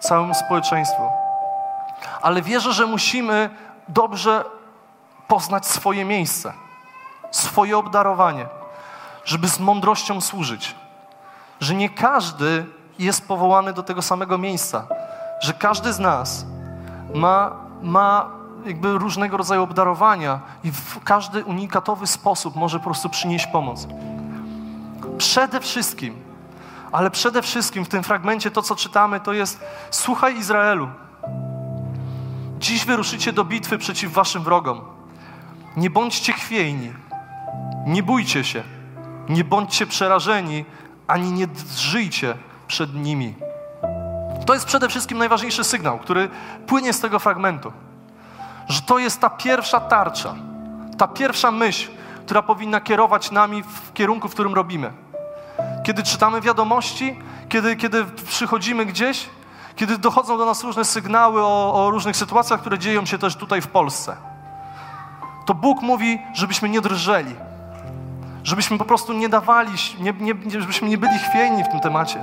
całemu 0.00 0.34
społeczeństwu. 0.34 1.02
Ale 2.22 2.42
wierzę, 2.42 2.72
że 2.72 2.86
musimy 2.86 3.50
dobrze 3.88 4.44
poznać 5.28 5.66
swoje 5.66 6.04
miejsce, 6.04 6.52
swoje 7.30 7.78
obdarowanie, 7.78 8.46
żeby 9.24 9.48
z 9.48 9.60
mądrością 9.60 10.20
służyć. 10.20 10.74
Że 11.60 11.74
nie 11.74 11.88
każdy 11.90 12.66
jest 12.98 13.28
powołany 13.28 13.72
do 13.72 13.82
tego 13.82 14.02
samego 14.02 14.38
miejsca, 14.38 14.86
że 15.40 15.52
każdy 15.52 15.92
z 15.92 15.98
nas 15.98 16.46
ma, 17.14 17.50
ma 17.82 18.26
jakby 18.64 18.98
różnego 18.98 19.36
rodzaju 19.36 19.62
obdarowania 19.62 20.40
i 20.64 20.72
w 20.72 21.04
każdy 21.04 21.44
unikatowy 21.44 22.06
sposób 22.06 22.56
może 22.56 22.78
po 22.78 22.84
prostu 22.84 23.08
przynieść 23.08 23.46
pomoc. 23.46 23.86
Przede 25.18 25.60
wszystkim, 25.60 26.27
ale 26.92 27.10
przede 27.10 27.42
wszystkim 27.42 27.84
w 27.84 27.88
tym 27.88 28.02
fragmencie 28.02 28.50
to, 28.50 28.62
co 28.62 28.76
czytamy, 28.76 29.20
to 29.20 29.32
jest 29.32 29.60
słuchaj 29.90 30.38
Izraelu. 30.38 30.88
Dziś 32.58 32.84
wyruszycie 32.84 33.32
do 33.32 33.44
bitwy 33.44 33.78
przeciw 33.78 34.12
waszym 34.12 34.42
wrogom. 34.42 34.80
Nie 35.76 35.90
bądźcie 35.90 36.32
chwiejni, 36.32 36.92
nie 37.86 38.02
bójcie 38.02 38.44
się, 38.44 38.62
nie 39.28 39.44
bądźcie 39.44 39.86
przerażeni, 39.86 40.64
ani 41.06 41.32
nie 41.32 41.46
drżyjcie 41.46 42.34
przed 42.66 42.94
nimi. 42.94 43.34
To 44.46 44.54
jest 44.54 44.66
przede 44.66 44.88
wszystkim 44.88 45.18
najważniejszy 45.18 45.64
sygnał, 45.64 45.98
który 45.98 46.28
płynie 46.66 46.92
z 46.92 47.00
tego 47.00 47.18
fragmentu. 47.18 47.72
Że 48.68 48.82
to 48.82 48.98
jest 48.98 49.20
ta 49.20 49.30
pierwsza 49.30 49.80
tarcza, 49.80 50.34
ta 50.98 51.08
pierwsza 51.08 51.50
myśl, 51.50 51.90
która 52.26 52.42
powinna 52.42 52.80
kierować 52.80 53.30
nami 53.30 53.62
w 53.62 53.92
kierunku, 53.92 54.28
w 54.28 54.32
którym 54.32 54.54
robimy. 54.54 54.92
Kiedy 55.82 56.02
czytamy 56.02 56.40
wiadomości, 56.40 57.18
kiedy, 57.48 57.76
kiedy 57.76 58.04
przychodzimy 58.04 58.86
gdzieś, 58.86 59.26
kiedy 59.76 59.98
dochodzą 59.98 60.38
do 60.38 60.46
nas 60.46 60.64
różne 60.64 60.84
sygnały 60.84 61.42
o, 61.42 61.86
o 61.86 61.90
różnych 61.90 62.16
sytuacjach, 62.16 62.60
które 62.60 62.78
dzieją 62.78 63.06
się 63.06 63.18
też 63.18 63.36
tutaj 63.36 63.60
w 63.60 63.66
Polsce, 63.66 64.16
to 65.46 65.54
Bóg 65.54 65.82
mówi, 65.82 66.18
żebyśmy 66.34 66.68
nie 66.68 66.80
drżeli, 66.80 67.34
żebyśmy 68.44 68.78
po 68.78 68.84
prostu 68.84 69.12
nie 69.12 69.28
dawali, 69.28 69.70
nie, 70.00 70.12
nie, 70.12 70.60
żebyśmy 70.60 70.88
nie 70.88 70.98
byli 70.98 71.18
chwiejni 71.18 71.64
w 71.64 71.68
tym 71.68 71.80
temacie. 71.80 72.20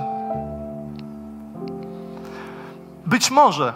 Być 3.06 3.30
może 3.30 3.72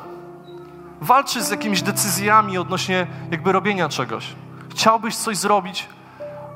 walczysz 1.00 1.42
z 1.42 1.50
jakimiś 1.50 1.82
decyzjami 1.82 2.58
odnośnie 2.58 3.06
jakby 3.30 3.52
robienia 3.52 3.88
czegoś. 3.88 4.26
Chciałbyś 4.70 5.16
coś 5.16 5.36
zrobić, 5.36 5.88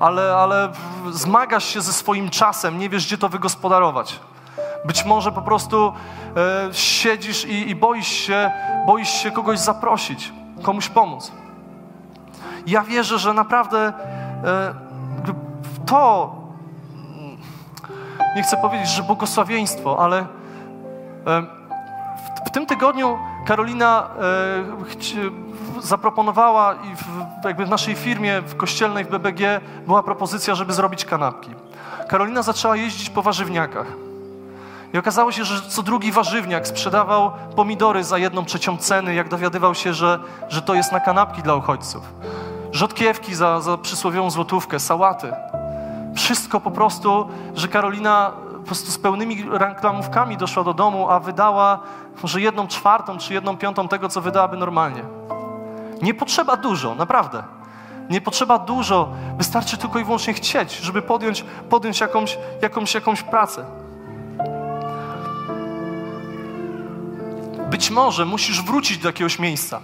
ale, 0.01 0.37
ale 0.37 0.73
zmagasz 1.13 1.65
się 1.65 1.81
ze 1.81 1.93
swoim 1.93 2.31
czasem, 2.31 2.79
nie 2.79 2.89
wiesz, 2.89 3.07
gdzie 3.07 3.19
to 3.19 3.29
wygospodarować. 3.29 4.21
Być 4.85 5.05
może 5.05 5.33
po 5.33 5.43
prostu 5.43 5.93
e, 6.37 6.75
siedzisz 6.75 7.45
i, 7.45 7.71
i, 7.71 7.75
boisz, 7.75 8.09
się, 8.09 8.51
boisz 8.87 9.11
się 9.11 9.31
kogoś 9.31 9.59
zaprosić, 9.59 10.33
komuś 10.63 10.89
pomóc. 10.89 11.33
Ja 12.67 12.83
wierzę, 12.83 13.19
że 13.19 13.35
naprawdę 13.35 13.93
e, 14.45 14.75
to, 15.87 16.35
nie 18.37 18.43
chcę 18.43 18.57
powiedzieć, 18.57 18.89
że 18.89 19.03
błogosławieństwo, 19.03 19.99
ale 20.05 20.19
e, 20.19 20.27
tym 22.55 22.67
tygodniu 22.67 23.19
Karolina 23.47 24.09
e, 25.79 25.83
zaproponowała 25.83 26.75
i 26.75 26.97
w, 26.97 27.45
jakby 27.45 27.67
w 27.67 27.69
naszej 27.69 27.95
firmie, 27.95 28.41
w 28.41 28.57
kościelnej, 28.57 29.05
w 29.05 29.09
BBG 29.09 29.61
była 29.87 30.03
propozycja, 30.03 30.55
żeby 30.55 30.73
zrobić 30.73 31.05
kanapki. 31.05 31.51
Karolina 32.09 32.43
zaczęła 32.43 32.77
jeździć 32.77 33.11
po 33.11 33.23
warzywniakach. 33.23 33.87
I 34.93 34.99
okazało 34.99 35.33
się, 35.33 35.45
że 35.45 35.63
co 35.63 35.83
drugi 35.83 36.13
warzywniak 36.13 36.69
sprzedawał 36.69 37.31
pomidory 37.57 38.05
za 38.05 38.19
jedną 38.19 38.45
trzecią 38.45 38.77
ceny, 38.77 39.15
jak 39.15 39.29
dowiadywał 39.29 39.75
się, 39.75 39.95
że, 39.95 40.19
że 40.49 40.63
to 40.63 40.75
jest 40.75 40.93
na 40.93 41.01
kanapki 41.01 41.43
dla 41.43 41.55
uchodźców. 41.55 42.03
Rzodkiewki 42.73 43.35
za, 43.35 43.61
za 43.61 43.79
przysłowiową 43.79 44.31
złotówkę, 44.31 44.81
sałaty. 44.81 45.33
Wszystko 46.17 46.61
po 46.61 46.71
prostu, 46.71 47.29
że 47.55 47.69
Karolina 47.69 48.44
po 48.65 48.69
prostu 48.69 48.91
z 48.91 48.99
pełnymi 48.99 49.45
reklamówkami 49.51 50.37
doszła 50.37 50.65
do 50.65 50.75
domu, 50.75 51.11
a 51.11 51.21
wydała 51.21 51.79
może 52.23 52.41
jedną 52.41 52.67
czwartą 52.67 53.19
czy 53.19 53.35
jedną 53.35 53.57
piątą 53.57 53.89
tego, 53.89 54.09
co 54.09 54.21
wydałaby 54.21 54.57
normalnie. 54.57 55.03
Nie 56.03 56.15
potrzeba 56.15 56.57
dużo, 56.57 56.95
naprawdę. 56.95 57.43
Nie 58.11 58.21
potrzeba 58.21 58.59
dużo, 58.59 59.09
wystarczy 59.39 59.77
tylko 59.77 59.99
i 59.99 60.05
wyłącznie 60.05 60.35
chcieć, 60.35 60.77
żeby 60.77 61.03
podjąć, 61.03 61.45
podjąć 61.71 62.01
jakąś, 62.01 62.39
jakąś, 62.63 62.95
jakąś 62.95 63.23
pracę. 63.23 63.65
Być 67.71 67.91
może 67.91 68.25
musisz 68.25 68.63
wrócić 68.63 68.99
do 68.99 69.09
jakiegoś 69.09 69.39
miejsca. 69.39 69.81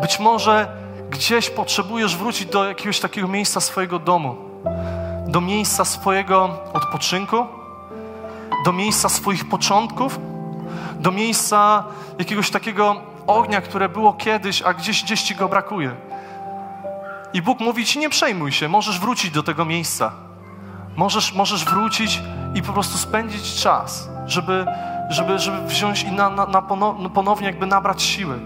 Być 0.00 0.20
może 0.20 0.68
gdzieś 1.10 1.50
potrzebujesz 1.50 2.16
wrócić 2.16 2.46
do 2.46 2.64
jakiegoś 2.64 3.00
takiego 3.00 3.28
miejsca 3.28 3.60
swojego 3.60 3.98
domu, 3.98 4.36
do 5.26 5.40
miejsca 5.40 5.84
swojego 5.84 6.50
odpoczynku, 6.72 7.46
do 8.64 8.72
miejsca 8.72 9.08
swoich 9.08 9.48
początków, 9.48 10.18
do 11.00 11.12
miejsca 11.12 11.84
jakiegoś 12.18 12.50
takiego 12.50 12.96
ognia, 13.26 13.60
które 13.60 13.88
było 13.88 14.12
kiedyś, 14.12 14.62
a 14.62 14.74
gdzieś, 14.74 15.04
gdzieś 15.04 15.22
ci 15.22 15.34
go 15.34 15.48
brakuje. 15.48 15.96
I 17.32 17.42
Bóg 17.42 17.60
mówi 17.60 17.84
ci, 17.84 17.98
nie 17.98 18.10
przejmuj 18.10 18.52
się, 18.52 18.68
możesz 18.68 19.00
wrócić 19.00 19.30
do 19.30 19.42
tego 19.42 19.64
miejsca. 19.64 20.12
Możesz, 20.96 21.32
możesz 21.32 21.64
wrócić 21.64 22.22
i 22.54 22.62
po 22.62 22.72
prostu 22.72 22.98
spędzić 22.98 23.54
czas, 23.54 24.08
żeby, 24.26 24.66
żeby, 25.08 25.38
żeby 25.38 25.66
wziąć 25.66 26.02
i 26.02 26.12
na, 26.12 26.30
na, 26.30 26.46
na 26.46 26.62
ponownie 27.14 27.46
jakby 27.46 27.66
nabrać 27.66 28.02
siły. 28.02 28.38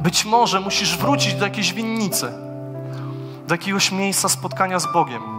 Być 0.00 0.24
może 0.24 0.60
musisz 0.60 0.96
wrócić 0.96 1.34
do 1.34 1.44
jakiejś 1.44 1.72
winnicy, 1.72 2.32
do 3.46 3.54
jakiegoś 3.54 3.92
miejsca 3.92 4.28
spotkania 4.28 4.78
z 4.78 4.92
Bogiem. 4.92 5.37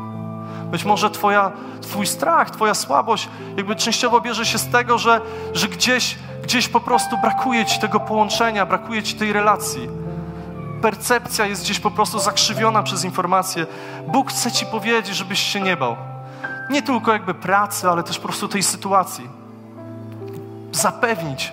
Być 0.72 0.84
może 0.84 1.10
twoja, 1.10 1.52
Twój 1.82 2.08
strach, 2.08 2.50
Twoja 2.50 2.74
słabość 2.74 3.30
jakby 3.58 3.76
częściowo 3.76 4.22
bierze 4.22 4.46
się 4.46 4.58
z 4.58 4.68
tego, 4.68 4.98
że, 4.98 5.22
że 5.54 5.68
gdzieś, 5.68 6.18
gdzieś 6.44 6.68
po 6.68 6.80
prostu 6.80 7.18
brakuje 7.18 7.66
Ci 7.66 7.80
tego 7.80 8.00
połączenia, 8.00 8.66
brakuje 8.66 9.04
Ci 9.04 9.16
tej 9.16 9.34
relacji. 9.34 9.90
Percepcja 10.82 11.46
jest 11.46 11.64
gdzieś 11.64 11.80
po 11.80 11.92
prostu 11.92 12.20
zakrzywiona 12.20 12.84
przez 12.84 13.04
informacje. 13.04 13.66
Bóg 14.08 14.32
chce 14.32 14.52
Ci 14.52 14.66
powiedzieć, 14.66 15.16
żebyś 15.16 15.40
się 15.40 15.62
nie 15.62 15.78
bał. 15.78 15.96
nie 16.70 16.82
tylko 16.82 17.14
jakby 17.14 17.34
pracy, 17.34 17.90
ale 17.90 18.04
też 18.04 18.20
po 18.20 18.28
prostu 18.28 18.48
tej 18.48 18.64
sytuacji. 18.64 19.30
Zapewnić, 20.72 21.52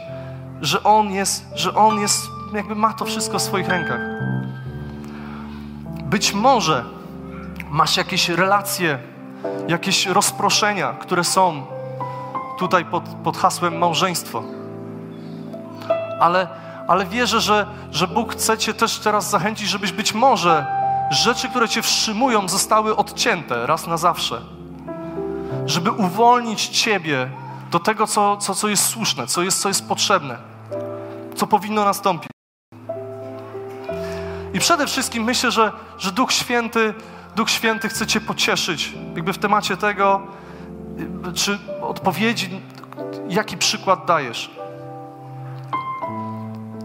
że 0.60 0.82
On 0.82 1.10
jest, 1.10 1.44
że 1.54 1.74
On 1.74 2.00
jest, 2.00 2.22
jakby 2.54 2.74
ma 2.74 2.92
to 2.92 3.04
wszystko 3.04 3.38
w 3.38 3.42
swoich 3.42 3.68
rękach. 3.68 4.00
Być 6.02 6.32
może 6.32 6.95
masz 7.70 7.96
jakieś 7.96 8.28
relacje, 8.28 8.98
jakieś 9.68 10.06
rozproszenia, 10.06 10.92
które 10.92 11.24
są 11.24 11.66
tutaj 12.58 12.84
pod, 12.84 13.04
pod 13.24 13.36
hasłem 13.36 13.78
małżeństwo. 13.78 14.42
Ale, 16.20 16.48
ale 16.88 17.06
wierzę, 17.06 17.40
że, 17.40 17.66
że 17.90 18.08
Bóg 18.08 18.32
chce 18.32 18.58
Cię 18.58 18.74
też 18.74 18.98
teraz 18.98 19.30
zachęcić, 19.30 19.68
żebyś 19.68 19.92
być 19.92 20.14
może 20.14 20.66
rzeczy, 21.10 21.48
które 21.48 21.68
Cię 21.68 21.82
wstrzymują, 21.82 22.48
zostały 22.48 22.96
odcięte 22.96 23.66
raz 23.66 23.86
na 23.86 23.96
zawsze. 23.96 24.40
Żeby 25.66 25.90
uwolnić 25.90 26.66
Ciebie 26.68 27.30
do 27.70 27.78
tego, 27.78 28.06
co, 28.06 28.36
co, 28.36 28.54
co 28.54 28.68
jest 28.68 28.84
słuszne, 28.84 29.26
co 29.26 29.42
jest, 29.42 29.60
co 29.60 29.68
jest 29.68 29.88
potrzebne, 29.88 30.38
co 31.34 31.46
powinno 31.46 31.84
nastąpić. 31.84 32.30
I 34.54 34.58
przede 34.58 34.86
wszystkim 34.86 35.24
myślę, 35.24 35.50
że, 35.50 35.72
że 35.98 36.12
Duch 36.12 36.32
Święty, 36.32 36.94
Duch 37.36 37.50
Święty 37.50 37.88
chce 37.88 38.06
Cię 38.06 38.20
pocieszyć, 38.20 38.92
jakby 39.14 39.32
w 39.32 39.38
temacie 39.38 39.76
tego, 39.76 40.22
czy 41.34 41.58
odpowiedzi, 41.82 42.60
jaki 43.28 43.56
przykład 43.56 44.06
dajesz. 44.06 44.50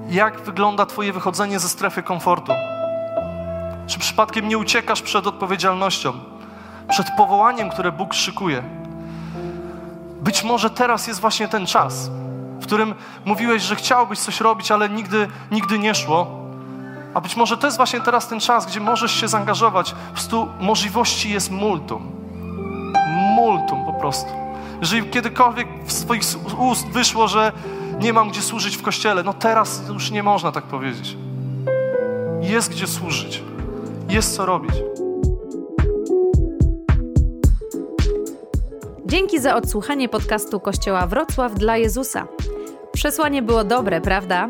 Jak 0.10 0.41
wygląda 0.41 0.86
Twoje 0.86 1.14
wychodzenie 1.14 1.60
ze 1.60 1.70
strefy 1.70 2.04
komfortu? 2.04 2.52
Czy 3.88 3.99
przypadkiem 3.99 4.47
nie 4.47 4.58
uciekasz 4.58 5.02
przed 5.02 5.28
odpowiedzialnością, 5.28 6.14
przed 6.89 7.08
powołaniem, 7.18 7.70
które 7.70 7.91
Bóg 7.91 8.14
szykuje? 8.14 8.64
Być 10.22 10.43
może 10.43 10.70
teraz 10.70 11.08
jest 11.08 11.20
właśnie 11.20 11.47
ten 11.47 11.66
czas, 11.66 12.10
w 12.60 12.64
którym 12.64 12.95
mówiłeś, 13.26 13.64
że 13.64 13.76
chciałbyś 13.76 14.20
coś 14.20 14.41
robić, 14.41 14.72
ale 14.72 14.89
nigdy, 14.89 15.28
nigdy 15.52 15.80
nie 15.80 15.95
szło. 15.95 16.41
A 17.14 17.22
być 17.22 17.36
może 17.36 17.57
to 17.57 17.68
jest 17.68 17.78
właśnie 17.78 18.01
teraz 18.01 18.28
ten 18.28 18.39
czas, 18.39 18.66
gdzie 18.66 18.80
możesz 18.80 19.12
się 19.12 19.28
zaangażować. 19.28 19.91
Po 19.91 20.14
prostu 20.14 20.47
możliwości 20.59 21.30
jest 21.30 21.51
multum. 21.51 22.12
Multum 23.36 23.86
po 23.86 23.93
prostu. 23.93 24.30
Jeżeli 24.82 25.09
kiedykolwiek 25.09 25.68
w 25.86 25.91
swoich 25.91 26.22
ust 26.59 26.88
wyszło, 26.88 27.28
że 27.28 27.51
nie 27.99 28.14
mam 28.14 28.30
gdzie 28.30 28.41
służyć 28.41 28.78
w 28.78 28.82
kościele, 28.82 29.24
no 29.24 29.34
teraz 29.34 29.82
już 29.89 30.12
nie 30.12 30.24
można 30.24 30.51
tak 30.51 30.64
powiedzieć. 30.64 31.18
Jest 32.41 32.72
gdzie 32.72 32.88
służyć, 32.88 33.43
jest 34.09 34.36
co 34.36 34.45
robić. 34.45 34.72
Dzięki 39.05 39.39
za 39.39 39.55
odsłuchanie 39.55 40.09
podcastu 40.09 40.59
Kościoła 40.59 41.07
Wrocław 41.07 41.53
dla 41.53 41.78
Jezusa. 41.78 42.28
Przesłanie 42.93 43.41
było 43.41 43.64
dobre, 43.64 44.01
prawda? 44.01 44.49